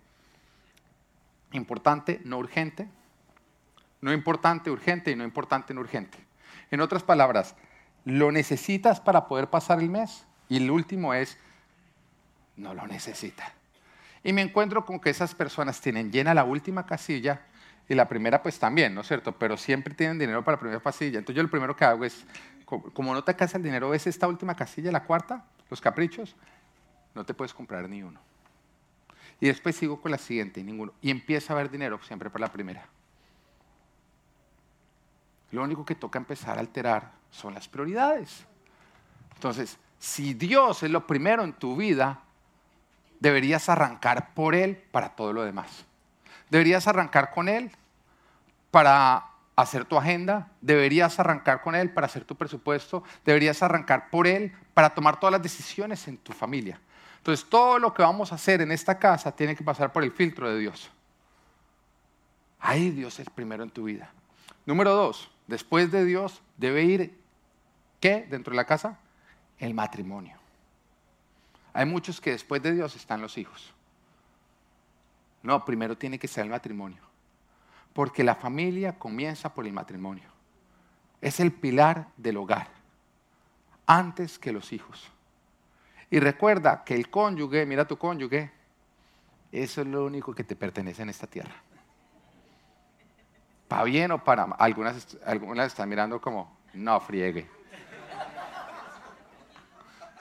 importante, 1.51 2.21
no 2.23 2.37
urgente, 2.37 2.87
no 3.99 4.13
importante, 4.13 4.71
urgente 4.71 5.11
y 5.11 5.17
no 5.17 5.25
importante, 5.25 5.73
no 5.73 5.81
urgente. 5.81 6.17
En 6.71 6.79
otras 6.79 7.03
palabras, 7.03 7.53
lo 8.05 8.31
necesitas 8.31 9.01
para 9.01 9.27
poder 9.27 9.49
pasar 9.49 9.81
el 9.81 9.89
mes 9.89 10.25
y 10.47 10.55
el 10.55 10.71
último 10.71 11.13
es, 11.13 11.37
no 12.55 12.73
lo 12.73 12.87
necesita. 12.87 13.51
Y 14.23 14.31
me 14.31 14.43
encuentro 14.43 14.85
con 14.85 15.01
que 15.01 15.09
esas 15.09 15.35
personas 15.35 15.81
tienen 15.81 16.13
llena 16.13 16.33
la 16.33 16.45
última 16.45 16.85
casilla 16.85 17.41
y 17.89 17.93
la 17.93 18.07
primera 18.07 18.41
pues 18.41 18.57
también, 18.57 18.95
¿no 18.95 19.01
es 19.01 19.07
cierto? 19.07 19.33
Pero 19.33 19.57
siempre 19.57 19.93
tienen 19.93 20.17
dinero 20.17 20.45
para 20.45 20.55
la 20.55 20.61
primera 20.61 20.79
casilla. 20.79 21.19
Entonces 21.19 21.35
yo 21.35 21.43
lo 21.43 21.49
primero 21.49 21.75
que 21.75 21.83
hago 21.83 22.05
es, 22.05 22.25
como 22.63 23.13
no 23.13 23.21
te 23.25 23.31
alcanza 23.31 23.57
el 23.57 23.63
dinero, 23.63 23.89
ves 23.89 24.07
esta 24.07 24.29
última 24.29 24.55
casilla, 24.55 24.93
la 24.93 25.03
cuarta, 25.03 25.43
los 25.69 25.81
caprichos, 25.81 26.35
no 27.13 27.25
te 27.25 27.33
puedes 27.33 27.53
comprar 27.53 27.87
ni 27.89 28.03
uno. 28.03 28.19
Y 29.39 29.47
después 29.47 29.75
sigo 29.75 30.01
con 30.01 30.11
la 30.11 30.17
siguiente, 30.17 30.63
ninguno. 30.63 30.93
Y 31.01 31.11
empieza 31.11 31.53
a 31.53 31.57
haber 31.57 31.69
dinero 31.69 31.99
siempre 32.03 32.29
para 32.29 32.47
la 32.47 32.51
primera. 32.51 32.87
Lo 35.51 35.63
único 35.63 35.85
que 35.85 35.95
toca 35.95 36.19
empezar 36.19 36.57
a 36.57 36.61
alterar 36.61 37.11
son 37.31 37.53
las 37.53 37.67
prioridades. 37.67 38.45
Entonces, 39.35 39.77
si 39.99 40.33
Dios 40.33 40.83
es 40.83 40.89
lo 40.89 41.05
primero 41.05 41.43
en 41.43 41.53
tu 41.53 41.75
vida, 41.75 42.21
deberías 43.19 43.69
arrancar 43.69 44.33
por 44.33 44.55
Él 44.55 44.75
para 44.91 45.09
todo 45.09 45.33
lo 45.33 45.43
demás. 45.43 45.85
Deberías 46.49 46.87
arrancar 46.87 47.31
con 47.31 47.49
Él 47.49 47.71
para 48.71 49.25
hacer 49.57 49.85
tu 49.85 49.97
agenda, 49.97 50.51
deberías 50.61 51.19
arrancar 51.19 51.61
con 51.61 51.75
Él 51.75 51.91
para 51.91 52.05
hacer 52.05 52.23
tu 52.23 52.35
presupuesto, 52.35 53.03
deberías 53.25 53.63
arrancar 53.63 54.09
por 54.11 54.27
Él 54.27 54.53
para 54.75 54.91
tomar 54.91 55.19
todas 55.19 55.31
las 55.31 55.41
decisiones 55.41 56.07
en 56.07 56.17
tu 56.17 56.31
familia. 56.31 56.79
Entonces, 57.17 57.49
todo 57.49 57.79
lo 57.79 57.91
que 57.93 58.03
vamos 58.03 58.31
a 58.31 58.35
hacer 58.35 58.61
en 58.61 58.71
esta 58.71 58.99
casa 58.99 59.35
tiene 59.35 59.55
que 59.55 59.63
pasar 59.63 59.91
por 59.91 60.03
el 60.03 60.11
filtro 60.11 60.47
de 60.47 60.59
Dios. 60.59 60.91
Ahí 62.59 62.91
Dios 62.91 63.19
es 63.19 63.29
primero 63.31 63.63
en 63.63 63.71
tu 63.71 63.85
vida. 63.85 64.11
Número 64.67 64.93
dos, 64.93 65.29
después 65.47 65.91
de 65.91 66.05
Dios 66.05 66.41
debe 66.55 66.83
ir, 66.83 67.19
¿qué? 67.99 68.27
Dentro 68.29 68.51
de 68.51 68.57
la 68.57 68.65
casa, 68.65 68.99
el 69.57 69.73
matrimonio. 69.73 70.37
Hay 71.73 71.85
muchos 71.85 72.21
que 72.21 72.31
después 72.31 72.61
de 72.61 72.73
Dios 72.73 72.95
están 72.95 73.21
los 73.21 73.37
hijos. 73.39 73.73
No, 75.41 75.65
primero 75.65 75.97
tiene 75.97 76.19
que 76.19 76.27
ser 76.27 76.43
el 76.43 76.51
matrimonio. 76.51 77.06
Porque 77.97 78.23
la 78.23 78.35
familia 78.35 78.99
comienza 78.99 79.51
por 79.51 79.65
el 79.65 79.73
matrimonio. 79.73 80.29
Es 81.19 81.39
el 81.39 81.51
pilar 81.51 82.09
del 82.15 82.37
hogar, 82.37 82.67
antes 83.87 84.37
que 84.37 84.51
los 84.51 84.71
hijos. 84.71 85.11
Y 86.11 86.19
recuerda 86.19 86.83
que 86.83 86.93
el 86.93 87.09
cónyuge, 87.09 87.65
mira 87.65 87.87
tu 87.87 87.97
cónyuge, 87.97 88.51
eso 89.51 89.81
es 89.81 89.87
lo 89.87 90.05
único 90.05 90.35
que 90.35 90.43
te 90.43 90.55
pertenece 90.55 91.01
en 91.01 91.09
esta 91.09 91.25
tierra. 91.25 91.55
Para 93.67 93.83
bien 93.85 94.11
o 94.11 94.23
para 94.23 94.45
mal. 94.45 94.57
Algunas, 94.61 95.17
algunas 95.25 95.65
están 95.65 95.89
mirando 95.89 96.21
como, 96.21 96.55
no 96.75 96.99
friegue. 96.99 97.49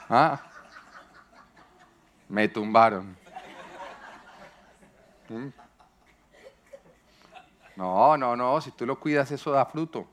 ¿Ah? 0.09 0.41
Me 2.27 2.47
tumbaron. 2.47 3.15
¿Mm? 5.29 5.66
No, 7.77 8.17
no, 8.17 8.35
no, 8.35 8.59
si 8.59 8.71
tú 8.71 8.87
lo 8.87 8.99
cuidas 8.99 9.31
eso 9.31 9.51
da 9.51 9.63
fruto. 9.63 10.07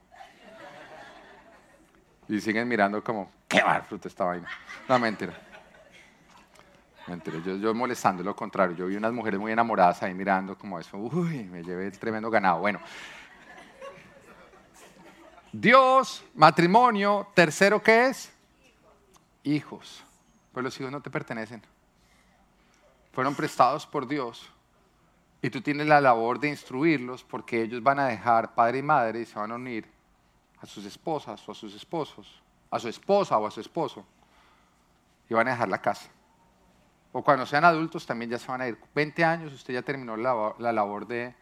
Y 2.27 2.39
siguen 2.39 2.67
mirando 2.67 3.03
como, 3.03 3.31
¿qué 3.47 3.63
va 3.63 3.77
a 3.77 3.81
fruto 3.81 4.07
esta 4.07 4.23
vaina? 4.23 4.47
No, 4.87 4.99
mentira. 4.99 5.33
Mentira, 7.07 7.39
yo, 7.43 7.55
yo 7.55 7.73
molestando 7.73 8.21
lo 8.23 8.35
contrario. 8.35 8.75
Yo 8.75 8.85
vi 8.85 8.95
unas 8.95 9.11
mujeres 9.11 9.39
muy 9.39 9.51
enamoradas 9.51 10.01
ahí 10.03 10.13
mirando 10.13 10.55
como 10.55 10.79
eso. 10.79 10.95
Uy, 10.97 11.43
me 11.45 11.63
llevé 11.63 11.87
el 11.87 11.97
tremendo 11.97 12.29
ganado. 12.29 12.59
Bueno. 12.59 12.79
Dios, 15.51 16.23
matrimonio, 16.35 17.27
tercero, 17.33 17.81
¿qué 17.81 18.07
es? 18.07 18.31
Hijos. 19.43 20.03
Pues 20.51 20.63
los 20.63 20.79
hijos 20.79 20.91
no 20.91 21.01
te 21.01 21.09
pertenecen. 21.09 21.63
Fueron 23.11 23.33
prestados 23.33 23.87
por 23.87 24.07
Dios. 24.07 24.51
Y 25.45 25.51
tú 25.51 25.61
tienes 25.61 25.85
la 25.85 26.01
labor 26.01 26.39
de 26.39 26.49
instruirlos 26.49 27.23
porque 27.23 27.61
ellos 27.61 27.83
van 27.83 27.99
a 27.99 28.07
dejar 28.07 28.55
padre 28.55 28.79
y 28.79 28.81
madre 28.81 29.21
y 29.21 29.25
se 29.25 29.37
van 29.37 29.51
a 29.51 29.55
unir 29.55 29.85
a 30.59 30.65
sus 30.65 30.83
esposas 30.85 31.47
o 31.47 31.51
a 31.51 31.53
sus 31.53 31.75
esposos, 31.75 32.41
a 32.71 32.79
su 32.79 32.87
esposa 32.87 33.37
o 33.37 33.45
a 33.45 33.51
su 33.51 33.61
esposo. 33.61 34.03
Y 35.29 35.35
van 35.35 35.47
a 35.47 35.51
dejar 35.51 35.69
la 35.69 35.79
casa 35.79 36.09
o 37.11 37.23
cuando 37.23 37.45
sean 37.45 37.63
adultos 37.63 38.07
también 38.07 38.31
ya 38.31 38.39
se 38.39 38.47
van 38.47 38.59
a 38.61 38.67
ir. 38.67 38.77
20 38.95 39.23
años, 39.23 39.53
usted 39.53 39.75
ya 39.75 39.83
terminó 39.83 40.17
la, 40.17 40.71
labor 40.73 41.05
de, 41.05 41.35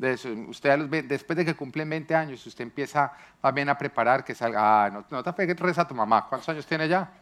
eso. 0.00 0.30
Usted 0.48 1.04
después 1.04 1.36
de 1.36 1.44
que 1.44 1.54
cumplen 1.54 1.88
20 1.90 2.14
años, 2.14 2.46
usted 2.46 2.64
empieza 2.64 3.12
bien 3.52 3.68
a 3.68 3.76
preparar 3.76 4.24
que 4.24 4.34
salga. 4.34 4.86
Ah, 4.86 4.90
no, 4.90 5.04
no 5.08 5.22
te 5.22 5.32
pegues 5.34 5.60
reza 5.60 5.82
a 5.82 5.86
tu 5.86 5.94
mamá. 5.94 6.26
¿Cuántos 6.30 6.48
años 6.48 6.66
tiene 6.66 6.88
ya? 6.88 7.12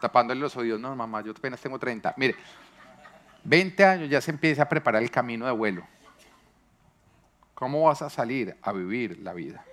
Tapándole 0.00 0.40
los 0.40 0.56
oídos. 0.56 0.80
No, 0.80 0.96
mamá, 0.96 1.20
yo 1.20 1.32
apenas 1.32 1.60
tengo 1.60 1.78
30. 1.78 2.14
Mire, 2.16 2.34
20 3.46 3.84
años 3.84 4.10
ya 4.10 4.20
se 4.20 4.32
empieza 4.32 4.64
a 4.64 4.68
preparar 4.68 5.02
el 5.02 5.10
camino 5.10 5.46
de 5.46 5.52
vuelo. 5.52 5.86
¿Cómo 7.54 7.82
vas 7.82 8.02
a 8.02 8.10
salir 8.10 8.56
a 8.60 8.72
vivir 8.72 9.20
la 9.20 9.32
vida? 9.32 9.64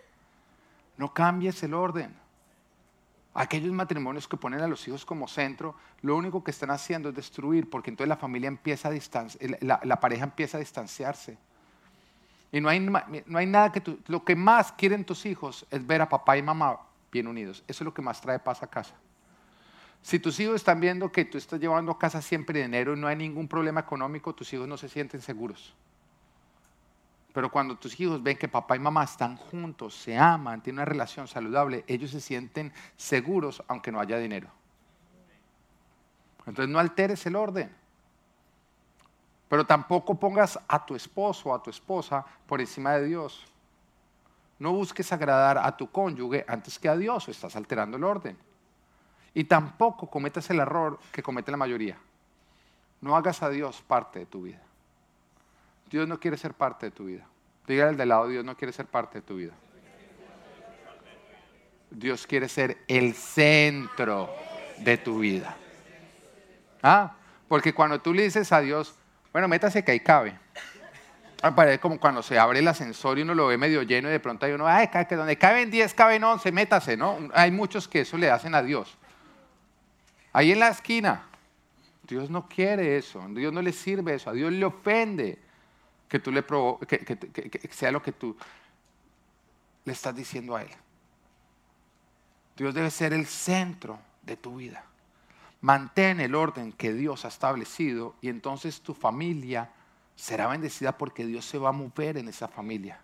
No 0.95 1.11
cambies 1.11 1.63
el 1.63 1.73
orden. 1.73 2.15
Aquellos 3.33 3.73
matrimonios 3.73 4.27
que 4.27 4.37
ponen 4.37 4.61
a 4.61 4.67
los 4.67 4.87
hijos 4.87 5.03
como 5.03 5.27
centro, 5.27 5.75
lo 6.01 6.15
único 6.15 6.43
que 6.43 6.51
están 6.51 6.69
haciendo 6.69 7.09
es 7.09 7.15
destruir, 7.15 7.67
porque 7.67 7.89
entonces 7.89 8.09
la 8.09 8.15
familia 8.15 8.47
empieza 8.47 8.89
a 8.89 8.91
distanciar, 8.91 9.57
la, 9.61 9.99
pareja 9.99 10.25
empieza 10.25 10.57
a 10.57 10.59
distanciarse. 10.59 11.35
Y 12.51 12.61
no 12.61 12.69
hay, 12.69 12.79
no 12.79 13.39
hay 13.39 13.47
nada 13.47 13.71
que 13.71 13.81
tú, 13.81 13.99
lo 14.05 14.23
que 14.23 14.35
más 14.35 14.71
quieren 14.71 15.03
tus 15.03 15.25
hijos 15.25 15.65
es 15.71 15.85
ver 15.85 16.03
a 16.03 16.09
papá 16.09 16.37
y 16.37 16.43
mamá 16.43 16.79
bien 17.11 17.25
unidos. 17.25 17.63
Eso 17.67 17.83
es 17.83 17.85
lo 17.85 17.93
que 17.93 18.03
más 18.03 18.21
trae 18.21 18.37
paz 18.37 18.61
a 18.61 18.67
casa. 18.67 18.93
Si 20.03 20.19
tus 20.19 20.37
hijos 20.41 20.55
están 20.55 20.81
viendo 20.81 21.09
que 21.11 21.23
tú 21.23 21.37
estás 21.37 21.61
llevando 21.61 21.93
a 21.93 21.97
casa 21.97 22.21
siempre 22.21 22.61
dinero 22.61 22.93
y 22.93 22.99
no 22.99 23.07
hay 23.07 23.15
ningún 23.15 23.47
problema 23.47 23.79
económico, 23.79 24.35
tus 24.35 24.51
hijos 24.53 24.67
no 24.67 24.77
se 24.77 24.89
sienten 24.89 25.21
seguros. 25.21 25.73
Pero 27.33 27.49
cuando 27.49 27.77
tus 27.77 27.97
hijos 27.99 28.21
ven 28.21 28.37
que 28.37 28.49
papá 28.49 28.75
y 28.75 28.79
mamá 28.79 29.05
están 29.05 29.37
juntos, 29.37 29.95
se 29.95 30.17
aman, 30.17 30.61
tienen 30.61 30.79
una 30.79 30.85
relación 30.85 31.25
saludable, 31.27 31.85
ellos 31.87 32.11
se 32.11 32.19
sienten 32.19 32.73
seguros 32.97 33.63
aunque 33.67 33.93
no 33.93 34.01
haya 34.01 34.17
dinero. 34.17 34.49
Entonces 36.45 36.71
no 36.71 36.79
alteres 36.79 37.25
el 37.25 37.37
orden. 37.37 37.73
Pero 39.47 39.65
tampoco 39.65 40.19
pongas 40.19 40.59
a 40.67 40.85
tu 40.85 40.95
esposo 40.95 41.49
o 41.49 41.55
a 41.55 41.63
tu 41.63 41.69
esposa 41.69 42.25
por 42.45 42.59
encima 42.59 42.91
de 42.95 43.05
Dios. 43.05 43.45
No 44.59 44.73
busques 44.73 45.13
agradar 45.13 45.57
a 45.57 45.77
tu 45.77 45.89
cónyuge 45.89 46.43
antes 46.45 46.77
que 46.77 46.89
a 46.89 46.97
Dios 46.97 47.25
o 47.27 47.31
estás 47.31 47.55
alterando 47.55 47.95
el 47.95 48.03
orden. 48.03 48.37
Y 49.33 49.45
tampoco 49.45 50.07
cometas 50.07 50.49
el 50.49 50.59
error 50.59 50.99
que 51.11 51.23
comete 51.23 51.51
la 51.51 51.57
mayoría. 51.57 51.97
No 53.01 53.15
hagas 53.15 53.41
a 53.41 53.49
Dios 53.49 53.81
parte 53.85 54.19
de 54.19 54.25
tu 54.25 54.43
vida. 54.43 54.61
Dios 55.89 56.07
no 56.07 56.19
quiere 56.19 56.37
ser 56.37 56.53
parte 56.53 56.87
de 56.87 56.91
tu 56.91 57.05
vida. 57.05 57.25
Dígale 57.67 57.89
al 57.89 57.97
de 57.97 58.05
lado, 58.05 58.27
Dios 58.27 58.43
no 58.43 58.55
quiere 58.55 58.71
ser 58.73 58.85
parte 58.85 59.19
de 59.19 59.21
tu 59.21 59.35
vida. 59.35 59.53
Dios 61.89 62.25
quiere 62.25 62.49
ser 62.49 62.77
el 62.87 63.13
centro 63.13 64.29
de 64.79 64.97
tu 64.97 65.19
vida. 65.19 65.55
¿Ah? 66.81 67.15
Porque 67.47 67.73
cuando 67.73 68.01
tú 68.01 68.13
le 68.13 68.23
dices 68.23 68.51
a 68.51 68.59
Dios, 68.61 68.95
bueno, 69.31 69.47
métase 69.47 69.83
que 69.83 69.91
ahí 69.91 69.99
cabe. 69.99 70.37
Ah, 71.41 71.53
parece 71.53 71.79
como 71.79 71.99
cuando 71.99 72.23
se 72.23 72.39
abre 72.39 72.59
el 72.59 72.67
ascensor 72.67 73.19
y 73.19 73.23
uno 73.23 73.35
lo 73.35 73.47
ve 73.47 73.57
medio 73.57 73.83
lleno 73.83 74.07
y 74.07 74.13
de 74.13 74.19
pronto 74.19 74.45
hay 74.45 74.53
uno, 74.53 74.65
ay, 74.65 74.89
que 75.09 75.15
donde 75.15 75.37
caben 75.37 75.69
10, 75.69 75.93
caben 75.93 76.23
11, 76.23 76.51
métase, 76.53 76.95
¿no? 76.95 77.17
Hay 77.33 77.51
muchos 77.51 77.87
que 77.87 78.01
eso 78.01 78.17
le 78.17 78.31
hacen 78.31 78.55
a 78.55 78.63
Dios. 78.63 78.97
Ahí 80.33 80.51
en 80.51 80.59
la 80.59 80.69
esquina, 80.69 81.27
Dios 82.07 82.29
no 82.29 82.49
quiere 82.49 82.97
eso, 82.97 83.23
Dios 83.29 83.53
no 83.53 83.61
le 83.61 83.71
sirve 83.71 84.15
eso, 84.15 84.31
a 84.31 84.33
Dios 84.33 84.51
le 84.51 84.65
ofende 84.65 85.39
que 86.09 86.19
tú 86.19 86.31
le 86.31 86.43
que, 86.43 87.69
sea 87.71 87.91
lo 87.91 88.01
que 88.01 88.11
tú 88.11 88.35
le 89.85 89.93
estás 89.93 90.15
diciendo 90.15 90.55
a 90.55 90.63
Él. 90.63 90.71
Dios 92.57 92.73
debe 92.73 92.91
ser 92.91 93.13
el 93.13 93.25
centro 93.25 93.99
de 94.23 94.37
tu 94.37 94.57
vida. 94.57 94.83
Mantén 95.61 96.19
el 96.19 96.35
orden 96.35 96.71
que 96.73 96.93
Dios 96.93 97.25
ha 97.25 97.29
establecido 97.29 98.15
y 98.19 98.29
entonces 98.29 98.81
tu 98.81 98.93
familia 98.93 99.71
será 100.15 100.47
bendecida 100.47 100.97
porque 100.97 101.25
Dios 101.25 101.45
se 101.45 101.57
va 101.57 101.69
a 101.69 101.73
mover 101.73 102.17
en 102.17 102.27
esa 102.27 102.47
familia. 102.47 102.99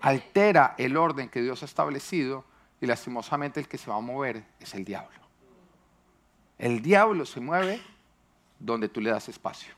Altera 0.00 0.74
el 0.78 0.96
orden 0.96 1.28
que 1.28 1.42
Dios 1.42 1.62
ha 1.62 1.66
establecido 1.66 2.44
y 2.80 2.86
lastimosamente 2.86 3.60
el 3.60 3.68
que 3.68 3.78
se 3.78 3.90
va 3.90 3.96
a 3.96 4.00
mover 4.00 4.44
es 4.60 4.74
el 4.74 4.84
diablo. 4.84 5.25
El 6.58 6.80
diablo 6.82 7.26
se 7.26 7.40
mueve 7.40 7.80
donde 8.58 8.88
tú 8.88 9.00
le 9.00 9.10
das 9.10 9.28
espacio. 9.28 9.74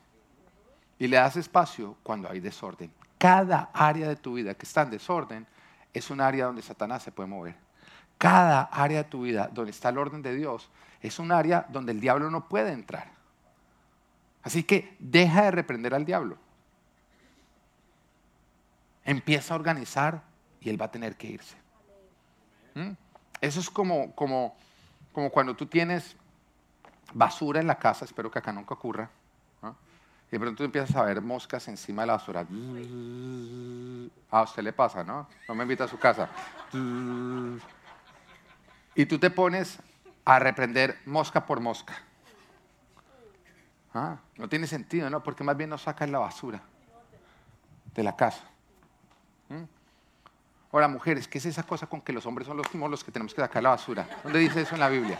Y 0.99 1.07
le 1.07 1.17
das 1.17 1.37
espacio 1.37 1.97
cuando 2.03 2.31
hay 2.31 2.41
desorden. 2.41 2.93
Cada 3.19 3.71
área 3.73 4.09
de 4.09 4.17
tu 4.17 4.35
vida 4.35 4.55
que 4.55 4.65
está 4.65 4.83
en 4.83 4.91
desorden 4.91 5.47
es 5.93 6.11
un 6.11 6.21
área 6.21 6.47
donde 6.47 6.63
Satanás 6.63 7.03
se 7.03 7.13
puede 7.13 7.29
mover. 7.29 7.57
Cada 8.17 8.63
área 8.63 9.05
de 9.05 9.09
tu 9.09 9.23
vida 9.23 9.49
donde 9.53 9.71
está 9.71 9.89
el 9.89 9.99
orden 9.99 10.23
de 10.23 10.35
Dios 10.35 10.69
es 11.01 11.19
un 11.19 11.31
área 11.33 11.67
donde 11.69 11.93
el 11.93 12.01
diablo 12.01 12.31
no 12.31 12.49
puede 12.49 12.73
entrar. 12.73 13.11
Así 14.43 14.63
que 14.63 14.97
deja 14.99 15.45
de 15.45 15.51
reprender 15.51 15.95
al 15.95 16.05
diablo. 16.05 16.37
Empieza 19.05 19.55
a 19.55 19.57
organizar 19.57 20.23
y 20.61 20.69
él 20.69 20.81
va 20.81 20.87
a 20.87 20.91
tener 20.91 21.17
que 21.17 21.29
irse. 21.29 21.57
¿Mm? 22.75 22.91
Eso 23.41 23.61
es 23.61 23.71
como, 23.71 24.13
como, 24.13 24.57
como 25.13 25.31
cuando 25.31 25.55
tú 25.55 25.67
tienes 25.67 26.17
basura 27.13 27.61
en 27.61 27.67
la 27.67 27.77
casa, 27.77 28.05
espero 28.05 28.31
que 28.31 28.39
acá 28.39 28.53
nunca 28.53 28.75
ocurra 28.75 29.09
Y 30.29 30.33
de 30.33 30.41
pronto 30.41 30.63
empiezas 30.63 30.95
a 30.97 31.03
ver 31.05 31.23
moscas 31.23 31.67
encima 31.69 32.03
de 32.03 32.07
la 32.07 32.13
basura. 32.15 32.47
A 34.31 34.43
usted 34.43 34.63
le 34.63 34.73
pasa, 34.73 35.03
¿no? 35.03 35.27
No 35.49 35.55
me 35.55 35.63
invita 35.63 35.85
a 35.85 35.89
su 35.89 35.99
casa. 35.99 36.29
Y 38.95 39.07
tú 39.07 39.19
te 39.19 39.31
pones 39.31 39.79
a 40.25 40.39
reprender 40.39 40.99
mosca 41.07 41.47
por 41.47 41.61
mosca. 41.61 41.95
Ah, 43.95 44.19
no 44.37 44.49
tiene 44.49 44.67
sentido, 44.67 45.09
¿no? 45.09 45.23
Porque 45.23 45.43
más 45.43 45.57
bien 45.57 45.71
nos 45.71 45.83
sacan 45.83 46.13
la 46.13 46.19
basura 46.19 46.61
de 47.95 48.03
la 48.03 48.15
casa. 48.15 48.43
¿Mm? 49.49 49.65
Ahora, 50.71 50.89
mujeres, 50.89 51.27
¿qué 51.27 51.39
es 51.39 51.47
esa 51.47 51.63
cosa 51.63 51.87
con 51.87 52.03
que 52.03 52.13
los 52.13 52.27
hombres 52.27 52.47
son 52.47 52.59
los, 52.59 52.75
los 52.75 53.03
que 53.03 53.11
tenemos 53.11 53.33
que 53.33 53.41
sacar 53.41 53.63
la 53.63 53.71
basura? 53.71 54.07
¿Dónde 54.23 54.39
dice 54.41 54.61
eso 54.61 54.75
en 54.75 54.81
la 54.81 54.89
Biblia? 54.91 55.19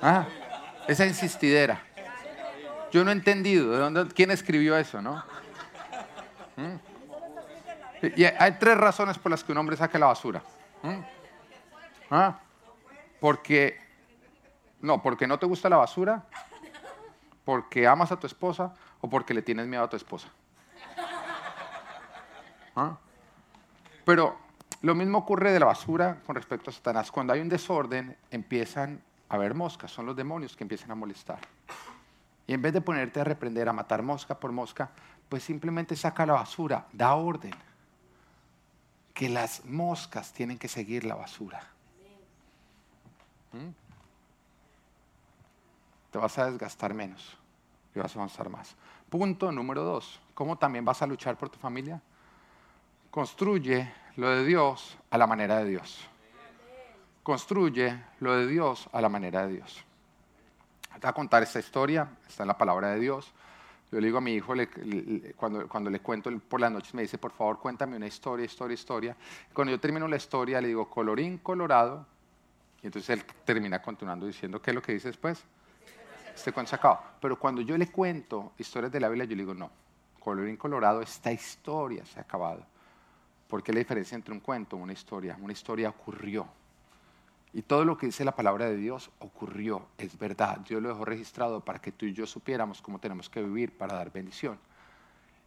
Ah, 0.00 0.24
esa 0.90 1.06
insistidera. 1.06 1.80
Yo 2.90 3.04
no 3.04 3.10
he 3.10 3.12
entendido. 3.12 3.70
¿de 3.70 3.78
dónde, 3.78 4.08
¿Quién 4.08 4.32
escribió 4.32 4.76
eso, 4.76 5.00
no? 5.00 5.22
¿Mm? 6.56 6.74
Hay 8.38 8.52
tres 8.58 8.76
razones 8.76 9.16
por 9.18 9.30
las 9.30 9.44
que 9.44 9.52
un 9.52 9.58
hombre 9.58 9.76
saca 9.76 9.98
la 10.00 10.06
basura. 10.06 10.42
¿Mm? 10.82 11.00
¿Ah? 12.10 12.40
Porque, 13.20 13.78
no, 14.80 15.00
porque 15.00 15.28
no 15.28 15.38
te 15.38 15.46
gusta 15.46 15.68
la 15.68 15.76
basura, 15.76 16.24
porque 17.44 17.86
amas 17.86 18.10
a 18.10 18.18
tu 18.18 18.26
esposa 18.26 18.74
o 19.00 19.08
porque 19.08 19.32
le 19.32 19.42
tienes 19.42 19.68
miedo 19.68 19.84
a 19.84 19.88
tu 19.88 19.96
esposa. 19.96 20.26
¿Ah? 22.74 22.96
Pero 24.04 24.36
lo 24.82 24.96
mismo 24.96 25.18
ocurre 25.18 25.52
de 25.52 25.60
la 25.60 25.66
basura 25.66 26.18
con 26.26 26.34
respecto 26.34 26.70
a 26.70 26.72
Satanás. 26.72 27.12
Cuando 27.12 27.32
hay 27.32 27.40
un 27.40 27.48
desorden, 27.48 28.16
empiezan 28.32 29.00
a 29.30 29.36
haber 29.36 29.54
moscas, 29.54 29.90
son 29.90 30.06
los 30.06 30.16
demonios 30.16 30.56
que 30.56 30.64
empiezan 30.64 30.90
a 30.90 30.94
molestar. 30.94 31.38
Y 32.46 32.52
en 32.52 32.60
vez 32.60 32.72
de 32.72 32.80
ponerte 32.80 33.20
a 33.20 33.24
reprender, 33.24 33.68
a 33.68 33.72
matar 33.72 34.02
mosca 34.02 34.38
por 34.38 34.50
mosca, 34.50 34.90
pues 35.28 35.44
simplemente 35.44 35.94
saca 35.94 36.26
la 36.26 36.32
basura, 36.32 36.86
da 36.92 37.14
orden. 37.14 37.54
Que 39.14 39.28
las 39.28 39.64
moscas 39.64 40.32
tienen 40.32 40.58
que 40.58 40.66
seguir 40.66 41.04
la 41.04 41.14
basura. 41.14 41.62
¿Mm? 43.52 43.70
Te 46.10 46.18
vas 46.18 46.36
a 46.38 46.50
desgastar 46.50 46.92
menos 46.92 47.36
y 47.94 48.00
vas 48.00 48.14
a 48.16 48.18
avanzar 48.18 48.48
más. 48.48 48.74
Punto 49.08 49.52
número 49.52 49.84
dos. 49.84 50.20
¿Cómo 50.34 50.56
también 50.56 50.84
vas 50.84 51.02
a 51.02 51.06
luchar 51.06 51.36
por 51.36 51.50
tu 51.50 51.58
familia? 51.58 52.02
Construye 53.12 53.92
lo 54.16 54.28
de 54.30 54.44
Dios 54.44 54.96
a 55.10 55.18
la 55.18 55.28
manera 55.28 55.58
de 55.58 55.66
Dios. 55.66 56.08
Construye 57.22 58.02
lo 58.20 58.36
de 58.36 58.46
Dios 58.46 58.88
a 58.92 59.00
la 59.00 59.08
manera 59.08 59.46
de 59.46 59.54
Dios. 59.54 59.84
Te 61.00 61.06
a 61.06 61.12
contar 61.12 61.42
esta 61.42 61.58
historia, 61.58 62.08
está 62.28 62.42
en 62.42 62.48
la 62.48 62.58
palabra 62.58 62.90
de 62.90 63.00
Dios. 63.00 63.32
Yo 63.90 64.00
le 64.00 64.06
digo 64.06 64.18
a 64.18 64.20
mi 64.20 64.34
hijo, 64.34 64.54
cuando, 65.36 65.66
cuando, 65.66 65.90
le 65.90 66.00
cuento 66.00 66.30
por 66.48 66.60
las 66.60 66.70
noches, 66.70 66.94
me 66.94 67.02
dice, 67.02 67.18
por 67.18 67.32
favor, 67.32 67.58
cuéntame 67.58 67.96
una 67.96 68.06
historia, 68.06 68.44
historia, 68.44 68.74
historia. 68.74 69.16
Cuando 69.52 69.72
yo 69.72 69.80
termino 69.80 70.06
la 70.06 70.16
historia, 70.16 70.60
le 70.60 70.68
digo, 70.68 70.88
colorín 70.88 71.38
colorado. 71.38 72.06
Y 72.82 72.86
entonces 72.86 73.10
él 73.10 73.24
termina 73.44 73.80
continuando 73.80 74.26
diciendo, 74.26 74.60
¿qué 74.60 74.70
es 74.70 74.74
lo 74.74 74.82
que 74.82 74.92
dice 74.92 75.08
después? 75.08 75.42
Este 76.34 76.52
cuento 76.52 76.70
se 76.70 76.76
acaba. 76.76 77.16
Pero 77.20 77.38
cuando 77.38 77.62
yo 77.62 77.76
le 77.76 77.90
cuento 77.90 78.52
historias 78.58 78.92
de 78.92 79.00
la 79.00 79.08
Biblia, 79.08 79.24
yo 79.24 79.36
le 79.36 79.42
digo, 79.42 79.54
no, 79.54 79.70
colorín 80.18 80.56
colorado, 80.56 81.00
esta 81.02 81.32
historia 81.32 82.04
se 82.04 82.18
ha 82.18 82.22
acabado. 82.22 82.64
Porque 83.48 83.72
la 83.72 83.80
diferencia 83.80 84.14
entre 84.14 84.32
un 84.32 84.40
cuento 84.40 84.76
y 84.76 84.80
una 84.80 84.92
historia. 84.92 85.36
Una 85.40 85.52
historia 85.52 85.88
ocurrió 85.88 86.46
y 87.52 87.62
todo 87.62 87.84
lo 87.84 87.96
que 87.96 88.06
dice 88.06 88.24
la 88.24 88.36
palabra 88.36 88.66
de 88.66 88.76
Dios 88.76 89.10
ocurrió, 89.18 89.86
es 89.98 90.16
verdad. 90.18 90.58
Dios 90.58 90.80
lo 90.80 90.88
dejó 90.88 91.04
registrado 91.04 91.64
para 91.64 91.80
que 91.80 91.90
tú 91.90 92.06
y 92.06 92.12
yo 92.12 92.26
supiéramos 92.26 92.80
cómo 92.80 93.00
tenemos 93.00 93.28
que 93.28 93.42
vivir 93.42 93.76
para 93.76 93.94
dar 93.94 94.12
bendición. 94.12 94.58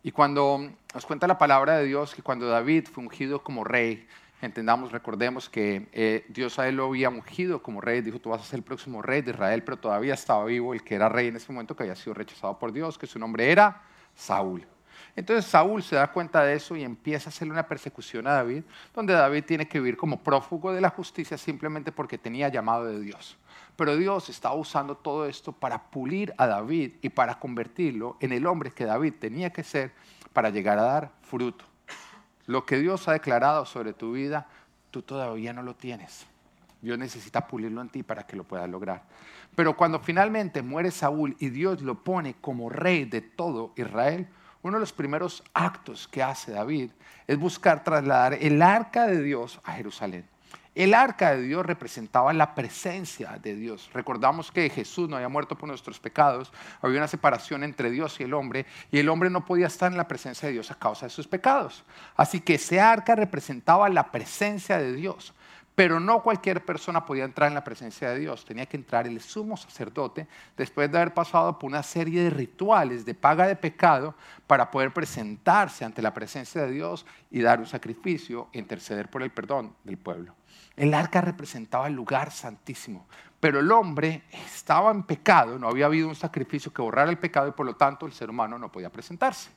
Y 0.04 0.12
cuando 0.12 0.70
nos 0.94 1.06
cuenta 1.06 1.28
la 1.28 1.38
palabra 1.38 1.78
de 1.78 1.86
Dios 1.86 2.14
que 2.14 2.22
cuando 2.22 2.48
David 2.48 2.88
fue 2.92 3.06
ungido 3.06 3.42
como 3.42 3.64
rey, 3.64 4.06
entendamos, 4.42 4.92
recordemos 4.92 5.48
que 5.48 5.88
eh, 5.94 6.26
Dios 6.28 6.60
a 6.60 6.68
él 6.68 6.76
lo 6.76 6.88
había 6.88 7.10
ungido 7.10 7.64
como 7.64 7.80
rey, 7.80 8.02
dijo, 8.02 8.20
tú 8.20 8.30
vas 8.32 8.42
a 8.42 8.46
ser 8.46 8.60
el 8.60 8.64
próximo 8.64 9.02
rey 9.02 9.22
de 9.22 9.32
Israel, 9.32 9.64
pero 9.64 9.78
todavía 9.78 10.14
estaba 10.14 10.44
vivo 10.44 10.74
el 10.74 10.84
que 10.84 10.96
era 10.96 11.08
rey 11.08 11.28
en 11.28 11.38
ese 11.38 11.54
momento, 11.54 11.74
que 11.74 11.84
había 11.84 11.96
sido 11.96 12.14
rechazado 12.14 12.60
por 12.60 12.74
Dios, 12.74 12.98
que 12.98 13.08
su 13.08 13.18
nombre 13.18 13.50
era 13.50 13.82
Saúl. 14.14 14.68
Entonces 15.16 15.46
Saúl 15.46 15.84
se 15.84 15.96
da 15.96 16.12
cuenta 16.12 16.44
de 16.44 16.56
eso 16.56 16.76
y 16.76 16.84
empieza 16.84 17.28
a 17.28 17.32
hacerle 17.32 17.54
una 17.54 17.68
persecución 17.68 18.28
a 18.28 18.34
David, 18.34 18.64
donde 18.94 19.14
David 19.14 19.44
tiene 19.46 19.68
que 19.68 19.80
vivir 19.80 19.98
como 19.98 20.24
prófugo 20.24 20.74
de 20.74 20.82
la 20.82 20.90
justicia 20.90 21.38
simplemente 21.38 21.92
porque 21.92 22.18
tenía 22.18 22.50
llamado 22.50 22.86
de 22.86 23.00
Dios. 23.00 23.38
Pero 23.76 23.98
Dios 23.98 24.30
estaba 24.30 24.56
usando 24.56 24.96
todo 24.96 25.28
esto 25.28 25.52
para 25.52 25.84
pulir 25.90 26.34
a 26.38 26.48
David 26.48 26.94
y 27.02 27.10
para 27.10 27.40
convertirlo 27.40 28.18
en 28.20 28.32
el 28.32 28.46
hombre 28.46 28.72
que 28.72 28.86
David 28.86 29.16
tenía 29.20 29.52
que 29.52 29.64
ser 29.64 29.92
para 30.32 30.50
llegar 30.50 30.78
a 30.80 30.84
dar 30.84 31.12
fruto. 31.22 31.66
Lo 32.46 32.66
que 32.66 32.78
Dios 32.78 33.08
ha 33.08 33.14
declarado 33.14 33.66
sobre 33.66 33.94
tu 33.94 34.14
vida, 34.14 34.48
tú 34.92 35.02
todavía 35.02 35.54
no 35.54 35.64
lo 35.64 35.76
tienes. 35.76 36.28
Dios 36.82 37.00
necesita 37.00 37.48
pulirlo 37.48 37.82
en 37.82 37.90
ti 37.90 38.04
para 38.04 38.24
que 38.28 38.36
lo 38.36 38.44
puedas 38.44 38.70
lograr. 38.70 39.04
Pero 39.56 39.78
cuando 39.78 40.00
finalmente 40.00 40.62
muere 40.62 40.92
Saúl 40.92 41.36
y 41.40 41.50
Dios 41.50 41.82
lo 41.82 42.04
pone 42.04 42.36
como 42.42 42.70
rey 42.70 43.06
de 43.06 43.22
todo 43.22 43.72
Israel, 43.78 44.28
uno 44.64 44.78
de 44.78 44.82
los 44.82 44.94
primeros 44.94 45.44
actos 45.54 46.08
que 46.08 46.24
hace 46.24 46.52
David 46.52 46.90
es 47.28 47.38
buscar 47.38 47.84
trasladar 47.84 48.34
el 48.34 48.62
arca 48.62 49.06
de 49.06 49.22
Dios 49.22 49.60
a 49.64 49.74
Jerusalén. 49.74 50.26
El 50.76 50.96
arca 50.96 51.36
de 51.36 51.44
Dios 51.44 51.64
representaba 51.64 52.34
la 52.34 52.56
presencia 52.56 53.38
de 53.44 53.56
Dios. 53.56 53.92
Recordamos 53.94 54.52
que 54.52 54.72
Jesús 54.72 55.08
no 55.08 55.18
había 55.18 55.30
muerto 55.30 55.56
por 55.56 55.70
nuestros 55.70 56.00
pecados, 56.00 56.52
había 56.82 56.98
una 56.98 57.08
separación 57.08 57.64
entre 57.64 57.92
Dios 57.92 58.20
y 58.20 58.24
el 58.24 58.34
hombre, 58.34 58.66
y 58.92 58.98
el 58.98 59.10
hombre 59.10 59.30
no 59.30 59.46
podía 59.46 59.68
estar 59.68 59.92
en 59.92 59.98
la 59.98 60.08
presencia 60.08 60.48
de 60.48 60.54
Dios 60.54 60.72
a 60.72 60.80
causa 60.80 61.06
de 61.06 61.12
sus 61.12 61.28
pecados. 61.28 61.84
Así 62.16 62.40
que 62.40 62.56
ese 62.56 62.82
arca 62.82 63.14
representaba 63.14 63.88
la 63.90 64.12
presencia 64.12 64.80
de 64.80 64.94
Dios. 64.94 65.34
Pero 65.76 66.00
no 66.00 66.22
cualquier 66.22 66.64
persona 66.64 67.06
podía 67.06 67.24
entrar 67.24 67.48
en 67.48 67.56
la 67.56 67.64
presencia 67.64 68.10
de 68.10 68.20
Dios. 68.20 68.46
Tenía 68.46 68.68
que 68.68 68.78
entrar 68.78 69.08
el 69.08 69.20
sumo 69.22 69.58
sacerdote 69.58 70.28
después 70.56 70.92
de 70.92 70.98
haber 70.98 71.14
pasado 71.14 71.58
por 71.58 71.70
una 71.70 71.82
serie 71.82 72.24
de 72.24 72.30
rituales 72.30 73.06
de 73.06 73.16
paga 73.16 73.48
de 73.48 73.56
pecado 73.56 74.14
para 74.46 74.70
poder 74.70 74.94
presentarse 74.94 75.84
ante 75.84 76.02
la 76.02 76.14
presencia 76.14 76.62
de 76.62 76.72
Dios 76.72 77.06
y 77.32 77.42
dar 77.42 77.60
un 77.60 77.66
sacrificio 77.66 78.50
e 78.54 78.60
interceder 78.60 79.10
por 79.10 79.24
el 79.24 79.32
perdón 79.32 79.76
del 79.84 79.98
pueblo. 79.98 80.36
El 80.76 80.94
arca 80.94 81.22
representaba 81.22 81.88
el 81.88 81.94
lugar 81.94 82.32
santísimo, 82.32 83.08
pero 83.40 83.60
el 83.60 83.72
hombre 83.72 84.24
estaba 84.32 84.92
en 84.92 85.04
pecado, 85.04 85.58
no 85.58 85.68
había 85.68 85.88
habido 85.88 86.08
un 86.08 86.16
sacrificio 86.16 86.72
que 86.72 86.82
borrara 86.82 87.10
el 87.10 87.18
pecado 87.18 87.48
y 87.48 87.52
por 87.52 87.66
lo 87.66 87.76
tanto 87.76 88.06
el 88.06 88.14
ser 88.14 88.30
humano 88.30 88.60
no 88.60 88.72
podía 88.72 88.92
presentarse 88.92 89.50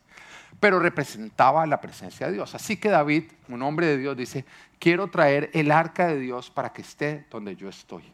pero 0.61 0.79
representaba 0.79 1.67
la 1.67 1.81
presencia 1.81 2.27
de 2.27 2.35
Dios. 2.35 2.55
Así 2.55 2.77
que 2.77 2.89
David, 2.89 3.25
un 3.49 3.63
hombre 3.63 3.87
de 3.87 3.99
Dios, 3.99 4.17
dice, 4.17 4.45
quiero 4.79 5.09
traer 5.09 5.51
el 5.53 5.71
arca 5.71 6.07
de 6.07 6.19
Dios 6.19 6.51
para 6.51 6.73
que 6.73 6.83
esté 6.83 7.27
donde 7.31 7.57
yo 7.57 7.69
estoy, 7.69 8.05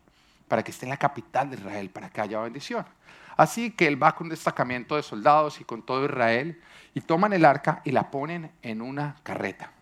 para 0.49 0.63
que 0.63 0.71
esté 0.71 0.87
en 0.87 0.91
la 0.91 0.97
capital 0.97 1.51
de 1.51 1.57
Israel, 1.57 1.91
para 1.91 2.11
que 2.11 2.21
haya 2.21 2.41
bendición. 2.41 2.85
Así 3.37 3.71
que 3.71 3.87
él 3.87 4.03
va 4.03 4.15
con 4.15 4.27
un 4.27 4.31
destacamento 4.31 4.97
de 4.97 5.03
soldados 5.03 5.61
y 5.61 5.65
con 5.65 5.83
todo 5.83 6.05
Israel 6.05 6.61
y 6.95 7.01
toman 7.01 7.33
el 7.33 7.45
arca 7.45 7.81
y 7.85 7.93
la 7.93 8.11
ponen 8.11 8.51
en 8.63 8.83
una 8.83 9.17
carreta 9.23 9.73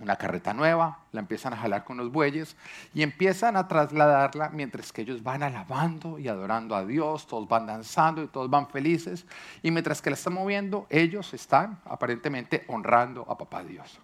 una 0.00 0.16
carreta 0.16 0.52
nueva, 0.52 0.98
la 1.12 1.20
empiezan 1.20 1.54
a 1.54 1.56
jalar 1.56 1.84
con 1.84 1.96
los 1.96 2.12
bueyes 2.12 2.56
y 2.92 3.02
empiezan 3.02 3.56
a 3.56 3.66
trasladarla 3.66 4.50
mientras 4.50 4.92
que 4.92 5.02
ellos 5.02 5.22
van 5.22 5.42
alabando 5.42 6.18
y 6.18 6.28
adorando 6.28 6.76
a 6.76 6.84
Dios, 6.84 7.26
todos 7.26 7.48
van 7.48 7.66
danzando 7.66 8.22
y 8.22 8.26
todos 8.26 8.50
van 8.50 8.68
felices 8.68 9.26
y 9.62 9.70
mientras 9.70 10.02
que 10.02 10.10
la 10.10 10.14
están 10.14 10.34
moviendo, 10.34 10.86
ellos 10.90 11.32
están 11.32 11.78
aparentemente 11.86 12.64
honrando 12.68 13.24
a 13.28 13.38
papá 13.38 13.62
Dios. 13.62 13.98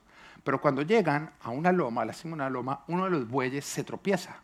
Pero 0.45 0.61
cuando 0.61 0.83
llegan 0.83 1.31
a 1.43 1.51
una 1.51 1.73
loma, 1.73 2.03
a 2.03 2.05
la 2.07 2.13
cima 2.13 2.31
de 2.31 2.43
una 2.43 2.51
loma, 2.51 2.81
uno 2.89 3.05
de 3.05 3.11
los 3.11 3.29
bueyes 3.29 3.65
se 3.65 3.85
tropieza. 3.85 4.37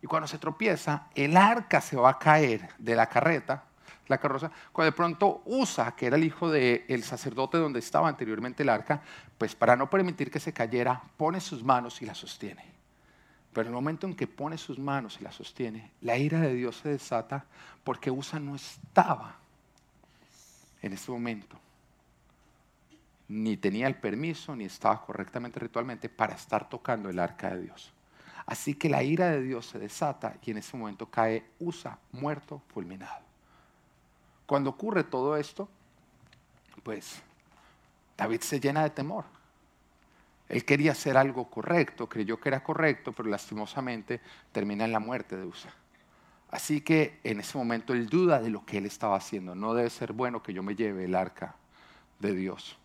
Y 0.00 0.06
cuando 0.06 0.26
se 0.26 0.38
tropieza, 0.38 1.08
el 1.14 1.36
arca 1.36 1.80
se 1.80 1.96
va 1.96 2.10
a 2.10 2.18
caer 2.18 2.68
de 2.78 2.94
la 2.94 3.06
carreta 3.06 3.64
la 4.08 4.18
carroza, 4.18 4.50
cuando 4.72 4.90
de 4.90 4.96
pronto 4.96 5.42
Usa, 5.46 5.94
que 5.96 6.06
era 6.06 6.16
el 6.16 6.24
hijo 6.24 6.50
del 6.50 7.02
sacerdote 7.04 7.58
donde 7.58 7.78
estaba 7.78 8.08
anteriormente 8.08 8.62
el 8.62 8.68
arca, 8.68 9.02
pues 9.38 9.54
para 9.54 9.76
no 9.76 9.88
permitir 9.88 10.30
que 10.30 10.40
se 10.40 10.52
cayera, 10.52 11.02
pone 11.16 11.40
sus 11.40 11.64
manos 11.64 12.02
y 12.02 12.06
la 12.06 12.14
sostiene. 12.14 12.64
Pero 13.52 13.68
en 13.68 13.68
el 13.68 13.74
momento 13.74 14.06
en 14.06 14.14
que 14.14 14.26
pone 14.26 14.58
sus 14.58 14.78
manos 14.78 15.18
y 15.20 15.24
la 15.24 15.32
sostiene, 15.32 15.92
la 16.00 16.18
ira 16.18 16.40
de 16.40 16.54
Dios 16.54 16.76
se 16.78 16.88
desata 16.88 17.44
porque 17.84 18.10
Usa 18.10 18.40
no 18.40 18.56
estaba 18.56 19.36
en 20.82 20.92
ese 20.92 21.10
momento. 21.10 21.58
Ni 23.28 23.56
tenía 23.56 23.86
el 23.86 23.94
permiso, 23.94 24.54
ni 24.54 24.64
estaba 24.64 25.00
correctamente 25.02 25.58
ritualmente 25.60 26.08
para 26.08 26.34
estar 26.34 26.68
tocando 26.68 27.08
el 27.08 27.18
arca 27.18 27.54
de 27.54 27.62
Dios. 27.62 27.92
Así 28.44 28.74
que 28.74 28.90
la 28.90 29.02
ira 29.02 29.30
de 29.30 29.40
Dios 29.40 29.66
se 29.66 29.78
desata 29.78 30.36
y 30.44 30.50
en 30.50 30.58
ese 30.58 30.76
momento 30.76 31.06
cae 31.06 31.44
Usa 31.58 31.98
muerto, 32.12 32.60
fulminado. 32.68 33.23
Cuando 34.46 34.70
ocurre 34.70 35.04
todo 35.04 35.36
esto, 35.36 35.68
pues 36.82 37.22
David 38.16 38.40
se 38.40 38.60
llena 38.60 38.82
de 38.82 38.90
temor. 38.90 39.24
Él 40.48 40.64
quería 40.64 40.92
hacer 40.92 41.16
algo 41.16 41.48
correcto, 41.50 42.08
creyó 42.08 42.38
que 42.38 42.50
era 42.50 42.62
correcto, 42.62 43.12
pero 43.12 43.28
lastimosamente 43.28 44.20
termina 44.52 44.84
en 44.84 44.92
la 44.92 45.00
muerte 45.00 45.36
de 45.36 45.44
Usa. 45.44 45.72
Así 46.50 46.82
que 46.82 47.18
en 47.24 47.40
ese 47.40 47.58
momento 47.58 47.92
él 47.94 48.08
duda 48.08 48.40
de 48.40 48.50
lo 48.50 48.64
que 48.64 48.78
él 48.78 48.86
estaba 48.86 49.16
haciendo. 49.16 49.54
No 49.54 49.74
debe 49.74 49.90
ser 49.90 50.12
bueno 50.12 50.42
que 50.42 50.52
yo 50.52 50.62
me 50.62 50.76
lleve 50.76 51.06
el 51.06 51.14
arca 51.14 51.56
de 52.20 52.34
Dios. 52.34 52.78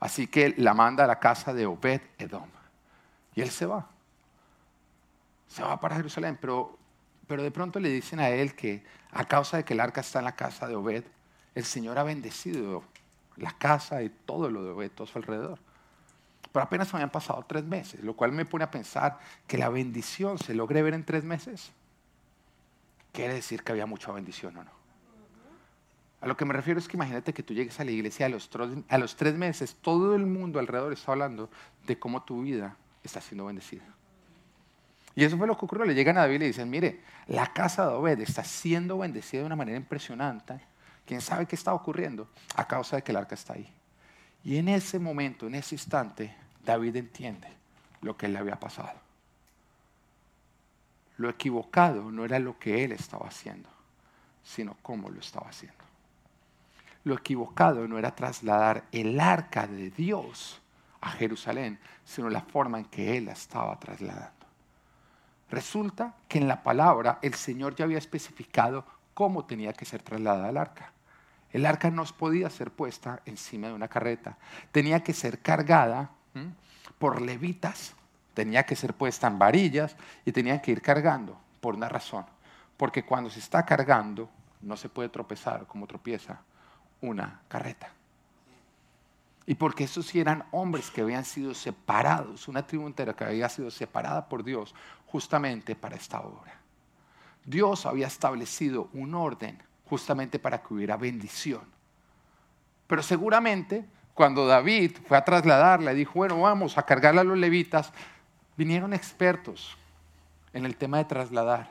Así 0.00 0.26
que 0.26 0.54
la 0.56 0.72
manda 0.72 1.04
a 1.04 1.06
la 1.06 1.18
casa 1.18 1.52
de 1.52 1.66
Obed 1.66 2.00
Edom. 2.18 2.48
Y 3.34 3.42
él 3.42 3.50
se 3.50 3.66
va. 3.66 3.88
Se 5.48 5.62
va 5.62 5.78
para 5.78 5.96
Jerusalén, 5.96 6.38
pero, 6.40 6.78
pero 7.32 7.42
de 7.42 7.50
pronto 7.50 7.80
le 7.80 7.88
dicen 7.88 8.20
a 8.20 8.28
él 8.28 8.54
que 8.54 8.82
a 9.10 9.24
causa 9.24 9.56
de 9.56 9.64
que 9.64 9.72
el 9.72 9.80
arca 9.80 10.02
está 10.02 10.18
en 10.18 10.26
la 10.26 10.36
casa 10.36 10.68
de 10.68 10.74
Obed, 10.74 11.02
el 11.54 11.64
Señor 11.64 11.98
ha 11.98 12.02
bendecido 12.02 12.84
la 13.38 13.52
casa 13.52 14.02
y 14.02 14.10
todo 14.10 14.50
lo 14.50 14.62
de 14.62 14.72
Obed, 14.72 14.90
todo 14.90 15.06
su 15.06 15.16
alrededor. 15.16 15.58
Pero 16.52 16.62
apenas 16.62 16.92
habían 16.92 17.08
pasado 17.08 17.42
tres 17.48 17.64
meses, 17.64 18.04
lo 18.04 18.12
cual 18.12 18.32
me 18.32 18.44
pone 18.44 18.64
a 18.64 18.70
pensar 18.70 19.18
que 19.46 19.56
la 19.56 19.70
bendición 19.70 20.36
se 20.36 20.52
logre 20.52 20.82
ver 20.82 20.92
en 20.92 21.04
tres 21.06 21.24
meses 21.24 21.72
quiere 23.12 23.32
decir 23.32 23.62
que 23.62 23.72
había 23.72 23.86
mucha 23.86 24.12
bendición 24.12 24.54
o 24.58 24.64
no. 24.64 24.70
A 26.20 26.26
lo 26.26 26.36
que 26.36 26.44
me 26.44 26.52
refiero 26.52 26.78
es 26.78 26.86
que 26.86 26.98
imagínate 26.98 27.32
que 27.32 27.42
tú 27.42 27.54
llegues 27.54 27.80
a 27.80 27.84
la 27.84 27.92
iglesia 27.92 28.26
a 28.26 28.28
los, 28.28 28.50
a 28.90 28.98
los 28.98 29.16
tres 29.16 29.36
meses, 29.36 29.74
todo 29.80 30.14
el 30.16 30.26
mundo 30.26 30.58
alrededor 30.58 30.92
está 30.92 31.12
hablando 31.12 31.48
de 31.86 31.98
cómo 31.98 32.24
tu 32.24 32.42
vida 32.42 32.76
está 33.02 33.22
siendo 33.22 33.46
bendecida. 33.46 33.86
Y 35.14 35.24
eso 35.24 35.36
fue 35.36 35.46
lo 35.46 35.56
que 35.56 35.64
ocurrió. 35.64 35.84
Le 35.84 35.94
llegan 35.94 36.16
a 36.16 36.22
David 36.22 36.36
y 36.36 36.38
le 36.38 36.46
dicen, 36.46 36.70
mire, 36.70 37.00
la 37.26 37.52
casa 37.52 37.86
de 37.86 37.94
Obed 37.94 38.20
está 38.20 38.44
siendo 38.44 38.98
bendecida 38.98 39.40
de 39.40 39.46
una 39.46 39.56
manera 39.56 39.76
impresionante. 39.76 40.60
¿Quién 41.04 41.20
sabe 41.20 41.46
qué 41.46 41.56
está 41.56 41.74
ocurriendo? 41.74 42.28
A 42.56 42.66
causa 42.66 42.96
de 42.96 43.02
que 43.02 43.12
el 43.12 43.18
arca 43.18 43.34
está 43.34 43.54
ahí. 43.54 43.72
Y 44.44 44.56
en 44.56 44.68
ese 44.68 44.98
momento, 44.98 45.46
en 45.46 45.54
ese 45.54 45.74
instante, 45.74 46.34
David 46.64 46.96
entiende 46.96 47.48
lo 48.00 48.16
que 48.16 48.28
le 48.28 48.38
había 48.38 48.58
pasado. 48.58 49.00
Lo 51.16 51.28
equivocado 51.28 52.10
no 52.10 52.24
era 52.24 52.38
lo 52.38 52.58
que 52.58 52.84
él 52.84 52.92
estaba 52.92 53.28
haciendo, 53.28 53.68
sino 54.42 54.76
cómo 54.82 55.10
lo 55.10 55.20
estaba 55.20 55.48
haciendo. 55.48 55.84
Lo 57.04 57.14
equivocado 57.14 57.86
no 57.86 57.98
era 57.98 58.14
trasladar 58.14 58.84
el 58.92 59.18
arca 59.20 59.66
de 59.66 59.90
Dios 59.90 60.60
a 61.00 61.10
Jerusalén, 61.10 61.78
sino 62.04 62.30
la 62.30 62.40
forma 62.40 62.78
en 62.78 62.84
que 62.86 63.16
él 63.16 63.26
la 63.26 63.32
estaba 63.32 63.78
trasladando. 63.78 64.41
Resulta 65.52 66.14
que 66.26 66.38
en 66.38 66.48
la 66.48 66.64
palabra 66.64 67.20
el 67.22 67.34
Señor 67.34 67.76
ya 67.76 67.84
había 67.84 67.98
especificado 67.98 68.84
cómo 69.14 69.44
tenía 69.44 69.72
que 69.72 69.84
ser 69.84 70.02
trasladada 70.02 70.50
el 70.50 70.56
arca. 70.56 70.92
El 71.52 71.66
arca 71.66 71.90
no 71.90 72.04
podía 72.04 72.50
ser 72.50 72.72
puesta 72.72 73.20
encima 73.26 73.68
de 73.68 73.74
una 73.74 73.86
carreta, 73.86 74.36
tenía 74.72 75.04
que 75.04 75.12
ser 75.12 75.38
cargada 75.40 76.10
por 76.98 77.20
levitas 77.20 77.94
tenía 78.34 78.64
que 78.64 78.76
ser 78.76 78.94
puesta 78.94 79.26
en 79.26 79.38
varillas 79.38 79.96
y 80.24 80.32
tenía 80.32 80.60
que 80.60 80.72
ir 80.72 80.82
cargando 80.82 81.38
por 81.60 81.74
una 81.74 81.88
razón. 81.88 82.24
Porque 82.76 83.04
cuando 83.04 83.30
se 83.30 83.38
está 83.38 83.64
cargando 83.64 84.28
no 84.60 84.76
se 84.76 84.88
puede 84.88 85.08
tropezar 85.08 85.66
como 85.66 85.86
tropieza 85.86 86.40
una 87.00 87.40
carreta. 87.48 87.90
Y 89.44 89.56
porque 89.56 89.84
esos 89.84 90.06
sí 90.06 90.20
eran 90.20 90.44
hombres 90.52 90.90
que 90.90 91.00
habían 91.00 91.24
sido 91.24 91.52
separados, 91.52 92.46
una 92.46 92.64
tribu 92.64 92.86
entera 92.86 93.14
que 93.14 93.24
había 93.24 93.48
sido 93.48 93.70
separada 93.70 94.28
por 94.28 94.44
Dios 94.44 94.72
justamente 95.12 95.76
para 95.76 95.94
esta 95.94 96.20
obra. 96.20 96.60
Dios 97.44 97.86
había 97.86 98.06
establecido 98.06 98.88
un 98.92 99.14
orden 99.14 99.62
justamente 99.84 100.38
para 100.38 100.62
que 100.62 100.74
hubiera 100.74 100.96
bendición. 100.96 101.62
Pero 102.86 103.02
seguramente 103.02 103.84
cuando 104.14 104.46
David 104.46 104.96
fue 105.06 105.16
a 105.16 105.24
trasladarla, 105.24 105.94
dijo, 105.94 106.12
bueno, 106.14 106.40
vamos 106.40 106.76
a 106.76 106.82
cargarla 106.82 107.22
a 107.22 107.24
los 107.24 107.38
levitas, 107.38 107.92
Vinieron 108.56 108.92
expertos 108.92 109.78
en 110.52 110.66
el 110.66 110.76
tema 110.76 110.98
de 110.98 111.06
trasladar 111.06 111.70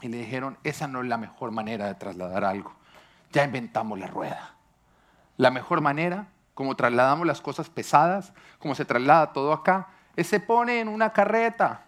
y 0.00 0.08
le 0.08 0.16
dijeron, 0.16 0.56
esa 0.64 0.88
no 0.88 1.02
es 1.02 1.06
la 1.06 1.18
mejor 1.18 1.50
manera 1.50 1.86
de 1.86 1.94
trasladar 1.94 2.44
algo. 2.44 2.74
Ya 3.30 3.44
inventamos 3.44 3.98
la 3.98 4.06
rueda. 4.06 4.54
La 5.36 5.50
mejor 5.50 5.82
manera, 5.82 6.28
como 6.54 6.76
trasladamos 6.76 7.26
las 7.26 7.42
cosas 7.42 7.68
pesadas, 7.68 8.32
como 8.58 8.74
se 8.74 8.86
traslada 8.86 9.32
todo 9.34 9.52
acá, 9.52 9.88
es 10.16 10.28
se 10.28 10.40
pone 10.40 10.80
en 10.80 10.88
una 10.88 11.12
carreta 11.12 11.84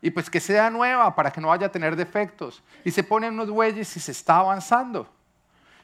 y 0.00 0.10
pues 0.10 0.30
que 0.30 0.40
sea 0.40 0.70
nueva 0.70 1.14
para 1.14 1.30
que 1.30 1.40
no 1.40 1.48
vaya 1.48 1.66
a 1.66 1.72
tener 1.72 1.96
defectos. 1.96 2.62
Y 2.84 2.90
se 2.90 3.02
pone 3.02 3.26
en 3.26 3.34
unos 3.34 3.50
bueyes 3.50 3.96
y 3.96 4.00
se 4.00 4.12
está 4.12 4.38
avanzando. 4.38 5.08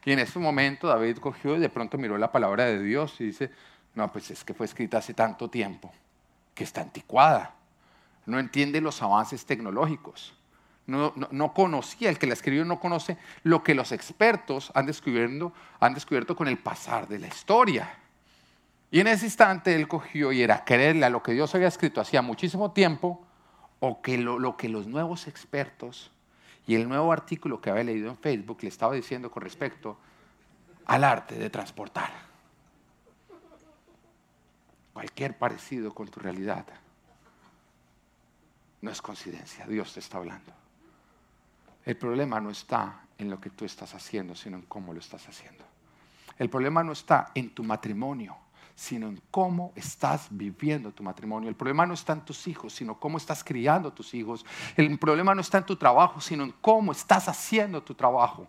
Y 0.04 0.12
en 0.12 0.18
ese 0.18 0.38
momento 0.38 0.86
David 0.86 1.18
cogió 1.18 1.56
y 1.56 1.60
de 1.60 1.68
pronto 1.68 1.98
miró 1.98 2.18
la 2.18 2.30
palabra 2.30 2.66
de 2.66 2.82
Dios 2.82 3.20
y 3.20 3.26
dice, 3.26 3.50
no, 3.94 4.10
pues 4.12 4.30
es 4.30 4.44
que 4.44 4.54
fue 4.54 4.66
escrita 4.66 4.98
hace 4.98 5.14
tanto 5.14 5.48
tiempo 5.48 5.92
que 6.54 6.64
está 6.64 6.82
anticuada, 6.82 7.54
no 8.26 8.38
entiende 8.38 8.80
los 8.80 9.02
avances 9.02 9.44
tecnológicos. 9.44 10.34
No, 10.86 11.54
conocía, 11.54 12.10
el 12.10 12.18
que 12.18 12.26
la 12.26 12.34
escribió 12.34 12.62
no 12.66 12.78
conoce 12.78 13.16
lo 13.42 13.62
que 13.62 13.74
los 13.74 13.90
expertos 13.90 14.70
han 14.74 14.84
descubierto, 14.84 15.50
han 15.80 15.94
descubierto 15.94 16.36
con 16.36 16.46
el 16.46 16.58
pasar 16.58 17.08
de 17.08 17.18
la 17.18 17.26
historia. 17.26 17.94
Y 18.90 19.00
en 19.00 19.06
ese 19.06 19.24
instante 19.24 19.74
él 19.74 19.88
cogió 19.88 20.30
y 20.30 20.42
era 20.42 20.62
creerle 20.62 21.06
a 21.06 21.10
lo 21.10 21.22
que 21.22 21.32
Dios 21.32 21.54
había 21.54 21.68
escrito 21.68 22.02
hacía 22.02 22.20
muchísimo 22.20 22.72
tiempo 22.72 23.26
o 23.80 24.02
que 24.02 24.18
lo, 24.18 24.38
lo 24.38 24.56
que 24.56 24.68
los 24.68 24.86
nuevos 24.86 25.28
expertos 25.28 26.10
y 26.66 26.74
el 26.74 26.88
nuevo 26.88 27.12
artículo 27.12 27.60
que 27.60 27.70
había 27.70 27.84
leído 27.84 28.10
en 28.10 28.16
Facebook 28.16 28.58
le 28.62 28.68
estaba 28.68 28.94
diciendo 28.94 29.30
con 29.30 29.42
respecto 29.42 29.98
al 30.86 31.04
arte 31.04 31.36
de 31.36 31.50
transportar 31.50 32.10
cualquier 34.94 35.36
parecido 35.36 35.92
con 35.92 36.08
tu 36.08 36.20
realidad 36.20 36.64
no 38.80 38.90
es 38.90 39.02
coincidencia, 39.02 39.66
Dios 39.66 39.94
te 39.94 40.00
está 40.00 40.18
hablando. 40.18 40.52
El 41.86 41.96
problema 41.96 42.38
no 42.38 42.50
está 42.50 43.00
en 43.16 43.30
lo 43.30 43.40
que 43.40 43.48
tú 43.48 43.64
estás 43.64 43.94
haciendo, 43.94 44.34
sino 44.34 44.58
en 44.58 44.62
cómo 44.64 44.92
lo 44.92 45.00
estás 45.00 45.26
haciendo. 45.26 45.64
El 46.38 46.50
problema 46.50 46.84
no 46.84 46.92
está 46.92 47.30
en 47.34 47.54
tu 47.54 47.64
matrimonio, 47.64 48.36
sino 48.74 49.08
en 49.08 49.20
cómo 49.30 49.72
estás 49.76 50.26
viviendo 50.30 50.92
tu 50.92 51.02
matrimonio. 51.02 51.48
El 51.48 51.54
problema 51.54 51.86
no 51.86 51.94
está 51.94 52.12
en 52.12 52.24
tus 52.24 52.46
hijos, 52.48 52.72
sino 52.72 52.98
cómo 52.98 53.18
estás 53.18 53.44
criando 53.44 53.92
tus 53.92 54.14
hijos. 54.14 54.44
El 54.76 54.98
problema 54.98 55.34
no 55.34 55.40
está 55.40 55.58
en 55.58 55.66
tu 55.66 55.76
trabajo, 55.76 56.20
sino 56.20 56.44
en 56.44 56.54
cómo 56.60 56.92
estás 56.92 57.28
haciendo 57.28 57.82
tu 57.82 57.94
trabajo 57.94 58.48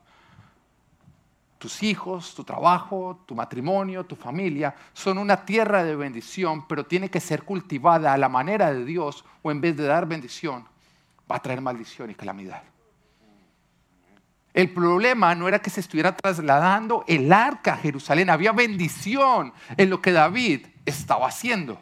tus 1.58 1.82
hijos, 1.82 2.36
tu 2.36 2.44
trabajo, 2.44 3.24
tu 3.26 3.34
matrimonio, 3.34 4.06
tu 4.06 4.16
familia, 4.16 4.76
son 4.94 5.18
una 5.18 5.46
tierra 5.46 5.84
de 5.84 5.96
bendición, 5.96 6.68
pero 6.68 6.86
tiene 6.86 7.10
que 7.10 7.20
ser 7.20 7.44
cultivada 7.44 8.14
a 8.14 8.18
la 8.18 8.30
manera 8.30 8.72
de 8.72 8.86
Dios 8.86 9.26
o 9.42 9.50
en 9.50 9.62
vez 9.62 9.76
de 9.76 9.86
dar 9.86 10.06
bendición, 10.06 10.66
va 11.32 11.38
a 11.38 11.42
traer 11.42 11.62
maldición 11.62 12.12
y 12.12 12.14
calamidad. 12.14 12.62
El 14.56 14.70
problema 14.70 15.36
no 15.36 15.50
era 15.50 15.60
que 15.60 15.70
se 15.70 15.82
estuviera 15.82 16.16
trasladando 16.16 17.04
el 17.10 17.34
arca 17.34 17.74
a 17.74 17.78
Jerusalén, 17.78 18.30
había 18.30 18.54
bendición 18.54 19.52
en 19.76 19.90
lo 19.90 20.02
que 20.02 20.14
David 20.14 20.68
estaba 20.86 21.28
haciendo. 21.28 21.78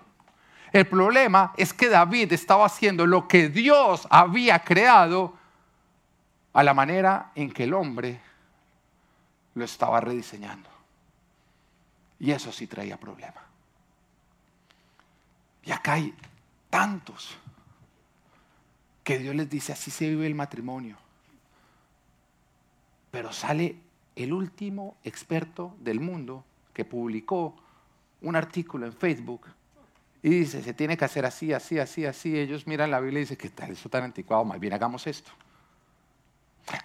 El 0.72 0.88
problema 0.88 1.54
es 1.56 1.72
que 1.72 1.88
David 1.88 2.34
estaba 2.34 2.66
haciendo 2.66 3.06
lo 3.06 3.28
que 3.28 3.48
Dios 3.48 4.08
había 4.10 4.58
creado 4.64 5.38
a 6.52 6.64
la 6.64 6.74
manera 6.74 7.30
en 7.36 7.52
que 7.52 7.66
el 7.66 7.76
hombre 7.76 8.20
lo 9.54 9.64
estaba 9.64 10.02
rediseñando. 10.02 10.68
Y 12.20 12.32
eso 12.32 12.52
sí 12.52 12.66
traía 12.66 12.98
problema. 12.98 13.40
Y 15.64 15.72
acá 15.72 15.94
hay 15.94 16.12
tantos 16.72 17.38
que 19.04 19.20
Dios 19.20 19.36
les 19.36 19.48
dice, 19.48 19.74
así 19.74 19.92
se 19.92 20.10
vive 20.10 20.26
el 20.26 20.34
matrimonio. 20.34 21.03
Pero 23.14 23.32
sale 23.32 23.76
el 24.16 24.34
último 24.34 24.98
experto 25.04 25.76
del 25.80 26.00
mundo 26.00 26.44
que 26.74 26.84
publicó 26.84 27.56
un 28.24 28.36
artículo 28.36 28.88
en 28.88 28.94
Facebook 28.94 29.46
y 30.24 30.30
dice, 30.30 30.64
se 30.64 30.74
tiene 30.74 30.98
que 30.98 31.06
hacer 31.06 31.24
así, 31.24 31.54
así, 31.54 31.78
así, 31.78 32.08
así. 32.08 32.36
Ellos 32.36 32.66
miran 32.66 32.90
la 32.90 33.00
Biblia 33.00 33.20
y 33.20 33.24
dicen, 33.26 33.38
¿qué 33.38 33.52
tal 33.52 33.70
eso 33.70 33.88
tan 33.88 34.04
anticuado? 34.04 34.44
Más 34.46 34.60
bien 34.60 34.74
hagamos 34.74 35.06
esto. 35.06 35.30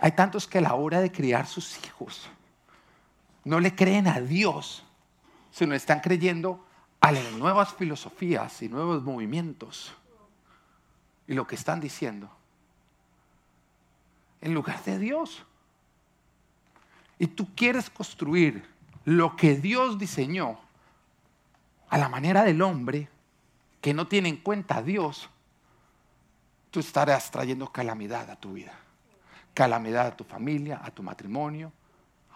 Hay 0.01 0.12
tantos 0.12 0.47
que 0.47 0.59
a 0.59 0.61
la 0.61 0.75
hora 0.75 1.01
de 1.01 1.11
criar 1.11 1.47
sus 1.47 1.83
hijos 1.83 2.29
no 3.45 3.59
le 3.59 3.75
creen 3.75 4.07
a 4.07 4.21
Dios, 4.21 4.85
sino 5.51 5.75
están 5.75 6.01
creyendo 6.01 6.62
a 7.01 7.11
las 7.11 7.33
nuevas 7.33 7.73
filosofías 7.73 8.61
y 8.61 8.69
nuevos 8.69 9.03
movimientos. 9.03 9.95
Y 11.27 11.33
lo 11.33 11.47
que 11.47 11.55
están 11.55 11.81
diciendo, 11.81 12.31
en 14.43 14.53
lugar 14.53 14.85
de 14.85 14.99
Dios. 14.99 15.47
Y 17.19 17.27
tú 17.27 17.49
quieres 17.55 17.91
construir 17.91 18.64
lo 19.05 19.37
que 19.37 19.57
Dios 19.57 19.99
diseñó 19.99 20.59
a 21.89 21.99
la 21.99 22.09
manera 22.09 22.45
del 22.45 22.62
hombre, 22.62 23.09
que 23.81 23.95
no 23.95 24.07
tiene 24.07 24.29
en 24.29 24.37
cuenta 24.37 24.79
a 24.79 24.83
Dios, 24.83 25.31
tú 26.71 26.81
estarás 26.81 27.31
trayendo 27.31 27.73
calamidad 27.73 28.31
a 28.31 28.37
tu 28.37 28.53
vida. 28.53 28.73
Calamidad 29.55 30.09
a 30.09 30.16
tu 30.16 30.25
familia, 30.25 30.81
a 30.85 30.91
tu 30.91 31.03
matrimonio, 31.03 31.73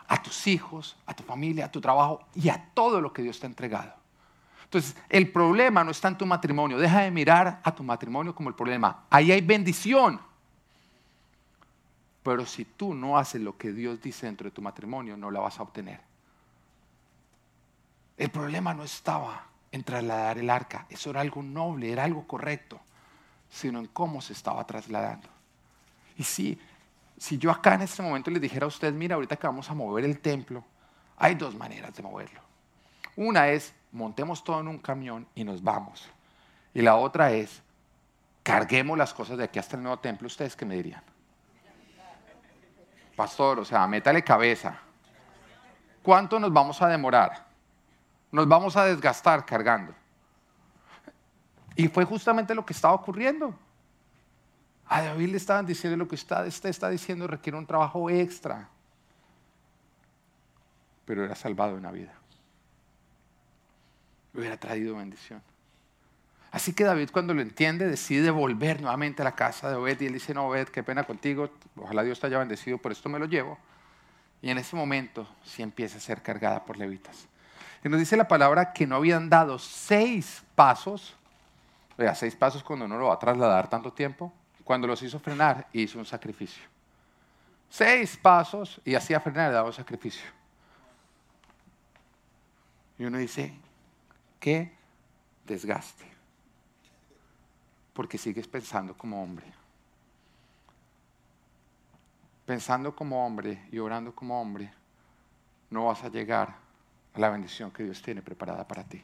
a 0.09 0.23
tus 0.23 0.47
hijos, 0.47 0.97
a 1.07 1.15
tu 1.15 1.23
familia, 1.23 1.67
a 1.67 1.71
tu 1.71 1.81
trabajo 1.81 2.27
y 2.35 2.49
a 2.49 2.71
todo 2.75 3.01
lo 3.01 3.13
que 3.13 3.23
Dios 3.23 3.39
te 3.39 3.47
ha 3.47 3.49
entregado. 3.49 3.93
Entonces, 4.65 4.97
el 5.11 5.31
problema 5.31 5.85
no 5.85 5.91
está 5.91 6.09
en 6.09 6.17
tu 6.17 6.25
matrimonio. 6.25 6.79
Deja 6.79 7.01
de 7.01 7.11
mirar 7.11 7.61
a 7.63 7.75
tu 7.75 7.83
matrimonio 7.83 8.35
como 8.35 8.49
el 8.49 8.55
problema. 8.55 9.05
Ahí 9.11 9.31
hay 9.31 9.43
bendición. 9.43 10.19
Pero 12.23 12.47
si 12.47 12.65
tú 12.65 12.95
no 12.95 13.19
haces 13.19 13.41
lo 13.41 13.57
que 13.57 13.73
Dios 13.73 14.01
dice 14.01 14.27
dentro 14.27 14.45
de 14.45 14.55
tu 14.55 14.63
matrimonio, 14.63 15.17
no 15.17 15.31
la 15.31 15.41
vas 15.41 15.59
a 15.59 15.63
obtener. 15.63 16.01
El 18.17 18.31
problema 18.31 18.73
no 18.75 18.85
estaba 18.85 19.47
en 19.73 19.83
trasladar 19.83 20.39
el 20.39 20.51
arca, 20.51 20.87
eso 20.91 21.11
era 21.11 21.21
algo 21.21 21.43
noble, 21.43 21.91
era 21.91 22.05
algo 22.05 22.27
correcto, 22.27 22.79
sino 23.51 23.79
en 23.79 23.87
cómo 23.87 24.21
se 24.21 24.35
estaba 24.35 24.65
trasladando. 24.67 25.29
Y 26.17 26.23
si, 26.23 26.61
si 27.17 27.39
yo 27.39 27.51
acá 27.51 27.75
en 27.75 27.83
este 27.83 28.03
momento 28.03 28.31
les 28.31 28.41
dijera 28.41 28.67
a 28.67 28.69
usted, 28.69 28.93
mira, 28.93 29.15
ahorita 29.15 29.37
que 29.37 29.47
vamos 29.47 29.69
a 29.71 29.75
mover 29.75 30.05
el 30.05 30.21
templo, 30.21 30.63
hay 31.17 31.35
dos 31.35 31.55
maneras 31.55 31.95
de 31.95 32.03
moverlo. 32.03 32.41
Una 33.17 33.49
es, 33.49 33.75
montemos 33.93 34.45
todo 34.45 34.61
en 34.61 34.69
un 34.69 34.79
camión 34.79 35.27
y 35.35 35.43
nos 35.43 35.63
vamos. 35.63 36.09
Y 36.75 36.83
la 36.83 36.97
otra 36.97 37.33
es, 37.33 37.63
carguemos 38.43 38.97
las 38.97 39.13
cosas 39.13 39.39
de 39.39 39.45
aquí 39.45 39.59
hasta 39.59 39.77
el 39.77 39.83
nuevo 39.83 39.99
templo. 39.99 40.27
¿Ustedes 40.27 40.55
qué 40.55 40.65
me 40.65 40.77
dirían? 40.77 41.03
Pastor, 43.17 43.61
o 43.61 43.65
sea, 43.65 43.87
métale 43.87 44.23
cabeza. 44.23 44.79
¿Cuánto 46.03 46.39
nos 46.41 46.53
vamos 46.53 46.81
a 46.83 46.89
demorar? 46.89 47.47
Nos 48.31 48.49
vamos 48.49 48.77
a 48.77 48.87
desgastar 48.87 49.45
cargando. 49.45 49.95
Y 51.77 51.89
fue 51.89 52.05
justamente 52.05 52.55
lo 52.55 52.65
que 52.65 52.73
estaba 52.73 52.95
ocurriendo. 52.95 53.55
A 54.87 55.03
David 55.03 55.31
le 55.31 55.37
estaban 55.37 55.65
diciendo 55.65 55.97
lo 55.97 56.09
que 56.09 56.17
usted 56.17 56.47
está 56.47 56.89
diciendo 56.89 57.27
requiere 57.27 57.57
un 57.57 57.67
trabajo 57.67 58.11
extra. 58.11 58.69
Pero 61.05 61.25
era 61.25 61.35
salvado 61.35 61.77
una 61.77 61.91
vida. 61.91 62.13
Hubiera 64.35 64.57
traído 64.57 64.97
bendición. 64.97 65.43
Así 66.53 66.75
que 66.75 66.85
David 66.85 67.09
cuando 67.11 67.33
lo 67.33 67.41
entiende 67.41 67.89
decide 67.89 68.31
volver 68.31 68.83
nuevamente 68.83 69.23
a 69.23 69.25
la 69.25 69.35
casa 69.35 69.71
de 69.71 69.77
Obed 69.77 69.99
y 70.03 70.07
él 70.07 70.13
dice, 70.13 70.35
no 70.35 70.49
Obed, 70.49 70.69
qué 70.69 70.83
pena 70.83 71.03
contigo, 71.05 71.49
ojalá 71.77 72.03
Dios 72.03 72.21
te 72.21 72.27
haya 72.27 72.39
bendecido, 72.39 72.77
por 72.77 72.93
esto 72.93 73.09
me 73.09 73.19
lo 73.19 73.25
llevo. 73.25 73.59
Y 74.43 74.51
en 74.51 74.59
ese 74.59 74.77
momento 74.77 75.27
sí 75.43 75.63
empieza 75.63 75.97
a 75.97 76.01
ser 76.01 76.21
cargada 76.21 76.63
por 76.65 76.77
levitas. 76.77 77.27
Y 77.83 77.89
nos 77.89 77.99
dice 77.99 78.19
la 78.19 78.29
palabra 78.29 78.75
que 78.75 78.87
no 78.87 78.97
habían 78.97 79.31
dado 79.31 79.59
seis 79.59 80.43
pasos, 80.55 81.17
sea, 81.97 82.15
seis 82.15 82.37
pasos 82.37 82.63
cuando 82.63 82.85
uno 82.85 82.99
lo 82.99 83.07
va 83.07 83.15
a 83.15 83.19
trasladar 83.19 83.71
tanto 83.71 83.91
tiempo, 83.91 84.31
cuando 84.63 84.87
los 84.87 85.03
hizo 85.03 85.19
frenar 85.19 85.69
hizo 85.73 85.99
un 85.99 86.05
sacrificio. 86.05 86.65
Seis 87.71 88.19
pasos 88.19 88.79
y 88.85 88.95
hacía 88.95 89.21
frenar 89.21 89.51
y 89.51 89.55
daba 89.55 89.69
un 89.69 89.73
sacrificio. 89.73 90.29
Y 92.99 93.05
uno 93.05 93.17
dice, 93.17 93.55
qué 94.39 94.71
desgaste 95.47 96.12
porque 97.93 98.19
sigues 98.19 98.49
pensando 98.49 98.95
como 98.95 99.23
hombre. 99.23 99.47
Pensando 102.47 102.95
como 102.95 103.25
hombre 103.25 103.67
y 103.71 103.79
orando 103.79 104.15
como 104.15 104.41
hombre, 104.41 104.73
no 105.71 105.87
vas 105.87 106.03
a 106.05 106.09
llegar 106.09 106.57
a 107.15 107.19
la 107.19 107.31
bendición 107.31 107.71
que 107.71 107.85
Dios 107.85 108.03
tiene 108.03 108.23
preparada 108.23 108.67
para 108.67 108.85
ti. 108.85 109.03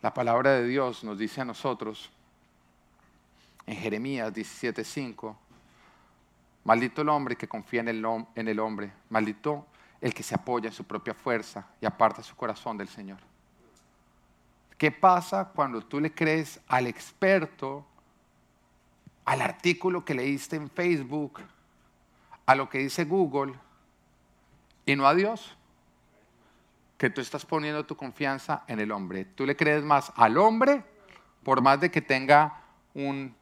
La 0.00 0.12
palabra 0.12 0.52
de 0.52 0.66
Dios 0.66 1.04
nos 1.04 1.16
dice 1.16 1.40
a 1.40 1.44
nosotros 1.44 2.10
en 3.66 3.76
Jeremías 3.76 4.32
17:5, 4.32 5.36
maldito 6.64 7.02
el 7.02 7.08
hombre 7.08 7.36
que 7.36 7.46
confía 7.46 7.80
en 7.80 7.88
el, 7.88 8.04
en 8.34 8.48
el 8.48 8.58
hombre, 8.58 8.92
maldito 9.10 9.66
el 10.00 10.12
que 10.12 10.24
se 10.24 10.34
apoya 10.34 10.68
en 10.68 10.74
su 10.74 10.84
propia 10.84 11.14
fuerza 11.14 11.68
y 11.80 11.86
aparta 11.86 12.22
su 12.22 12.34
corazón 12.34 12.76
del 12.76 12.88
Señor. 12.88 13.31
¿Qué 14.82 14.90
pasa 14.90 15.44
cuando 15.54 15.80
tú 15.80 16.00
le 16.00 16.12
crees 16.12 16.60
al 16.66 16.88
experto, 16.88 17.86
al 19.24 19.40
artículo 19.40 20.04
que 20.04 20.12
leíste 20.12 20.56
en 20.56 20.68
Facebook, 20.68 21.38
a 22.44 22.56
lo 22.56 22.68
que 22.68 22.78
dice 22.78 23.04
Google 23.04 23.54
y 24.84 24.96
no 24.96 25.06
a 25.06 25.14
Dios? 25.14 25.56
Que 26.98 27.10
tú 27.10 27.20
estás 27.20 27.46
poniendo 27.46 27.86
tu 27.86 27.96
confianza 27.96 28.64
en 28.66 28.80
el 28.80 28.90
hombre. 28.90 29.24
Tú 29.24 29.46
le 29.46 29.54
crees 29.54 29.84
más 29.84 30.12
al 30.16 30.36
hombre, 30.36 30.82
por 31.44 31.62
más 31.62 31.80
de 31.80 31.92
que 31.92 32.02
tenga 32.02 32.64
un 32.92 33.36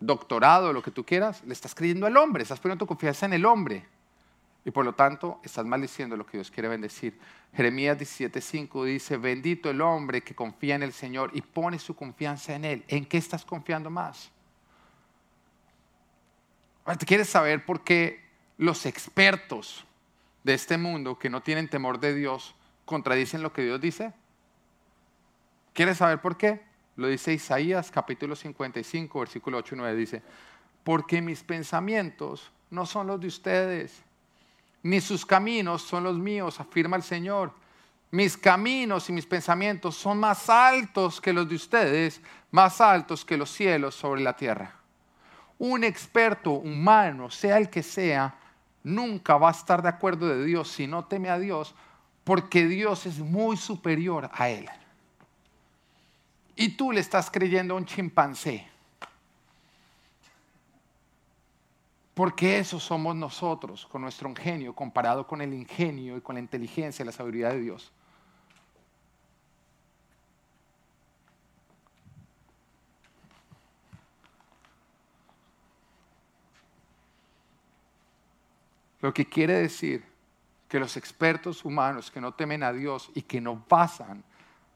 doctorado 0.00 0.70
o 0.70 0.72
lo 0.72 0.80
que 0.80 0.90
tú 0.90 1.04
quieras, 1.04 1.44
le 1.44 1.52
estás 1.52 1.74
creyendo 1.74 2.06
al 2.06 2.16
hombre, 2.16 2.44
estás 2.44 2.60
poniendo 2.60 2.82
tu 2.82 2.88
confianza 2.88 3.26
en 3.26 3.34
el 3.34 3.44
hombre. 3.44 3.86
Y 4.66 4.72
por 4.72 4.84
lo 4.84 4.96
tanto, 4.96 5.40
estás 5.44 5.64
maldiciendo 5.64 6.16
lo 6.16 6.26
que 6.26 6.38
Dios 6.38 6.50
quiere 6.50 6.68
bendecir. 6.68 7.16
Jeremías 7.54 7.96
17:5 7.96 8.84
dice, 8.84 9.16
bendito 9.16 9.70
el 9.70 9.80
hombre 9.80 10.24
que 10.24 10.34
confía 10.34 10.74
en 10.74 10.82
el 10.82 10.92
Señor 10.92 11.30
y 11.34 11.40
pone 11.40 11.78
su 11.78 11.94
confianza 11.94 12.52
en 12.56 12.64
Él. 12.64 12.84
¿En 12.88 13.06
qué 13.06 13.16
estás 13.16 13.44
confiando 13.44 13.90
más? 13.90 14.32
¿Te 16.98 17.06
quieres 17.06 17.28
saber 17.28 17.64
por 17.64 17.84
qué 17.84 18.24
los 18.58 18.86
expertos 18.86 19.84
de 20.42 20.54
este 20.54 20.76
mundo 20.78 21.16
que 21.16 21.30
no 21.30 21.44
tienen 21.44 21.68
temor 21.68 22.00
de 22.00 22.12
Dios 22.12 22.56
contradicen 22.84 23.42
lo 23.42 23.52
que 23.52 23.62
Dios 23.62 23.80
dice? 23.80 24.14
¿Quieres 25.74 25.98
saber 25.98 26.20
por 26.20 26.36
qué? 26.36 26.60
Lo 26.96 27.06
dice 27.06 27.32
Isaías 27.32 27.92
capítulo 27.92 28.34
55, 28.34 29.20
versículo 29.20 29.58
8 29.58 29.76
y 29.76 29.78
9. 29.78 29.96
Dice, 29.96 30.22
porque 30.82 31.22
mis 31.22 31.44
pensamientos 31.44 32.50
no 32.70 32.84
son 32.84 33.06
los 33.06 33.20
de 33.20 33.28
ustedes 33.28 34.02
ni 34.86 35.00
sus 35.00 35.26
caminos 35.26 35.82
son 35.82 36.04
los 36.04 36.16
míos, 36.16 36.60
afirma 36.60 36.96
el 36.96 37.02
Señor. 37.02 37.52
Mis 38.12 38.36
caminos 38.36 39.08
y 39.08 39.12
mis 39.12 39.26
pensamientos 39.26 39.96
son 39.96 40.18
más 40.18 40.48
altos 40.48 41.20
que 41.20 41.32
los 41.32 41.48
de 41.48 41.56
ustedes, 41.56 42.20
más 42.52 42.80
altos 42.80 43.24
que 43.24 43.36
los 43.36 43.50
cielos 43.50 43.96
sobre 43.96 44.20
la 44.20 44.36
tierra. 44.36 44.76
Un 45.58 45.82
experto 45.82 46.52
humano, 46.52 47.30
sea 47.30 47.58
el 47.58 47.68
que 47.68 47.82
sea, 47.82 48.36
nunca 48.84 49.36
va 49.36 49.48
a 49.48 49.52
estar 49.52 49.82
de 49.82 49.88
acuerdo 49.88 50.28
de 50.28 50.44
Dios 50.44 50.68
si 50.68 50.86
no 50.86 51.04
teme 51.04 51.30
a 51.30 51.38
Dios, 51.38 51.74
porque 52.22 52.66
Dios 52.66 53.06
es 53.06 53.18
muy 53.18 53.56
superior 53.56 54.30
a 54.32 54.48
él. 54.48 54.68
Y 56.54 56.76
tú 56.76 56.92
le 56.92 57.00
estás 57.00 57.28
creyendo 57.28 57.74
a 57.74 57.78
un 57.78 57.86
chimpancé 57.86 58.68
Porque 62.16 62.58
eso 62.58 62.80
somos 62.80 63.14
nosotros 63.14 63.84
con 63.84 64.00
nuestro 64.00 64.26
ingenio 64.30 64.74
comparado 64.74 65.26
con 65.26 65.42
el 65.42 65.52
ingenio 65.52 66.16
y 66.16 66.22
con 66.22 66.36
la 66.36 66.40
inteligencia 66.40 67.02
y 67.02 67.06
la 67.06 67.12
sabiduría 67.12 67.50
de 67.50 67.60
Dios. 67.60 67.92
Lo 79.02 79.12
que 79.12 79.28
quiere 79.28 79.52
decir 79.52 80.02
que 80.70 80.80
los 80.80 80.96
expertos 80.96 81.66
humanos 81.66 82.10
que 82.10 82.22
no 82.22 82.32
temen 82.32 82.62
a 82.62 82.72
Dios 82.72 83.10
y 83.14 83.20
que 83.20 83.42
no 83.42 83.62
basan 83.68 84.24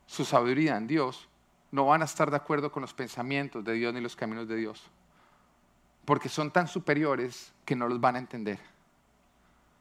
su 0.05 0.27
sabiduría 0.27 0.77
en 0.77 0.87
Dios, 0.87 1.27
no 1.73 1.87
van 1.87 2.03
a 2.03 2.05
estar 2.05 2.31
de 2.31 2.37
acuerdo 2.37 2.71
con 2.71 2.83
los 2.83 2.93
pensamientos 2.93 3.65
de 3.65 3.73
Dios 3.73 3.95
ni 3.95 4.03
los 4.03 4.15
caminos 4.15 4.47
de 4.47 4.57
Dios 4.57 4.91
porque 6.11 6.29
son 6.29 6.51
tan 6.51 6.67
superiores 6.67 7.53
que 7.65 7.77
no 7.77 7.87
los 7.87 8.01
van 8.01 8.17
a 8.17 8.19
entender. 8.19 8.59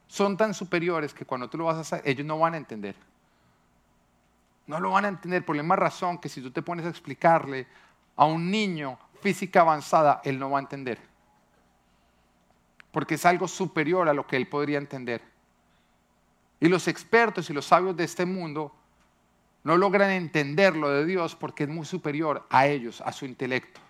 Son 0.06 0.38
tan 0.38 0.54
superiores 0.54 1.12
que 1.12 1.26
cuando 1.26 1.50
tú 1.50 1.58
lo 1.58 1.66
vas 1.66 1.78
a 1.78 1.80
hacer, 1.80 2.04
ellos 2.06 2.24
no 2.24 2.38
van 2.38 2.54
a 2.54 2.58
entender. 2.58 2.96
No 4.68 4.80
lo 4.80 4.92
van 4.92 5.06
a 5.06 5.08
entender 5.08 5.44
por 5.44 5.56
la 5.56 5.64
misma 5.64 5.78
razón 5.78 6.20
que 6.20 6.30
si 6.30 6.40
tú 6.40 6.52
te 6.52 6.62
pones 6.62 6.86
a 6.86 6.90
explicarle 6.90 7.66
a 8.16 8.26
un 8.26 8.52
niño 8.52 9.00
física 9.22 9.62
avanzada, 9.62 10.22
él 10.24 10.38
no 10.38 10.52
va 10.52 10.60
a 10.60 10.62
entender. 10.62 11.00
Porque 12.92 13.16
es 13.16 13.26
algo 13.26 13.48
superior 13.48 14.08
a 14.08 14.14
lo 14.14 14.28
que 14.28 14.36
él 14.36 14.48
podría 14.48 14.78
entender. 14.78 15.24
Y 16.60 16.68
los 16.68 16.88
expertos 16.88 17.50
y 17.50 17.54
los 17.54 17.66
sabios 17.66 17.98
de 17.98 18.04
este 18.04 18.28
mundo 18.28 18.72
no 19.64 19.78
logran 19.78 20.12
entender 20.12 20.76
lo 20.76 20.92
de 20.92 21.08
Dios 21.08 21.36
porque 21.36 21.64
es 21.64 21.70
muy 21.70 21.88
superior 21.88 22.46
a 22.52 22.68
ellos, 22.68 23.02
a 23.02 23.12
su 23.14 23.26
intelecto. 23.26 23.89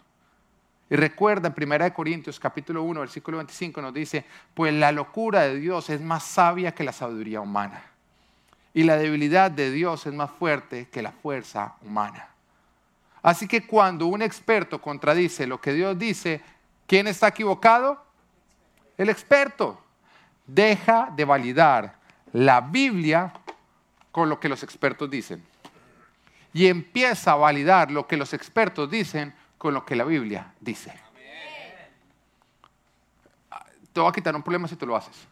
Y 0.90 0.96
recuerda 0.96 1.54
en 1.56 1.72
1 1.72 1.94
Corintios 1.94 2.40
capítulo 2.40 2.82
1, 2.84 3.02
versículo 3.02 3.38
25 3.38 3.82
nos 3.82 3.94
dice, 3.94 4.26
pues 4.56 4.74
la 4.74 4.92
locura 4.92 5.42
de 5.42 5.60
Dios 5.60 5.90
es 5.90 6.02
más 6.02 6.24
sabia 6.24 6.74
que 6.74 6.84
la 6.84 6.92
sabiduría 6.92 7.42
humana. 7.42 7.84
Y 8.74 8.84
la 8.84 8.98
debilidad 8.98 9.52
de 9.52 9.72
Dios 9.72 10.06
es 10.08 10.14
más 10.14 10.32
fuerte 10.32 10.88
que 10.92 11.02
la 11.02 11.12
fuerza 11.12 11.76
humana. 11.82 12.30
Así 13.22 13.48
que 13.48 13.68
cuando 13.68 14.08
un 14.08 14.22
experto 14.22 14.82
contradice 14.82 15.46
lo 15.46 15.62
que 15.62 15.74
Dios 15.74 15.98
dice, 15.98 16.42
¿quién 16.88 17.08
está 17.08 17.28
equivocado? 17.28 18.04
El 18.98 19.10
experto. 19.10 19.80
Deja 20.48 21.12
de 21.16 21.26
validar 21.26 21.96
la 22.34 22.62
Biblia 22.62 23.32
con 24.12 24.30
lo 24.30 24.40
que 24.40 24.50
los 24.50 24.64
expertos 24.64 25.10
dicen. 25.10 25.44
Y 26.52 26.66
empieza 26.66 27.34
a 27.34 27.36
validar 27.36 27.92
lo 27.92 28.08
que 28.08 28.18
los 28.18 28.34
expertos 28.34 28.90
dicen 28.90 29.34
con 29.60 29.76
lo 29.76 29.86
que 29.86 29.95
la 29.95 30.05
Biblia 30.05 30.53
dice. 30.60 30.91
Te 33.93 33.99
voy 33.99 34.10
a 34.10 34.14
quitar 34.14 34.36
un 34.36 34.41
problema 34.41 34.68
si 34.68 34.76
tú 34.76 34.88
lo 34.88 34.95
haces. 34.95 35.28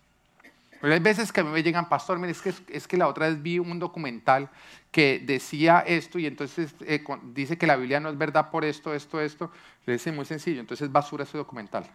Hay 0.81 0.99
veces 0.99 1.31
que 1.31 1.39
a 1.39 1.43
mí 1.43 1.49
me 1.49 1.63
llegan, 1.63 1.89
pastor, 1.89 2.19
mire, 2.19 2.31
es 2.31 2.41
que, 2.41 2.53
es 2.67 2.87
que 2.87 2.97
la 2.97 3.07
otra 3.07 3.27
vez 3.27 3.41
vi 3.41 3.57
un 3.57 3.79
documental 3.79 4.49
que 4.91 5.19
decía 5.25 5.79
esto 5.79 6.19
y 6.19 6.27
entonces 6.27 6.75
eh, 6.81 7.03
dice 7.33 7.57
que 7.57 7.65
la 7.65 7.75
Biblia 7.75 7.99
no 7.99 8.09
es 8.09 8.17
verdad 8.17 8.51
por 8.51 8.63
esto, 8.63 8.93
esto, 8.93 9.19
esto. 9.19 9.49
Le 9.85 9.93
dice 9.93 10.11
muy 10.11 10.25
sencillo, 10.25 10.59
entonces 10.59 10.91
basura 10.91 11.23
ese 11.23 11.37
documental. 11.37 11.85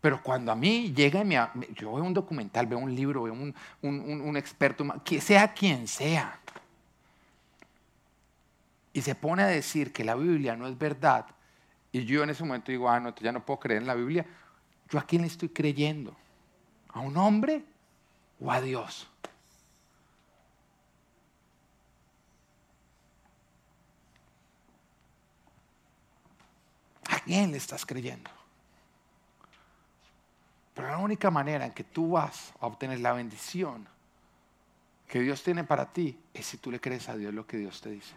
Pero 0.00 0.22
cuando 0.22 0.50
a 0.50 0.56
mí 0.56 0.92
llega, 0.94 1.22
mi, 1.22 1.36
yo 1.74 1.92
veo 1.92 2.04
un 2.04 2.14
documental, 2.14 2.66
veo 2.66 2.78
un 2.78 2.94
libro, 2.94 3.24
veo 3.24 3.34
un, 3.34 3.54
un, 3.82 4.20
un 4.22 4.36
experto, 4.36 4.84
que 5.04 5.20
sea 5.20 5.52
quien 5.52 5.86
sea, 5.86 6.40
y 8.92 9.02
se 9.02 9.14
pone 9.14 9.42
a 9.42 9.46
decir 9.46 9.92
que 9.92 10.04
la 10.04 10.14
Biblia 10.14 10.56
no 10.56 10.66
es 10.66 10.76
verdad, 10.76 11.26
y 11.92 12.04
yo 12.04 12.22
en 12.22 12.30
ese 12.30 12.44
momento 12.44 12.70
digo, 12.70 12.88
ah, 12.88 13.00
no, 13.00 13.14
ya 13.16 13.32
no 13.32 13.44
puedo 13.44 13.60
creer 13.60 13.82
en 13.82 13.86
la 13.86 13.94
Biblia, 13.94 14.26
¿yo 14.88 14.98
a 14.98 15.02
quién 15.02 15.22
le 15.22 15.28
estoy 15.28 15.48
creyendo? 15.48 16.16
¿A 16.88 17.00
un 17.00 17.16
hombre 17.16 17.64
o 18.40 18.50
a 18.50 18.60
Dios? 18.60 19.08
¿A 27.08 27.20
quién 27.20 27.50
le 27.50 27.56
estás 27.56 27.84
creyendo? 27.84 28.30
Pero 30.74 30.88
la 30.88 30.98
única 30.98 31.30
manera 31.30 31.66
en 31.66 31.72
que 31.72 31.84
tú 31.84 32.12
vas 32.12 32.52
a 32.60 32.66
obtener 32.66 33.00
la 33.00 33.12
bendición 33.12 33.86
que 35.08 35.20
Dios 35.20 35.42
tiene 35.42 35.64
para 35.64 35.92
ti 35.92 36.18
es 36.32 36.46
si 36.46 36.56
tú 36.56 36.70
le 36.70 36.80
crees 36.80 37.08
a 37.08 37.16
Dios 37.16 37.34
lo 37.34 37.46
que 37.46 37.56
Dios 37.56 37.80
te 37.80 37.90
dice. 37.90 38.14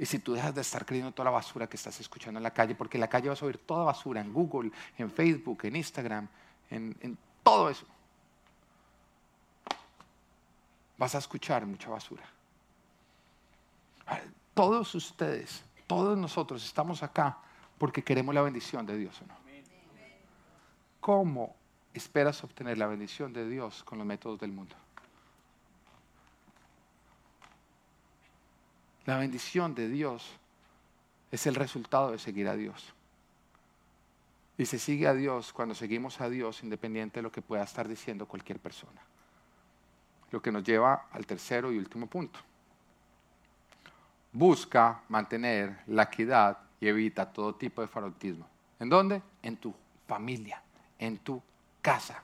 Y 0.00 0.06
si 0.06 0.18
tú 0.18 0.32
dejas 0.32 0.54
de 0.54 0.62
estar 0.62 0.86
creyendo 0.86 1.12
toda 1.12 1.26
la 1.26 1.30
basura 1.32 1.66
que 1.66 1.76
estás 1.76 2.00
escuchando 2.00 2.38
en 2.38 2.42
la 2.42 2.54
calle, 2.54 2.74
porque 2.74 2.96
en 2.96 3.02
la 3.02 3.08
calle 3.08 3.28
vas 3.28 3.42
a 3.42 3.44
oír 3.44 3.58
toda 3.58 3.84
basura, 3.84 4.22
en 4.22 4.32
Google, 4.32 4.72
en 4.96 5.10
Facebook, 5.10 5.58
en 5.64 5.76
Instagram, 5.76 6.26
en, 6.70 6.96
en 7.02 7.18
todo 7.42 7.68
eso. 7.68 7.84
Vas 10.96 11.14
a 11.14 11.18
escuchar 11.18 11.66
mucha 11.66 11.90
basura. 11.90 12.22
Todos 14.54 14.94
ustedes, 14.94 15.62
todos 15.86 16.16
nosotros 16.16 16.64
estamos 16.64 17.02
acá 17.02 17.36
porque 17.76 18.02
queremos 18.02 18.34
la 18.34 18.40
bendición 18.40 18.86
de 18.86 18.96
Dios 18.96 19.20
o 19.20 19.26
no. 19.26 19.34
¿Cómo 21.00 21.54
esperas 21.92 22.42
obtener 22.42 22.78
la 22.78 22.86
bendición 22.86 23.34
de 23.34 23.46
Dios 23.46 23.84
con 23.84 23.98
los 23.98 24.06
métodos 24.06 24.40
del 24.40 24.52
mundo? 24.52 24.76
La 29.06 29.16
bendición 29.18 29.74
de 29.74 29.88
Dios 29.88 30.30
es 31.30 31.46
el 31.46 31.54
resultado 31.54 32.12
de 32.12 32.18
seguir 32.18 32.48
a 32.48 32.56
Dios. 32.56 32.92
Y 34.58 34.66
se 34.66 34.78
sigue 34.78 35.06
a 35.06 35.14
Dios 35.14 35.52
cuando 35.52 35.74
seguimos 35.74 36.20
a 36.20 36.28
Dios 36.28 36.62
independiente 36.62 37.20
de 37.20 37.22
lo 37.22 37.32
que 37.32 37.40
pueda 37.40 37.62
estar 37.62 37.88
diciendo 37.88 38.26
cualquier 38.26 38.58
persona. 38.58 39.00
Lo 40.30 40.42
que 40.42 40.52
nos 40.52 40.62
lleva 40.62 41.06
al 41.12 41.26
tercero 41.26 41.72
y 41.72 41.78
último 41.78 42.06
punto. 42.06 42.38
Busca 44.32 45.02
mantener 45.08 45.80
la 45.86 46.04
equidad 46.04 46.58
y 46.78 46.88
evita 46.88 47.32
todo 47.32 47.54
tipo 47.54 47.80
de 47.80 47.88
favoritismo. 47.88 48.46
¿En 48.78 48.88
dónde? 48.88 49.22
En 49.42 49.56
tu 49.56 49.74
familia, 50.06 50.62
en 50.98 51.18
tu 51.18 51.42
casa. 51.82 52.22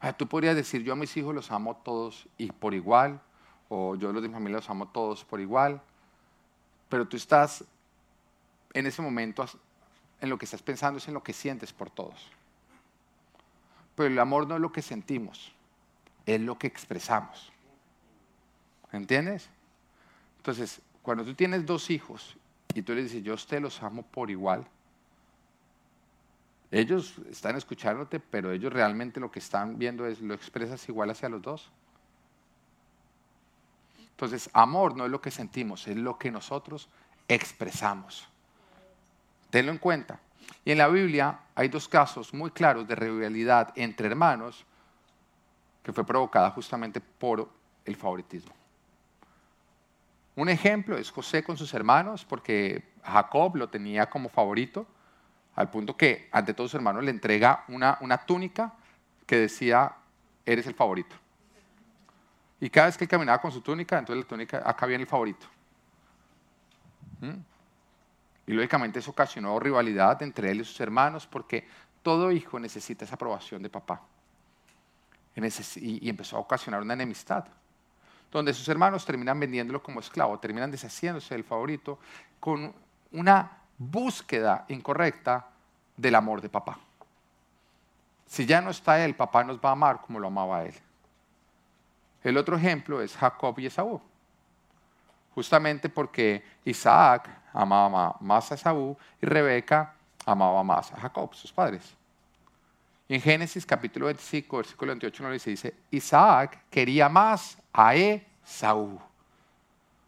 Ah, 0.00 0.12
tú 0.12 0.26
podrías 0.26 0.56
decir, 0.56 0.82
yo 0.82 0.92
a 0.92 0.96
mis 0.96 1.16
hijos 1.16 1.34
los 1.34 1.50
amo 1.50 1.76
todos 1.76 2.28
y 2.36 2.50
por 2.52 2.74
igual, 2.74 3.20
o 3.68 3.96
yo 3.96 4.12
los 4.12 4.22
de 4.22 4.28
mi 4.28 4.34
familia 4.34 4.56
los 4.56 4.70
amo 4.70 4.88
todos 4.88 5.24
por 5.24 5.40
igual, 5.40 5.80
pero 6.88 7.06
tú 7.06 7.16
estás 7.16 7.64
en 8.74 8.86
ese 8.86 9.02
momento, 9.02 9.44
en 10.20 10.30
lo 10.30 10.38
que 10.38 10.44
estás 10.44 10.62
pensando 10.62 10.98
es 10.98 11.08
en 11.08 11.14
lo 11.14 11.22
que 11.22 11.32
sientes 11.32 11.72
por 11.72 11.90
todos. 11.90 12.30
Pero 13.94 14.08
el 14.08 14.18
amor 14.18 14.46
no 14.46 14.54
es 14.54 14.60
lo 14.60 14.72
que 14.72 14.82
sentimos, 14.82 15.52
es 16.26 16.40
lo 16.40 16.58
que 16.58 16.66
expresamos. 16.66 17.52
¿Entiendes? 18.92 19.48
Entonces, 20.38 20.80
cuando 21.02 21.24
tú 21.24 21.34
tienes 21.34 21.66
dos 21.66 21.90
hijos 21.90 22.36
y 22.74 22.82
tú 22.82 22.94
les 22.94 23.04
dices, 23.04 23.22
yo 23.22 23.32
a 23.32 23.36
usted 23.36 23.60
los 23.60 23.82
amo 23.82 24.02
por 24.02 24.30
igual, 24.30 24.66
ellos 26.70 27.14
están 27.30 27.56
escuchándote, 27.56 28.20
pero 28.20 28.52
ellos 28.52 28.72
realmente 28.72 29.20
lo 29.20 29.30
que 29.30 29.38
están 29.38 29.78
viendo 29.78 30.06
es, 30.06 30.20
¿lo 30.20 30.34
expresas 30.34 30.86
igual 30.88 31.10
hacia 31.10 31.28
los 31.28 31.40
dos? 31.40 31.70
Entonces, 34.18 34.50
amor 34.52 34.96
no 34.96 35.04
es 35.04 35.12
lo 35.12 35.20
que 35.20 35.30
sentimos, 35.30 35.86
es 35.86 35.96
lo 35.96 36.18
que 36.18 36.32
nosotros 36.32 36.88
expresamos. 37.28 38.28
Tenlo 39.48 39.70
en 39.70 39.78
cuenta. 39.78 40.18
Y 40.64 40.72
en 40.72 40.78
la 40.78 40.88
Biblia 40.88 41.38
hay 41.54 41.68
dos 41.68 41.86
casos 41.86 42.34
muy 42.34 42.50
claros 42.50 42.88
de 42.88 42.96
rivalidad 42.96 43.72
entre 43.76 44.08
hermanos 44.08 44.64
que 45.84 45.92
fue 45.92 46.04
provocada 46.04 46.50
justamente 46.50 47.00
por 47.00 47.48
el 47.84 47.94
favoritismo. 47.94 48.52
Un 50.34 50.48
ejemplo 50.48 50.98
es 50.98 51.12
José 51.12 51.44
con 51.44 51.56
sus 51.56 51.72
hermanos, 51.72 52.24
porque 52.24 52.90
Jacob 53.04 53.54
lo 53.54 53.68
tenía 53.68 54.10
como 54.10 54.28
favorito, 54.28 54.84
al 55.54 55.70
punto 55.70 55.96
que 55.96 56.28
ante 56.32 56.54
todos 56.54 56.72
sus 56.72 56.78
hermanos 56.78 57.04
le 57.04 57.12
entrega 57.12 57.64
una, 57.68 57.98
una 58.00 58.18
túnica 58.18 58.74
que 59.26 59.36
decía, 59.36 59.92
eres 60.44 60.66
el 60.66 60.74
favorito. 60.74 61.14
Y 62.60 62.70
cada 62.70 62.86
vez 62.86 62.96
que 62.98 63.04
él 63.04 63.10
caminaba 63.10 63.40
con 63.40 63.52
su 63.52 63.60
túnica, 63.60 63.98
entonces 63.98 64.24
la 64.24 64.28
túnica, 64.28 64.62
acá 64.64 64.86
viene 64.86 65.02
el 65.02 65.08
favorito. 65.08 65.46
¿Mm? 67.20 67.40
Y 68.46 68.52
lógicamente 68.52 68.98
eso 68.98 69.10
ocasionó 69.10 69.58
rivalidad 69.60 70.22
entre 70.22 70.50
él 70.50 70.62
y 70.62 70.64
sus 70.64 70.80
hermanos 70.80 71.26
porque 71.26 71.68
todo 72.02 72.32
hijo 72.32 72.58
necesita 72.58 73.04
esa 73.04 73.14
aprobación 73.14 73.62
de 73.62 73.68
papá. 73.68 74.00
Y 75.76 76.08
empezó 76.08 76.36
a 76.36 76.40
ocasionar 76.40 76.82
una 76.82 76.94
enemistad, 76.94 77.44
donde 78.32 78.52
sus 78.52 78.68
hermanos 78.68 79.04
terminan 79.04 79.38
vendiéndolo 79.38 79.82
como 79.82 80.00
esclavo, 80.00 80.38
terminan 80.38 80.70
deshaciéndose 80.70 81.34
del 81.34 81.44
favorito 81.44 81.98
con 82.40 82.74
una 83.12 83.58
búsqueda 83.76 84.64
incorrecta 84.68 85.46
del 85.96 86.14
amor 86.14 86.40
de 86.40 86.48
papá. 86.48 86.78
Si 88.26 88.46
ya 88.46 88.60
no 88.60 88.70
está 88.70 89.04
él, 89.04 89.14
papá 89.14 89.44
nos 89.44 89.58
va 89.58 89.70
a 89.70 89.72
amar 89.72 90.00
como 90.00 90.18
lo 90.18 90.26
amaba 90.26 90.64
él. 90.64 90.74
El 92.22 92.36
otro 92.36 92.56
ejemplo 92.56 93.00
es 93.00 93.16
Jacob 93.16 93.58
y 93.58 93.66
Esaú. 93.66 94.00
Justamente 95.34 95.88
porque 95.88 96.44
Isaac 96.64 97.30
amaba 97.52 98.16
más 98.20 98.50
a 98.50 98.54
Esaú 98.54 98.96
y 99.22 99.26
Rebeca 99.26 99.94
amaba 100.26 100.62
más 100.62 100.92
a 100.92 101.00
Jacob, 101.00 101.34
sus 101.34 101.52
padres. 101.52 101.94
En 103.08 103.20
Génesis 103.20 103.64
capítulo 103.64 104.06
25, 104.06 104.56
versículo 104.58 104.90
28 104.90 105.22
nos 105.22 105.44
dice, 105.44 105.74
Isaac 105.90 106.64
quería 106.68 107.08
más 107.08 107.56
a 107.72 107.94
Esaú, 107.94 109.00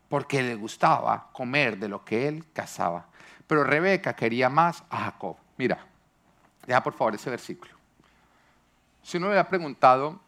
porque 0.08 0.42
le 0.42 0.54
gustaba 0.56 1.30
comer 1.32 1.78
de 1.78 1.88
lo 1.88 2.04
que 2.04 2.28
él 2.28 2.44
cazaba. 2.52 3.06
Pero 3.46 3.64
Rebeca 3.64 4.14
quería 4.14 4.50
más 4.50 4.84
a 4.90 5.04
Jacob. 5.04 5.36
Mira, 5.56 5.78
deja 6.66 6.82
por 6.82 6.92
favor 6.92 7.14
ese 7.14 7.30
versículo. 7.30 7.72
Si 9.02 9.16
uno 9.16 9.30
le 9.30 9.38
ha 9.38 9.48
preguntado 9.48 10.20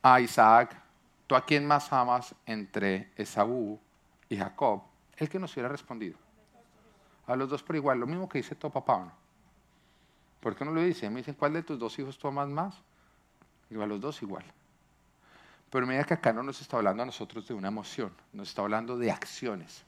a 0.00 0.20
Isaac, 0.20 0.83
¿tú 1.26 1.34
a 1.34 1.44
quién 1.44 1.66
más 1.66 1.92
amas 1.92 2.34
entre 2.46 3.12
Esaú 3.16 3.78
y 4.28 4.36
Jacob? 4.36 4.82
El 5.16 5.28
que 5.28 5.38
nos 5.38 5.52
hubiera 5.54 5.68
respondido. 5.68 6.18
A 7.26 7.36
los 7.36 7.48
dos 7.48 7.62
por 7.62 7.76
igual, 7.76 7.98
lo 7.98 8.06
mismo 8.06 8.28
que 8.28 8.38
dice 8.38 8.54
tu 8.54 8.70
papá, 8.70 8.98
¿no? 8.98 9.24
¿Por 10.40 10.54
qué 10.54 10.64
no 10.64 10.72
lo 10.72 10.82
dice? 10.82 11.08
Me 11.08 11.20
dicen, 11.20 11.34
¿cuál 11.34 11.54
de 11.54 11.62
tus 11.62 11.78
dos 11.78 11.98
hijos 11.98 12.18
tú 12.18 12.28
amas 12.28 12.48
más? 12.48 12.74
Digo, 13.70 13.82
a 13.82 13.86
los 13.86 13.98
dos 13.98 14.20
igual. 14.20 14.44
Pero 15.70 15.86
mira 15.86 16.04
que 16.04 16.14
acá 16.14 16.32
no 16.32 16.42
nos 16.42 16.60
está 16.60 16.76
hablando 16.76 17.02
a 17.02 17.06
nosotros 17.06 17.48
de 17.48 17.54
una 17.54 17.68
emoción, 17.68 18.12
nos 18.32 18.50
está 18.50 18.60
hablando 18.60 18.98
de 18.98 19.10
acciones. 19.10 19.84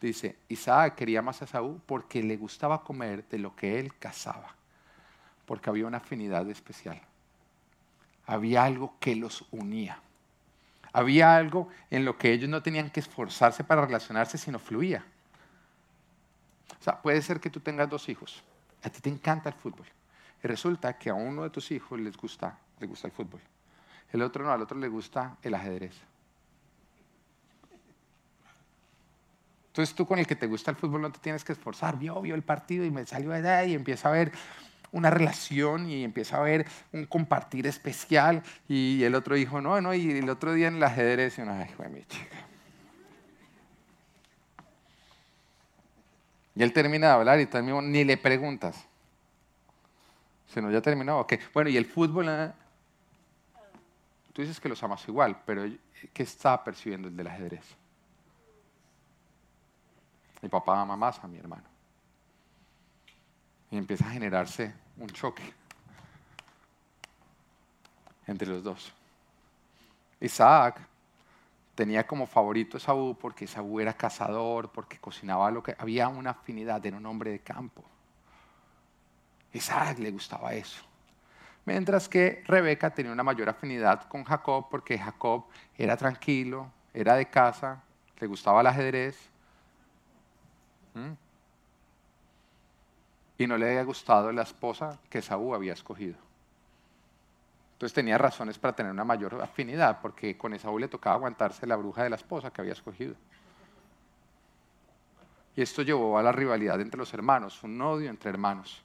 Dice, 0.00 0.36
Isaac 0.48 0.94
quería 0.94 1.22
más 1.22 1.42
a 1.42 1.46
Saúl 1.46 1.80
porque 1.84 2.22
le 2.22 2.36
gustaba 2.36 2.84
comer 2.84 3.28
de 3.28 3.38
lo 3.38 3.56
que 3.56 3.80
él 3.80 3.94
cazaba, 3.98 4.54
porque 5.44 5.70
había 5.70 5.86
una 5.86 5.98
afinidad 5.98 6.48
especial. 6.48 7.02
Había 8.26 8.64
algo 8.64 8.94
que 9.00 9.16
los 9.16 9.44
unía. 9.50 10.00
Había 10.92 11.36
algo 11.36 11.68
en 11.90 12.04
lo 12.04 12.16
que 12.16 12.32
ellos 12.32 12.48
no 12.48 12.62
tenían 12.62 12.90
que 12.90 13.00
esforzarse 13.00 13.64
para 13.64 13.84
relacionarse, 13.84 14.38
sino 14.38 14.58
fluía. 14.58 15.04
O 16.78 16.82
sea, 16.82 17.00
puede 17.00 17.20
ser 17.22 17.40
que 17.40 17.50
tú 17.50 17.60
tengas 17.60 17.88
dos 17.88 18.08
hijos. 18.08 18.42
A 18.82 18.90
ti 18.90 19.00
te 19.00 19.10
encanta 19.10 19.48
el 19.48 19.54
fútbol. 19.54 19.86
Y 20.42 20.46
resulta 20.46 20.98
que 20.98 21.10
a 21.10 21.14
uno 21.14 21.42
de 21.42 21.50
tus 21.50 21.70
hijos 21.70 21.98
les 21.98 22.16
gusta, 22.16 22.58
le 22.78 22.86
gusta 22.86 23.08
el 23.08 23.12
fútbol. 23.12 23.40
El 24.12 24.22
otro 24.22 24.44
no, 24.44 24.52
al 24.52 24.62
otro 24.62 24.78
le 24.78 24.88
gusta 24.88 25.36
el 25.42 25.54
ajedrez. 25.54 25.94
Entonces 29.68 29.94
tú 29.94 30.06
con 30.06 30.18
el 30.18 30.26
que 30.26 30.36
te 30.36 30.46
gusta 30.46 30.70
el 30.70 30.76
fútbol 30.76 31.02
no 31.02 31.12
te 31.12 31.18
tienes 31.18 31.44
que 31.44 31.52
esforzar. 31.52 31.98
Vio, 31.98 32.20
vio 32.22 32.34
el 32.34 32.42
partido 32.42 32.84
y 32.84 32.90
me 32.90 33.04
salió 33.04 33.32
allá 33.32 33.62
y 33.64 33.74
empieza 33.74 34.08
a 34.08 34.12
ver 34.12 34.32
una 34.92 35.10
relación 35.10 35.88
y 35.88 36.04
empieza 36.04 36.36
a 36.36 36.40
haber 36.40 36.66
un 36.92 37.06
compartir 37.06 37.66
especial 37.66 38.42
y 38.68 39.02
el 39.02 39.14
otro 39.14 39.34
dijo, 39.34 39.60
no, 39.60 39.80
no, 39.80 39.94
y 39.94 40.10
el 40.10 40.28
otro 40.28 40.52
día 40.52 40.68
en 40.68 40.76
el 40.76 40.82
ajedrez, 40.82 41.38
y 41.38 41.42
uno, 41.42 41.52
ay, 41.52 41.90
mi 41.90 42.04
chica. 42.04 42.36
Y 46.54 46.62
él 46.62 46.72
termina 46.72 47.08
de 47.08 47.12
hablar 47.12 47.38
y 47.38 47.46
también 47.46 47.92
ni 47.92 48.02
le 48.02 48.16
preguntas. 48.16 48.86
Se 50.48 50.72
ya 50.72 50.80
terminó. 50.80 51.20
Ok. 51.20 51.34
Bueno, 51.52 51.68
y 51.68 51.76
el 51.76 51.84
fútbol. 51.84 52.28
eh? 52.30 52.52
Tú 54.32 54.40
dices 54.40 54.58
que 54.58 54.68
los 54.68 54.82
amas 54.82 55.06
igual, 55.06 55.38
pero 55.44 55.64
¿qué 56.14 56.22
está 56.22 56.62
percibiendo 56.64 57.08
el 57.08 57.16
del 57.16 57.26
ajedrez? 57.26 57.64
Mi 60.40 60.48
papá 60.48 60.80
ama 60.80 60.96
más 60.96 61.22
a 61.22 61.26
mi 61.26 61.38
hermano. 61.38 61.75
Y 63.70 63.78
empieza 63.78 64.06
a 64.06 64.10
generarse 64.10 64.72
un 64.98 65.08
choque 65.08 65.42
entre 68.26 68.48
los 68.48 68.62
dos. 68.62 68.92
Isaac 70.20 70.80
tenía 71.74 72.06
como 72.06 72.26
favorito 72.26 72.76
a 72.76 72.78
Esaú 72.78 73.16
porque 73.20 73.44
Esaú 73.44 73.80
era 73.80 73.92
cazador, 73.92 74.70
porque 74.70 74.98
cocinaba 74.98 75.50
lo 75.50 75.62
que 75.62 75.76
había 75.78 76.08
una 76.08 76.30
afinidad, 76.30 76.84
era 76.84 76.96
un 76.96 77.06
hombre 77.06 77.30
de 77.30 77.40
campo. 77.40 77.84
Isaac 79.52 79.98
le 79.98 80.10
gustaba 80.10 80.54
eso. 80.54 80.82
Mientras 81.64 82.08
que 82.08 82.44
Rebeca 82.46 82.90
tenía 82.90 83.12
una 83.12 83.22
mayor 83.22 83.48
afinidad 83.48 84.08
con 84.08 84.24
Jacob 84.24 84.68
porque 84.70 84.98
Jacob 84.98 85.46
era 85.76 85.96
tranquilo, 85.96 86.70
era 86.94 87.14
de 87.14 87.26
casa, 87.26 87.82
le 88.18 88.26
gustaba 88.26 88.60
el 88.60 88.68
ajedrez. 88.68 89.18
Y 93.38 93.46
no 93.46 93.56
le 93.56 93.68
había 93.68 93.84
gustado 93.84 94.32
la 94.32 94.42
esposa 94.42 94.98
que 95.10 95.18
Esaú 95.18 95.54
había 95.54 95.72
escogido. 95.72 96.16
Entonces 97.74 97.94
tenía 97.94 98.16
razones 98.16 98.58
para 98.58 98.74
tener 98.74 98.90
una 98.90 99.04
mayor 99.04 99.40
afinidad, 99.42 100.00
porque 100.00 100.38
con 100.38 100.54
Esaú 100.54 100.78
le 100.78 100.88
tocaba 100.88 101.16
aguantarse 101.16 101.66
la 101.66 101.76
bruja 101.76 102.02
de 102.02 102.10
la 102.10 102.16
esposa 102.16 102.50
que 102.50 102.62
había 102.62 102.72
escogido. 102.72 103.14
Y 105.54 105.62
esto 105.62 105.82
llevó 105.82 106.18
a 106.18 106.22
la 106.22 106.32
rivalidad 106.32 106.80
entre 106.80 106.98
los 106.98 107.12
hermanos, 107.12 107.62
un 107.62 107.80
odio 107.80 108.08
entre 108.08 108.30
hermanos 108.30 108.82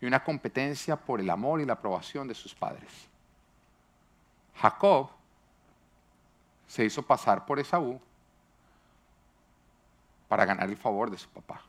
y 0.00 0.06
una 0.06 0.24
competencia 0.24 0.96
por 0.96 1.20
el 1.20 1.30
amor 1.30 1.60
y 1.60 1.66
la 1.66 1.74
aprobación 1.74 2.26
de 2.26 2.34
sus 2.34 2.54
padres. 2.54 2.90
Jacob 4.56 5.10
se 6.66 6.84
hizo 6.84 7.02
pasar 7.02 7.44
por 7.44 7.58
Esaú 7.58 8.00
para 10.28 10.44
ganar 10.44 10.68
el 10.68 10.76
favor 10.76 11.10
de 11.10 11.18
su 11.18 11.28
papá. 11.28 11.60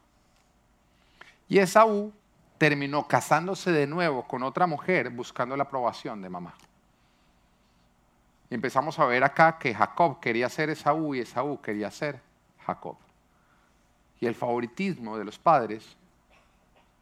Y 1.51 1.59
Esaú 1.59 2.13
terminó 2.57 3.05
casándose 3.09 3.73
de 3.73 3.85
nuevo 3.85 4.25
con 4.25 4.41
otra 4.41 4.67
mujer 4.67 5.09
buscando 5.09 5.57
la 5.57 5.63
aprobación 5.63 6.21
de 6.21 6.29
mamá. 6.29 6.53
Empezamos 8.49 8.97
a 8.97 9.05
ver 9.05 9.21
acá 9.25 9.57
que 9.59 9.75
Jacob 9.75 10.21
quería 10.21 10.47
ser 10.47 10.69
Esaú 10.69 11.13
y 11.13 11.19
Esaú 11.19 11.59
quería 11.59 11.91
ser 11.91 12.21
Jacob. 12.65 12.95
Y 14.21 14.27
el 14.27 14.33
favoritismo 14.33 15.17
de 15.17 15.25
los 15.25 15.37
padres, 15.37 15.97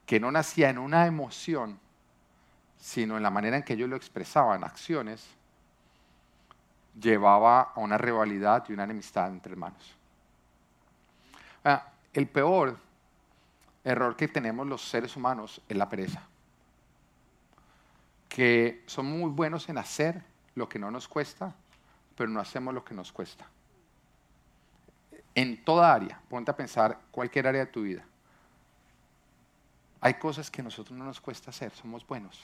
que 0.07 0.19
no 0.19 0.31
nacía 0.31 0.71
en 0.71 0.79
una 0.79 1.05
emoción, 1.05 1.79
sino 2.79 3.17
en 3.17 3.21
la 3.21 3.29
manera 3.29 3.57
en 3.57 3.61
que 3.61 3.73
ellos 3.73 3.87
lo 3.87 3.97
expresaban, 3.97 4.63
acciones, 4.63 5.27
llevaba 6.99 7.71
a 7.75 7.79
una 7.79 7.99
rivalidad 7.99 8.65
y 8.67 8.73
una 8.73 8.85
enemistad 8.85 9.27
entre 9.27 9.51
hermanos. 9.51 9.95
Ah, 11.63 11.85
el 12.13 12.27
peor 12.27 12.88
error 13.89 14.15
que 14.15 14.27
tenemos 14.27 14.67
los 14.67 14.81
seres 14.81 15.15
humanos 15.15 15.61
es 15.67 15.77
la 15.77 15.89
pereza. 15.89 16.23
Que 18.27 18.83
somos 18.85 19.17
muy 19.17 19.31
buenos 19.31 19.69
en 19.69 19.77
hacer 19.77 20.23
lo 20.55 20.69
que 20.69 20.79
no 20.79 20.91
nos 20.91 21.07
cuesta, 21.07 21.55
pero 22.15 22.29
no 22.29 22.39
hacemos 22.39 22.73
lo 22.73 22.83
que 22.83 22.93
nos 22.93 23.11
cuesta. 23.11 23.47
En 25.33 25.63
toda 25.63 25.93
área, 25.93 26.21
ponte 26.29 26.51
a 26.51 26.55
pensar 26.55 26.99
cualquier 27.11 27.47
área 27.47 27.65
de 27.65 27.71
tu 27.71 27.83
vida. 27.83 28.03
Hay 30.01 30.15
cosas 30.15 30.49
que 30.49 30.61
a 30.61 30.63
nosotros 30.63 30.97
no 30.97 31.05
nos 31.05 31.19
cuesta 31.19 31.49
hacer, 31.49 31.71
somos 31.71 32.05
buenos, 32.05 32.41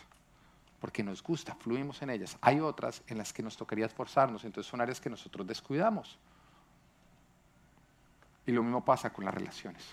porque 0.79 1.03
nos 1.03 1.21
gusta, 1.23 1.55
fluimos 1.55 2.01
en 2.01 2.09
ellas. 2.09 2.37
Hay 2.41 2.59
otras 2.59 3.01
en 3.07 3.17
las 3.17 3.31
que 3.31 3.43
nos 3.43 3.55
tocaría 3.55 3.85
esforzarnos, 3.85 4.43
entonces 4.43 4.69
son 4.69 4.81
áreas 4.81 4.99
que 4.99 5.09
nosotros 5.09 5.47
descuidamos. 5.47 6.17
Y 8.45 8.51
lo 8.51 8.61
mismo 8.61 8.83
pasa 8.83 9.11
con 9.11 9.25
las 9.25 9.33
relaciones. 9.33 9.83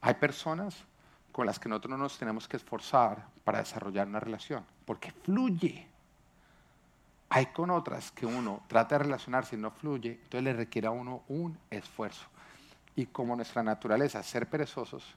Hay 0.00 0.14
personas 0.14 0.76
con 1.32 1.44
las 1.44 1.58
que 1.58 1.68
nosotros 1.68 1.90
no 1.90 1.98
nos 1.98 2.18
tenemos 2.18 2.48
que 2.48 2.56
esforzar 2.56 3.26
para 3.44 3.58
desarrollar 3.58 4.06
una 4.06 4.20
relación, 4.20 4.64
porque 4.86 5.12
fluye. 5.12 5.86
Hay 7.28 7.46
con 7.46 7.70
otras 7.70 8.10
que 8.10 8.24
uno 8.24 8.62
trata 8.68 8.96
de 8.96 9.04
relacionarse 9.04 9.56
y 9.56 9.58
no 9.58 9.70
fluye, 9.70 10.12
entonces 10.12 10.44
le 10.44 10.54
requiere 10.54 10.86
a 10.86 10.92
uno 10.92 11.24
un 11.28 11.58
esfuerzo. 11.70 12.26
Y 12.94 13.04
como 13.04 13.36
nuestra 13.36 13.62
naturaleza 13.62 14.20
es 14.20 14.26
ser 14.26 14.48
perezosos, 14.48 15.14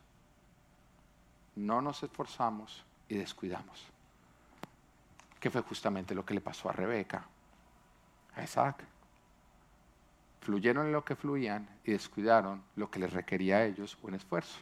no 1.55 1.81
nos 1.81 2.03
esforzamos 2.03 2.83
y 3.07 3.15
descuidamos. 3.15 3.85
Que 5.39 5.49
fue 5.49 5.61
justamente 5.61 6.13
lo 6.13 6.25
que 6.25 6.33
le 6.33 6.41
pasó 6.41 6.69
a 6.69 6.73
Rebeca, 6.73 7.23
a 8.35 8.43
Isaac. 8.43 8.83
Fluyeron 10.41 10.87
en 10.87 10.91
lo 10.91 11.05
que 11.05 11.15
fluían 11.15 11.69
y 11.85 11.91
descuidaron 11.91 12.61
lo 12.75 12.91
que 12.91 12.99
les 12.99 13.13
requería 13.13 13.57
a 13.57 13.63
ellos 13.63 13.97
un 14.01 14.15
esfuerzo. 14.15 14.59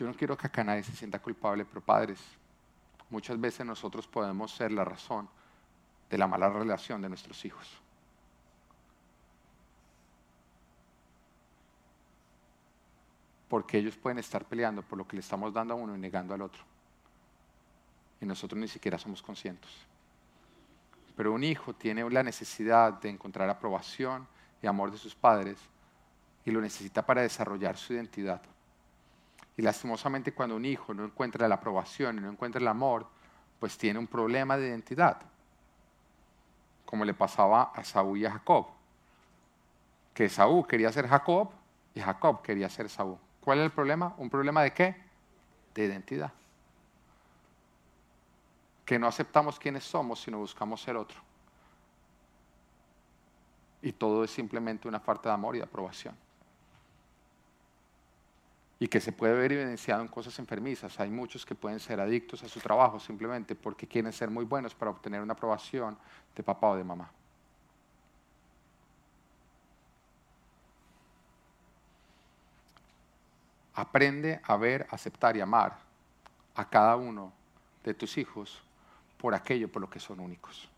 Yo 0.00 0.06
no 0.06 0.14
quiero 0.14 0.34
que 0.34 0.46
acá 0.46 0.64
nadie 0.64 0.82
se 0.82 0.96
sienta 0.96 1.18
culpable, 1.18 1.66
pero 1.66 1.82
padres, 1.82 2.18
muchas 3.10 3.38
veces 3.38 3.66
nosotros 3.66 4.06
podemos 4.06 4.50
ser 4.50 4.72
la 4.72 4.82
razón 4.82 5.28
de 6.08 6.16
la 6.16 6.26
mala 6.26 6.48
relación 6.48 7.02
de 7.02 7.10
nuestros 7.10 7.44
hijos. 7.44 7.68
Porque 13.46 13.76
ellos 13.76 13.94
pueden 13.98 14.18
estar 14.18 14.46
peleando 14.46 14.80
por 14.80 14.96
lo 14.96 15.06
que 15.06 15.16
le 15.16 15.20
estamos 15.20 15.52
dando 15.52 15.74
a 15.74 15.76
uno 15.76 15.94
y 15.94 15.98
negando 15.98 16.32
al 16.32 16.40
otro. 16.40 16.62
Y 18.22 18.24
nosotros 18.24 18.58
ni 18.58 18.68
siquiera 18.68 18.96
somos 18.96 19.20
conscientes. 19.20 19.70
Pero 21.14 21.34
un 21.34 21.44
hijo 21.44 21.74
tiene 21.74 22.08
la 22.08 22.22
necesidad 22.22 22.94
de 22.94 23.10
encontrar 23.10 23.50
aprobación 23.50 24.26
y 24.62 24.66
amor 24.66 24.92
de 24.92 24.96
sus 24.96 25.14
padres 25.14 25.58
y 26.46 26.50
lo 26.52 26.62
necesita 26.62 27.04
para 27.04 27.20
desarrollar 27.20 27.76
su 27.76 27.92
identidad. 27.92 28.40
Y 29.60 29.62
lastimosamente 29.62 30.32
cuando 30.32 30.56
un 30.56 30.64
hijo 30.64 30.94
no 30.94 31.04
encuentra 31.04 31.46
la 31.46 31.56
aprobación 31.56 32.16
y 32.16 32.20
no 32.22 32.30
encuentra 32.30 32.58
el 32.58 32.66
amor, 32.66 33.06
pues 33.58 33.76
tiene 33.76 33.98
un 33.98 34.06
problema 34.06 34.56
de 34.56 34.68
identidad, 34.68 35.20
como 36.86 37.04
le 37.04 37.12
pasaba 37.12 37.64
a 37.74 37.84
Saúl 37.84 38.16
y 38.16 38.24
a 38.24 38.30
Jacob. 38.30 38.68
Que 40.14 40.30
Saúl 40.30 40.66
quería 40.66 40.90
ser 40.90 41.06
Jacob 41.06 41.50
y 41.94 42.00
Jacob 42.00 42.40
quería 42.40 42.70
ser 42.70 42.88
Saúl. 42.88 43.18
¿Cuál 43.42 43.58
es 43.58 43.64
el 43.66 43.70
problema? 43.70 44.14
¿Un 44.16 44.30
problema 44.30 44.62
de 44.62 44.72
qué? 44.72 44.96
De 45.74 45.84
identidad. 45.84 46.32
Que 48.86 48.98
no 48.98 49.08
aceptamos 49.08 49.58
quiénes 49.58 49.84
somos, 49.84 50.22
sino 50.22 50.38
buscamos 50.38 50.80
ser 50.80 50.96
otro. 50.96 51.20
Y 53.82 53.92
todo 53.92 54.24
es 54.24 54.30
simplemente 54.30 54.88
una 54.88 55.00
falta 55.00 55.28
de 55.28 55.34
amor 55.34 55.54
y 55.54 55.58
de 55.58 55.66
aprobación 55.66 56.29
y 58.82 58.88
que 58.88 58.98
se 58.98 59.12
puede 59.12 59.34
ver 59.34 59.52
evidenciado 59.52 60.00
en 60.00 60.08
cosas 60.08 60.36
enfermizas. 60.38 60.98
Hay 60.98 61.10
muchos 61.10 61.44
que 61.44 61.54
pueden 61.54 61.78
ser 61.78 62.00
adictos 62.00 62.42
a 62.42 62.48
su 62.48 62.60
trabajo 62.60 62.98
simplemente 62.98 63.54
porque 63.54 63.86
quieren 63.86 64.10
ser 64.10 64.30
muy 64.30 64.46
buenos 64.46 64.74
para 64.74 64.90
obtener 64.90 65.20
una 65.20 65.34
aprobación 65.34 65.98
de 66.34 66.42
papá 66.42 66.68
o 66.68 66.76
de 66.76 66.82
mamá. 66.82 67.10
Aprende 73.74 74.40
a 74.42 74.56
ver, 74.56 74.86
aceptar 74.90 75.36
y 75.36 75.42
amar 75.42 75.78
a 76.54 76.68
cada 76.68 76.96
uno 76.96 77.32
de 77.84 77.92
tus 77.92 78.16
hijos 78.16 78.62
por 79.18 79.34
aquello 79.34 79.70
por 79.70 79.82
lo 79.82 79.90
que 79.90 80.00
son 80.00 80.20
únicos. 80.20 80.70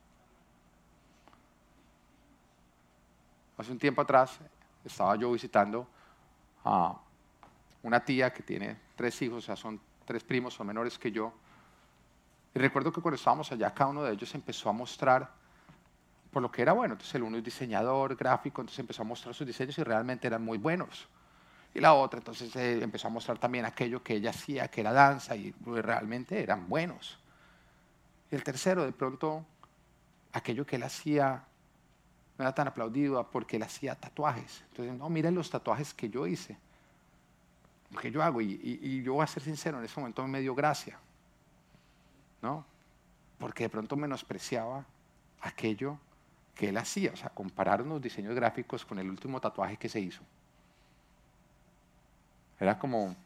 Hace 3.57 3.71
un 3.71 3.79
tiempo 3.79 4.03
atrás 4.03 4.41
estaba 4.85 5.15
yo 5.15 5.31
visitando 5.31 5.87
a 6.65 7.01
una 7.83 8.05
tía 8.05 8.33
que 8.33 8.43
tiene 8.43 8.77
tres 8.97 9.21
hijos, 9.23 9.45
o 9.45 9.47
sea, 9.47 9.57
son 9.57 9.81
tres 10.05 10.23
primos, 10.23 10.55
son 10.55 10.67
menores 10.67 10.99
que 10.99 11.11
yo. 11.11 11.33
Y 12.55 12.59
recuerdo 12.59 12.93
que 12.93 13.01
cuando 13.01 13.17
estábamos 13.17 13.51
allá, 13.51 13.73
cada 13.73 13.91
uno 13.91 14.03
de 14.03 14.13
ellos 14.13 14.35
empezó 14.35 14.69
a 14.69 14.73
mostrar 14.73 15.31
por 16.31 16.43
lo 16.43 16.51
que 16.51 16.63
era 16.63 16.73
bueno. 16.73 16.95
Entonces 16.95 17.15
el 17.15 17.23
uno 17.23 17.39
es 17.39 17.45
diseñador 17.45 18.15
gráfico, 18.17 18.61
entonces 18.61 18.79
empezó 18.79 19.03
a 19.03 19.05
mostrar 19.05 19.35
sus 19.35 19.47
diseños 19.47 19.77
y 19.79 19.83
realmente 19.83 20.27
eran 20.27 20.45
muy 20.45 20.59
buenos. 20.59 21.09
Y 21.75 21.81
la 21.81 21.95
otra, 21.95 22.19
entonces 22.19 22.55
eh, 22.57 22.83
empezó 22.83 23.09
a 23.09 23.11
mostrar 23.11 23.39
también 23.39 23.65
aquello 23.65 24.03
que 24.03 24.15
ella 24.15 24.31
hacía, 24.31 24.69
que 24.69 24.83
era 24.83 24.93
danza, 24.93 25.35
y 25.35 25.53
pues, 25.53 25.83
realmente 25.85 26.43
eran 26.43 26.69
buenos. 26.69 27.19
Y 28.31 28.35
el 28.35 28.45
tercero, 28.45 28.85
de 28.85 28.93
pronto, 28.93 29.45
aquello 30.33 30.67
que 30.67 30.77
él 30.77 30.83
hacía 30.83 31.45
no 32.37 32.45
era 32.45 32.55
tan 32.55 32.69
aplaudido 32.69 33.27
porque 33.31 33.57
él 33.57 33.63
hacía 33.63 33.95
tatuajes. 33.95 34.63
Entonces, 34.69 34.95
no, 34.95 35.09
miren 35.09 35.35
los 35.35 35.49
tatuajes 35.51 35.95
que 35.95 36.11
yo 36.11 36.27
hice 36.27 36.59
que 38.01 38.11
yo 38.11 38.23
hago, 38.23 38.41
y, 38.41 39.03
yo 39.03 39.15
voy 39.15 39.25
a 39.25 39.27
ser 39.27 39.43
sincero, 39.43 39.79
en 39.79 39.85
ese 39.85 39.99
momento 40.01 40.27
me 40.27 40.41
dio 40.41 40.55
gracia, 40.55 40.99
¿no? 42.41 42.65
Porque 43.39 43.65
de 43.65 43.69
pronto 43.69 43.97
menospreciaba 43.97 44.85
aquello 45.41 45.99
que 46.55 46.69
él 46.69 46.77
hacía, 46.77 47.13
o 47.13 47.17
sea, 47.17 47.31
comparar 47.31 47.83
unos 47.83 48.01
diseños 48.01 48.35
gráficos 48.35 48.85
con 48.85 48.99
el 48.99 49.09
último 49.11 49.41
tatuaje 49.41 49.77
que 49.77 49.89
se 49.89 50.01
hizo. 50.01 50.23
Era 52.59 52.79
como... 52.79 53.17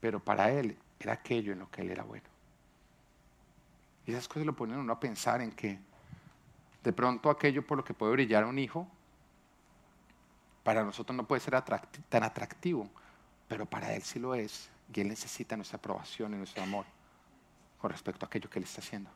Pero 0.00 0.20
para 0.22 0.50
él 0.52 0.76
era 1.00 1.14
aquello 1.14 1.52
en 1.52 1.60
lo 1.60 1.70
que 1.70 1.80
él 1.80 1.90
era 1.90 2.02
bueno. 2.04 2.26
Y 4.06 4.12
esas 4.12 4.28
cosas 4.28 4.44
lo 4.44 4.54
ponen 4.54 4.78
uno 4.78 4.92
a 4.92 5.00
pensar 5.00 5.40
en 5.40 5.50
que 5.52 5.78
de 6.82 6.92
pronto 6.92 7.30
aquello 7.30 7.66
por 7.66 7.78
lo 7.78 7.84
que 7.84 7.94
puede 7.94 8.12
brillar 8.12 8.44
un 8.44 8.58
hijo 8.58 8.86
para 10.64 10.82
nosotros 10.82 11.14
no 11.14 11.26
puede 11.26 11.40
ser 11.40 11.62
tan 12.08 12.22
atractivo, 12.24 12.88
pero 13.46 13.66
para 13.66 13.94
él 13.94 14.02
sí 14.02 14.18
lo 14.18 14.34
es. 14.34 14.70
Y 14.92 15.00
él 15.00 15.08
necesita 15.08 15.56
nuestra 15.56 15.76
aprobación 15.76 16.34
y 16.34 16.36
nuestro 16.36 16.62
amor 16.62 16.86
con 17.78 17.90
respecto 17.90 18.24
a 18.24 18.26
aquello 18.26 18.48
que 18.48 18.58
él 18.58 18.64
está 18.64 18.80
haciendo. 18.80 19.10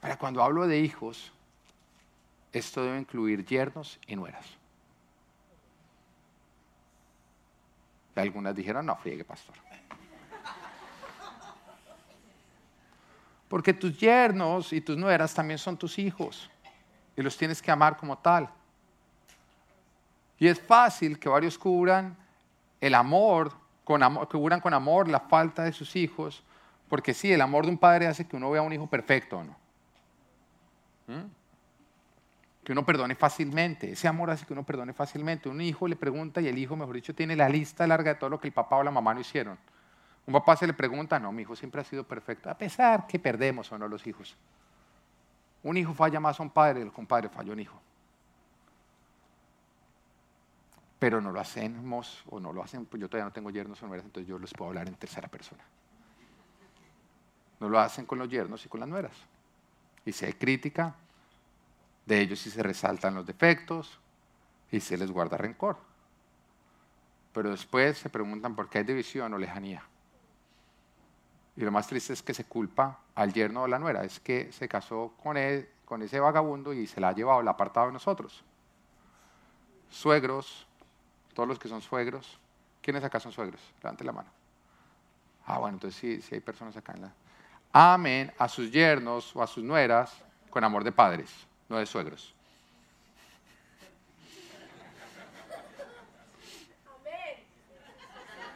Para 0.00 0.16
cuando 0.16 0.42
hablo 0.42 0.66
de 0.66 0.78
hijos, 0.78 1.32
esto 2.52 2.84
debe 2.84 2.98
incluir 2.98 3.44
yernos 3.44 3.98
y 4.06 4.14
nueras. 4.14 4.46
Algunas 8.14 8.54
dijeron, 8.54 8.86
no, 8.86 8.96
friegue, 8.96 9.24
pastor. 9.24 9.56
Porque 13.48 13.74
tus 13.74 13.98
yernos 13.98 14.72
y 14.72 14.80
tus 14.80 14.96
nueras 14.96 15.34
también 15.34 15.58
son 15.58 15.76
tus 15.76 15.98
hijos 15.98 16.48
y 17.16 17.22
los 17.22 17.36
tienes 17.36 17.60
que 17.60 17.70
amar 17.70 17.96
como 17.96 18.16
tal. 18.18 18.48
Y 20.38 20.48
es 20.48 20.60
fácil 20.60 21.18
que 21.18 21.28
varios 21.28 21.58
cubran 21.58 22.16
el 22.80 22.94
amor, 22.94 23.52
con 23.84 24.02
amor, 24.02 24.28
cubran 24.28 24.60
con 24.60 24.74
amor 24.74 25.08
la 25.08 25.20
falta 25.20 25.62
de 25.62 25.72
sus 25.72 25.96
hijos, 25.96 26.42
porque 26.88 27.14
sí, 27.14 27.32
el 27.32 27.40
amor 27.40 27.64
de 27.64 27.70
un 27.70 27.78
padre 27.78 28.06
hace 28.06 28.26
que 28.26 28.36
uno 28.36 28.50
vea 28.50 28.60
a 28.60 28.64
un 28.64 28.72
hijo 28.72 28.86
perfecto, 28.86 29.42
¿no? 29.42 29.56
¿Mm? 31.06 31.26
Que 32.62 32.72
uno 32.72 32.84
perdone 32.84 33.14
fácilmente, 33.14 33.92
ese 33.92 34.08
amor 34.08 34.30
hace 34.30 34.46
que 34.46 34.52
uno 34.52 34.64
perdone 34.64 34.92
fácilmente. 34.92 35.48
Un 35.48 35.60
hijo 35.60 35.86
le 35.86 35.96
pregunta 35.96 36.40
y 36.40 36.48
el 36.48 36.56
hijo, 36.58 36.76
mejor 36.76 36.94
dicho, 36.94 37.14
tiene 37.14 37.36
la 37.36 37.48
lista 37.48 37.86
larga 37.86 38.14
de 38.14 38.18
todo 38.18 38.30
lo 38.30 38.40
que 38.40 38.48
el 38.48 38.54
papá 38.54 38.76
o 38.76 38.82
la 38.82 38.90
mamá 38.90 39.12
no 39.12 39.20
hicieron. 39.20 39.58
Un 40.26 40.32
papá 40.32 40.56
se 40.56 40.66
le 40.66 40.72
pregunta, 40.72 41.18
no, 41.18 41.30
mi 41.32 41.42
hijo 41.42 41.54
siempre 41.54 41.82
ha 41.82 41.84
sido 41.84 42.04
perfecto, 42.04 42.48
a 42.48 42.56
pesar 42.56 43.06
que 43.06 43.18
perdemos 43.18 43.70
o 43.72 43.78
no 43.78 43.86
los 43.86 44.06
hijos. 44.06 44.36
Un 45.62 45.76
hijo 45.76 45.92
falla 45.92 46.20
más 46.20 46.40
a 46.40 46.42
un 46.42 46.50
padre, 46.50 46.80
el 46.80 46.92
compadre 46.92 47.28
falló 47.28 47.52
un 47.52 47.60
hijo. 47.60 47.80
Pero 51.04 51.20
no 51.20 51.32
lo 51.32 51.38
hacemos 51.38 52.24
o 52.30 52.40
no 52.40 52.50
lo 52.50 52.62
hacen, 52.62 52.86
pues 52.86 52.98
yo 52.98 53.10
todavía 53.10 53.26
no 53.26 53.30
tengo 53.30 53.50
yernos 53.50 53.82
o 53.82 53.86
nueras, 53.86 54.06
entonces 54.06 54.26
yo 54.26 54.38
les 54.38 54.54
puedo 54.54 54.70
hablar 54.70 54.88
en 54.88 54.94
tercera 54.94 55.28
persona. 55.28 55.62
No 57.60 57.68
lo 57.68 57.78
hacen 57.78 58.06
con 58.06 58.18
los 58.18 58.26
yernos 58.26 58.64
y 58.64 58.70
con 58.70 58.80
las 58.80 58.88
nueras. 58.88 59.12
Y 60.06 60.12
si 60.12 60.24
hay 60.24 60.32
crítica, 60.32 60.94
de 62.06 62.20
ellos 62.20 62.38
sí 62.38 62.48
se 62.48 62.62
resaltan 62.62 63.14
los 63.14 63.26
defectos 63.26 64.00
y 64.70 64.80
se 64.80 64.96
les 64.96 65.10
guarda 65.10 65.36
rencor. 65.36 65.76
Pero 67.34 67.50
después 67.50 67.98
se 67.98 68.08
preguntan 68.08 68.56
por 68.56 68.70
qué 68.70 68.78
hay 68.78 68.84
división 68.84 69.34
o 69.34 69.36
lejanía. 69.36 69.82
Y 71.54 71.64
lo 71.64 71.70
más 71.70 71.86
triste 71.86 72.14
es 72.14 72.22
que 72.22 72.32
se 72.32 72.46
culpa 72.46 73.00
al 73.14 73.30
yerno 73.34 73.64
o 73.64 73.68
la 73.68 73.78
nuera, 73.78 74.04
es 74.04 74.20
que 74.20 74.50
se 74.52 74.68
casó 74.68 75.12
con, 75.22 75.36
con 75.84 76.00
ese 76.00 76.18
vagabundo 76.18 76.72
y 76.72 76.86
se 76.86 76.98
la 76.98 77.10
ha 77.10 77.14
llevado, 77.14 77.42
la 77.42 77.50
ha 77.50 77.54
apartado 77.54 77.88
de 77.88 77.92
nosotros. 77.92 78.42
Suegros, 79.90 80.66
todos 81.34 81.48
los 81.48 81.58
que 81.58 81.68
son 81.68 81.82
suegros, 81.82 82.38
¿quiénes 82.80 83.04
acá 83.04 83.20
son 83.20 83.32
suegros? 83.32 83.60
Levante 83.82 84.04
la 84.04 84.12
mano. 84.12 84.30
Ah, 85.46 85.58
bueno, 85.58 85.76
entonces 85.76 86.00
sí, 86.00 86.22
sí 86.22 86.36
hay 86.36 86.40
personas 86.40 86.76
acá 86.76 86.92
en 86.94 87.02
la... 87.02 87.12
Amen 87.72 88.32
a 88.38 88.48
sus 88.48 88.70
yernos 88.70 89.34
o 89.34 89.42
a 89.42 89.46
sus 89.46 89.64
nueras 89.64 90.16
con 90.48 90.62
amor 90.62 90.84
de 90.84 90.92
padres, 90.92 91.30
no 91.68 91.78
de 91.78 91.86
suegros. 91.86 92.34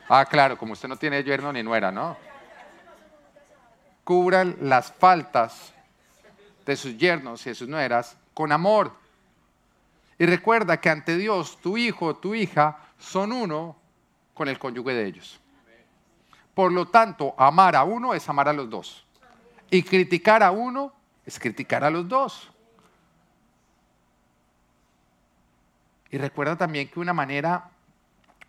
Ah, 0.09 0.25
claro, 0.25 0.57
como 0.57 0.73
usted 0.73 0.89
no 0.89 0.97
tiene 0.97 1.23
yerno 1.23 1.53
ni 1.53 1.63
nuera, 1.63 1.93
¿no? 1.93 2.17
cubran 4.09 4.57
las 4.63 4.91
faltas 4.91 5.75
de 6.65 6.77
sus 6.77 6.97
yernos 6.97 7.45
y 7.45 7.51
de 7.51 7.55
sus 7.55 7.69
nueras 7.69 8.17
con 8.33 8.53
amor. 8.53 8.91
Y 10.19 10.27
recuerda 10.27 10.81
que 10.81 10.91
ante 10.91 11.17
Dios 11.17 11.59
tu 11.61 11.77
hijo 11.77 12.17
tu 12.17 12.35
hija 12.35 12.79
son 12.99 13.33
uno 13.33 13.77
con 14.35 14.49
el 14.49 14.59
cónyuge 14.59 14.93
de 14.93 15.07
ellos. 15.07 15.41
Por 16.55 16.73
lo 16.73 16.89
tanto, 16.89 17.35
amar 17.39 17.77
a 17.77 17.85
uno 17.85 18.15
es 18.15 18.29
amar 18.29 18.49
a 18.49 18.53
los 18.53 18.69
dos. 18.69 19.07
Y 19.71 19.83
criticar 19.83 20.43
a 20.43 20.51
uno 20.51 20.93
es 21.25 21.39
criticar 21.39 21.85
a 21.85 21.91
los 21.91 22.09
dos. 22.09 22.51
Y 26.11 26.19
recuerda 26.19 26.57
también 26.57 26.89
que 26.89 26.99
una 26.99 27.13
manera 27.13 27.71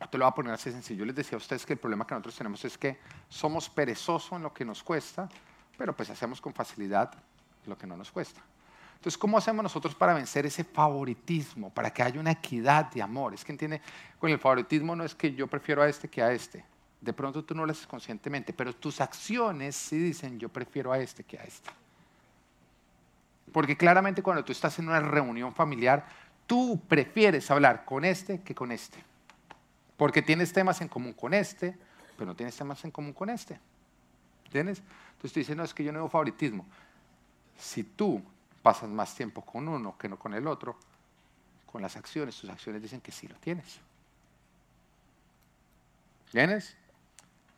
te 0.10 0.18
lo 0.18 0.26
voy 0.26 0.32
a 0.32 0.36
poner 0.36 0.54
así 0.54 0.72
sencillo. 0.72 1.00
Yo 1.00 1.06
les 1.06 1.16
decía 1.16 1.36
a 1.36 1.38
ustedes 1.38 1.66
que 1.66 1.74
el 1.74 1.80
problema 1.80 2.08
que 2.08 2.16
nosotros 2.16 2.36
tenemos 2.36 2.64
es 2.64 2.78
que 2.78 3.00
somos 3.28 3.70
perezosos 3.70 4.32
en 4.32 4.44
lo 4.44 4.54
que 4.54 4.64
nos 4.64 4.82
cuesta, 4.82 5.28
pero 5.78 5.94
pues 5.96 6.10
hacemos 6.10 6.40
con 6.40 6.54
facilidad 6.54 7.12
lo 7.66 7.78
que 7.78 7.86
no 7.86 7.98
nos 7.98 8.12
cuesta. 8.12 8.42
Entonces, 9.00 9.18
¿cómo 9.18 9.38
hacemos 9.38 9.64
nosotros 9.64 9.96
para 9.96 10.14
vencer 10.14 10.46
ese 10.46 10.66
favoritismo, 10.66 11.70
para 11.70 11.90
que 11.90 12.04
haya 12.04 12.20
una 12.20 12.32
equidad 12.32 12.92
de 12.92 13.02
amor? 13.02 13.34
Es 13.34 13.46
que 13.46 13.54
entiende, 13.54 13.82
con 14.20 14.30
el 14.30 14.40
favoritismo 14.40 14.94
no 14.94 15.06
es 15.06 15.16
que 15.16 15.34
yo 15.34 15.48
prefiero 15.48 15.82
a 15.82 15.88
este 15.88 16.10
que 16.10 16.22
a 16.22 16.34
este. 16.34 16.66
De 17.00 17.14
pronto 17.14 17.46
tú 17.46 17.56
no 17.56 17.66
lo 17.66 17.72
haces 17.72 17.88
conscientemente, 17.88 18.52
pero 18.52 18.76
tus 18.76 19.00
acciones 19.00 19.78
sí 19.78 19.98
dicen 19.98 20.38
yo 20.38 20.50
prefiero 20.50 20.92
a 20.92 21.00
este 21.00 21.24
que 21.24 21.40
a 21.40 21.44
este. 21.44 21.70
Porque 23.54 23.78
claramente 23.78 24.22
cuando 24.22 24.44
tú 24.44 24.52
estás 24.52 24.78
en 24.80 24.90
una 24.90 25.00
reunión 25.00 25.56
familiar, 25.56 26.06
tú 26.46 26.82
prefieres 26.86 27.50
hablar 27.50 27.86
con 27.86 28.04
este 28.04 28.42
que 28.42 28.54
con 28.54 28.70
este. 28.70 29.02
Porque 29.96 30.22
tienes 30.22 30.52
temas 30.52 30.82
en 30.82 30.90
común 30.90 31.14
con 31.14 31.34
este, 31.34 31.74
pero 32.18 32.26
no 32.26 32.36
tienes 32.36 32.54
temas 32.58 32.84
en 32.84 32.92
común 32.92 33.14
con 33.14 33.30
este. 33.30 33.58
¿Entiendes? 34.44 34.84
Entonces 35.14 35.32
tú 35.32 35.40
dices, 35.40 35.56
no, 35.56 35.64
es 35.64 35.74
que 35.74 35.86
yo 35.86 35.94
no 35.94 36.00
veo 36.00 36.10
favoritismo. 36.10 36.66
Si 37.58 37.84
tú 37.84 38.22
pasas 38.70 38.90
más 38.90 39.16
tiempo 39.16 39.42
con 39.42 39.68
uno 39.68 39.98
que 39.98 40.08
no 40.08 40.20
con 40.20 40.34
el 40.34 40.48
otro, 40.48 40.78
con 41.66 41.82
las 41.82 41.96
acciones, 41.96 42.40
tus 42.40 42.50
acciones 42.50 42.82
dicen 42.82 43.02
que 43.02 43.12
sí 43.12 43.28
lo 43.28 43.36
tienes. 43.36 43.80
¿Tienes? 46.32 46.76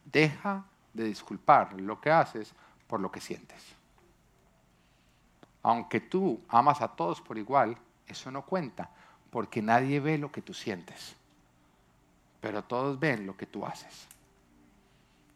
Deja 0.06 0.64
de 0.94 1.04
disculpar 1.04 1.74
lo 1.80 2.00
que 2.00 2.12
haces 2.12 2.54
por 2.88 3.00
lo 3.00 3.12
que 3.12 3.20
sientes. 3.20 3.64
Aunque 5.64 6.00
tú 6.00 6.42
amas 6.48 6.82
a 6.82 6.88
todos 6.88 7.22
por 7.22 7.38
igual, 7.38 7.78
eso 8.08 8.32
no 8.32 8.46
cuenta, 8.46 8.90
porque 9.30 9.62
nadie 9.62 10.00
ve 10.00 10.18
lo 10.18 10.32
que 10.32 10.42
tú 10.42 10.54
sientes 10.54 11.16
pero 12.42 12.64
todos 12.64 13.00
ven 13.00 13.26
lo 13.26 13.38
que 13.38 13.46
tú 13.46 13.66
haces. 13.66 14.08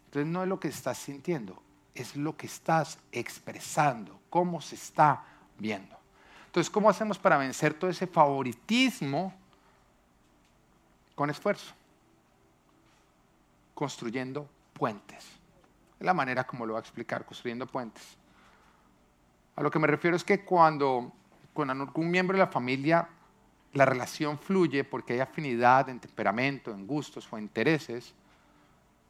Entonces 0.06 0.26
no 0.32 0.44
es 0.44 0.50
lo 0.50 0.60
que 0.60 0.68
estás 0.70 0.98
sintiendo, 0.98 1.62
es 1.94 2.16
lo 2.16 2.36
que 2.36 2.48
estás 2.48 2.98
expresando, 3.12 4.20
cómo 4.30 4.60
se 4.60 4.76
está 4.76 5.24
viendo. 5.58 5.96
Entonces, 6.48 6.70
¿cómo 6.72 6.90
hacemos 6.90 7.20
para 7.20 7.38
vencer 7.38 7.74
todo 7.74 7.90
ese 7.90 8.08
favoritismo 8.08 9.34
con 11.14 11.30
esfuerzo? 11.30 11.74
Construyendo 13.74 14.48
puentes. 14.74 15.26
Es 16.00 16.06
la 16.06 16.14
manera 16.14 16.46
como 16.46 16.66
lo 16.66 16.74
voy 16.74 16.80
a 16.80 16.82
explicar, 16.82 17.26
construyendo 17.26 17.66
puentes. 17.68 18.18
A 19.56 19.62
lo 19.62 19.72
que 19.72 19.80
me 19.80 19.88
refiero 19.88 20.16
es 20.16 20.24
que 20.24 20.44
cuando 20.44 21.12
con 21.54 21.70
algún 21.70 22.12
miembro 22.12 22.38
de 22.38 22.44
la 22.44 22.52
familia 22.52 23.08
la 23.74 23.86
relación 23.86 24.40
fluye 24.40 24.84
porque 24.84 25.14
hay 25.14 25.20
afinidad 25.20 25.90
en 25.90 26.00
temperamento, 26.00 26.72
en 26.72 26.88
gustos 26.88 27.28
o 27.32 27.38
intereses, 27.38 28.14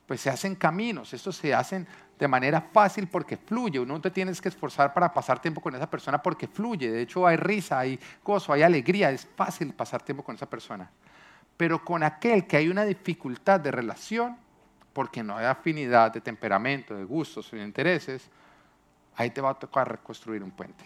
pues 0.07 0.21
se 0.21 0.29
hacen 0.29 0.55
caminos. 0.55 1.13
Estos 1.13 1.35
se 1.35 1.53
hacen 1.53 1.87
de 2.17 2.27
manera 2.27 2.61
fácil 2.61 3.07
porque 3.07 3.37
fluye. 3.37 3.79
Uno 3.79 3.95
no 3.95 4.01
te 4.01 4.11
tienes 4.11 4.41
que 4.41 4.49
esforzar 4.49 4.93
para 4.93 5.13
pasar 5.13 5.41
tiempo 5.41 5.61
con 5.61 5.75
esa 5.75 5.89
persona 5.89 6.21
porque 6.21 6.47
fluye. 6.47 6.91
De 6.91 7.01
hecho, 7.01 7.25
hay 7.25 7.37
risa, 7.37 7.79
hay 7.79 7.99
gozo, 8.23 8.53
hay 8.53 8.63
alegría. 8.63 9.11
Es 9.11 9.25
fácil 9.25 9.73
pasar 9.73 10.01
tiempo 10.01 10.23
con 10.23 10.35
esa 10.35 10.49
persona. 10.49 10.89
Pero 11.57 11.83
con 11.83 12.03
aquel 12.03 12.45
que 12.47 12.57
hay 12.57 12.67
una 12.67 12.83
dificultad 12.83 13.59
de 13.59 13.71
relación, 13.71 14.37
porque 14.93 15.23
no 15.23 15.37
hay 15.37 15.45
afinidad 15.45 16.11
de 16.11 16.21
temperamento, 16.21 16.95
de 16.95 17.03
gustos 17.03 17.51
de 17.51 17.63
intereses, 17.63 18.29
ahí 19.15 19.29
te 19.29 19.41
va 19.41 19.51
a 19.51 19.53
tocar 19.53 19.89
reconstruir 19.89 20.43
un 20.43 20.51
puente. 20.51 20.85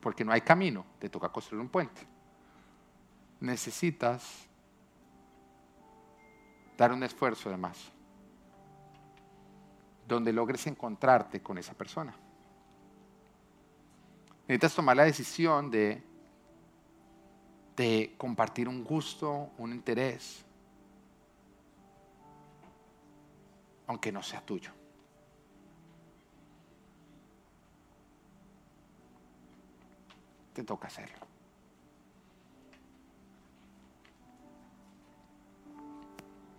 Porque 0.00 0.24
no 0.24 0.32
hay 0.32 0.40
camino, 0.40 0.84
te 0.98 1.08
toca 1.08 1.28
construir 1.28 1.60
un 1.60 1.68
puente 1.68 2.14
necesitas 3.44 4.48
dar 6.76 6.92
un 6.92 7.02
esfuerzo 7.02 7.50
de 7.50 7.56
más, 7.56 7.92
donde 10.06 10.32
logres 10.32 10.66
encontrarte 10.66 11.40
con 11.42 11.58
esa 11.58 11.74
persona. 11.74 12.14
Necesitas 14.46 14.74
tomar 14.74 14.96
la 14.96 15.04
decisión 15.04 15.70
de, 15.70 16.02
compartir 18.18 18.68
un 18.68 18.84
gusto, 18.84 19.50
un 19.58 19.72
interés, 19.72 20.44
aunque 23.86 24.12
no 24.12 24.22
sea 24.22 24.44
tuyo. 24.44 24.70
Te 30.52 30.62
toca 30.62 30.88
hacerlo. 30.88 31.16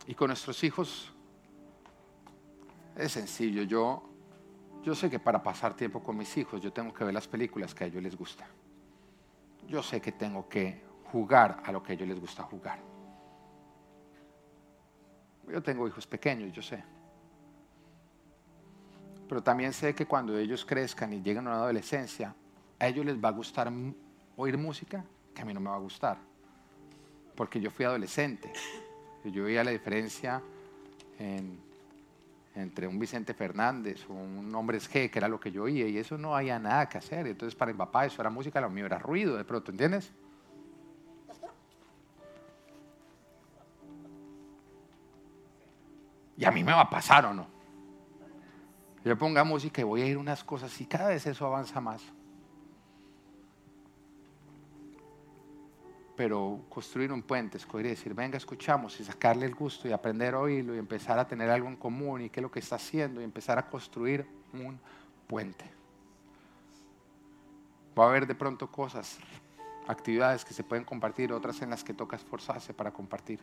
Y 0.08 0.14
con 0.16 0.28
nuestros 0.28 0.64
hijos 0.64 1.15
es 2.96 3.12
sencillo. 3.12 3.64
Yo, 3.64 4.04
yo 4.84 4.96
sé 4.96 5.10
que 5.10 5.20
para 5.20 5.42
pasar 5.42 5.76
tiempo 5.76 6.02
con 6.02 6.18
mis 6.18 6.36
hijos 6.38 6.62
yo 6.62 6.72
tengo 6.72 6.94
que 6.94 7.04
ver 7.04 7.14
las 7.14 7.28
películas 7.28 7.74
que 7.74 7.84
a 7.84 7.88
ellos 7.88 8.02
les 8.02 8.16
gustan. 8.16 8.48
Yo 9.68 9.82
sé 9.82 10.00
que 10.00 10.12
tengo 10.12 10.48
que 10.48 10.82
jugar 11.12 11.62
a 11.66 11.72
lo 11.72 11.82
que 11.82 11.94
a 11.94 11.96
ellos 11.96 12.08
les 12.08 12.20
gusta 12.20 12.44
jugar. 12.44 12.80
Yo 15.48 15.62
tengo 15.62 15.88
hijos 15.88 16.08
pequeños, 16.08 16.52
yo 16.52 16.62
sé. 16.62 16.84
Pero 19.28 19.42
también 19.42 19.74
sé 19.74 19.94
que 19.96 20.06
cuando 20.06 20.38
ellos 20.38 20.66
crezcan 20.66 21.14
y 21.14 21.22
lleguen 21.22 21.48
a 21.48 21.52
una 21.52 21.60
adolescencia, 21.60 22.36
a 22.80 22.88
ellos 22.88 23.06
les 23.06 23.24
va 23.24 23.30
a 23.30 23.32
gustar 23.32 23.72
oír 24.36 24.58
música 24.58 25.04
que 25.34 25.42
a 25.42 25.46
mí 25.46 25.54
no 25.54 25.60
me 25.60 25.70
va 25.70 25.76
a 25.76 25.80
gustar. 25.80 26.18
Porque 27.36 27.60
yo 27.60 27.72
fui 27.72 27.86
adolescente. 27.86 28.52
Yo 29.24 29.46
veía 29.46 29.64
la 29.64 29.72
diferencia 29.72 30.42
entre 32.56 32.88
un 32.88 32.98
Vicente 32.98 33.34
Fernández 33.34 34.08
un 34.10 34.54
Hombres 34.56 34.90
G, 34.90 35.10
que 35.10 35.20
era 35.20 35.28
lo 35.28 35.40
que 35.40 35.52
yo 35.52 35.64
oía, 35.64 35.88
y 35.88 35.98
eso 35.98 36.18
no 36.18 36.36
había 36.36 36.58
nada 36.58 36.88
que 36.88 36.98
hacer. 36.98 37.28
Entonces 37.28 37.56
para 37.56 37.72
mi 37.72 37.78
papá 37.78 38.06
eso 38.06 38.22
era 38.22 38.30
música, 38.30 38.62
lo 38.62 38.70
mío 38.70 38.86
era 38.86 38.98
ruido 38.98 39.36
de 39.36 39.44
pronto, 39.44 39.72
¿entiendes? 39.72 40.12
Y 46.38 46.46
a 46.46 46.52
mí 46.52 46.64
me 46.64 46.72
va 46.72 46.82
a 46.82 46.90
pasar 46.90 47.26
o 47.26 47.34
no. 47.34 47.48
Yo 49.04 49.18
ponga 49.18 49.44
música 49.44 49.82
y 49.82 49.84
voy 49.84 50.02
a 50.02 50.06
ir 50.06 50.18
unas 50.18 50.44
cosas 50.44 50.82
y 50.82 50.86
cada 50.86 51.10
vez 51.10 51.26
eso 51.28 51.46
avanza 51.46 51.80
más. 51.80 52.02
Pero 56.16 56.62
construir 56.70 57.12
un 57.12 57.22
puente, 57.22 57.58
escoger 57.58 57.88
y 57.88 57.90
decir, 57.90 58.14
venga, 58.14 58.38
escuchamos 58.38 59.00
y 59.00 59.04
sacarle 59.04 59.46
el 59.46 59.54
gusto 59.54 59.88
y 59.88 59.92
aprender 59.92 60.34
a 60.34 60.40
oírlo 60.40 60.74
y 60.74 60.78
empezar 60.78 61.20
a 61.20 61.28
tener 61.28 61.50
algo 61.50 61.68
en 61.68 61.76
común 61.76 62.22
y 62.22 62.30
qué 62.30 62.40
es 62.40 62.42
lo 62.42 62.52
que 62.52 62.60
está 62.60 62.78
haciendo 62.78 63.20
y 63.20 63.24
empezar 63.26 63.58
a 63.60 63.70
construir 63.70 64.26
un 64.54 64.80
puente. 65.28 65.66
Va 67.98 68.06
a 68.06 68.10
haber 68.10 68.28
de 68.28 68.36
pronto 68.36 68.72
cosas, 68.72 69.18
actividades 69.88 70.46
que 70.46 70.54
se 70.54 70.64
pueden 70.64 70.86
compartir, 70.86 71.34
otras 71.34 71.62
en 71.62 71.70
las 71.70 71.84
que 71.84 71.94
toca 71.94 72.16
esforzarse 72.16 72.74
para 72.74 72.92
compartir. 72.92 73.40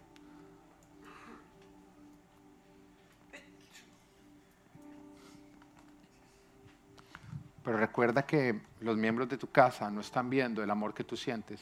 Pero 7.64 7.77
recuerda 7.77 8.27
que 8.27 8.61
los 8.81 8.97
miembros 8.97 9.29
de 9.29 9.39
tu 9.39 9.49
casa 9.49 9.91
no 9.91 10.01
están 10.01 10.29
viendo 10.29 10.62
el 10.62 10.70
amor 10.70 10.95
que 10.95 11.05
tú 11.05 11.16
sientes, 11.16 11.61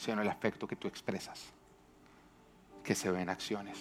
sino 0.00 0.22
el 0.22 0.28
afecto 0.28 0.66
que 0.66 0.76
tú 0.76 0.88
expresas, 0.88 1.52
que 2.82 2.94
se 2.94 3.10
ve 3.10 3.20
en 3.20 3.28
acciones. 3.28 3.76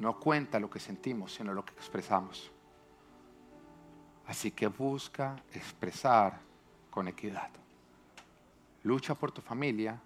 No 0.00 0.18
cuenta 0.18 0.58
lo 0.58 0.68
que 0.68 0.80
sentimos, 0.80 1.32
sino 1.32 1.54
lo 1.54 1.64
que 1.64 1.74
expresamos. 1.74 2.50
Así 4.26 4.50
que 4.50 4.66
busca 4.66 5.36
expresar 5.52 6.40
con 6.90 7.06
equidad. 7.06 7.50
Lucha 8.82 9.14
por 9.14 9.30
tu 9.30 9.40
familia, 9.40 10.00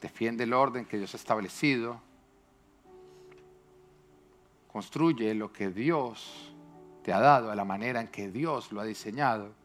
defiende 0.00 0.42
el 0.42 0.52
orden 0.52 0.84
que 0.84 0.98
Dios 0.98 1.14
ha 1.14 1.18
establecido, 1.18 2.00
construye 4.72 5.36
lo 5.36 5.52
que 5.52 5.70
Dios 5.70 6.52
te 7.04 7.12
ha 7.12 7.20
dado 7.20 7.52
a 7.52 7.54
la 7.54 7.64
manera 7.64 8.00
en 8.00 8.08
que 8.08 8.28
Dios 8.28 8.72
lo 8.72 8.80
ha 8.80 8.84
diseñado 8.84 9.57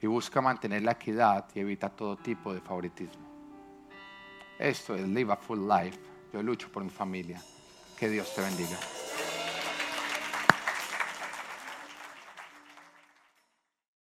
y 0.00 0.06
busca 0.06 0.40
mantener 0.40 0.82
la 0.82 0.92
equidad 0.92 1.46
y 1.54 1.60
evita 1.60 1.88
todo 1.88 2.16
tipo 2.16 2.54
de 2.54 2.60
favoritismo. 2.60 3.26
Esto 4.58 4.94
es 4.94 5.06
Live 5.06 5.32
a 5.32 5.36
Full 5.36 5.68
Life. 5.68 5.98
Yo 6.32 6.42
lucho 6.42 6.70
por 6.70 6.82
mi 6.82 6.90
familia. 6.90 7.40
Que 7.98 8.08
Dios 8.08 8.32
te 8.34 8.42
bendiga. 8.42 8.76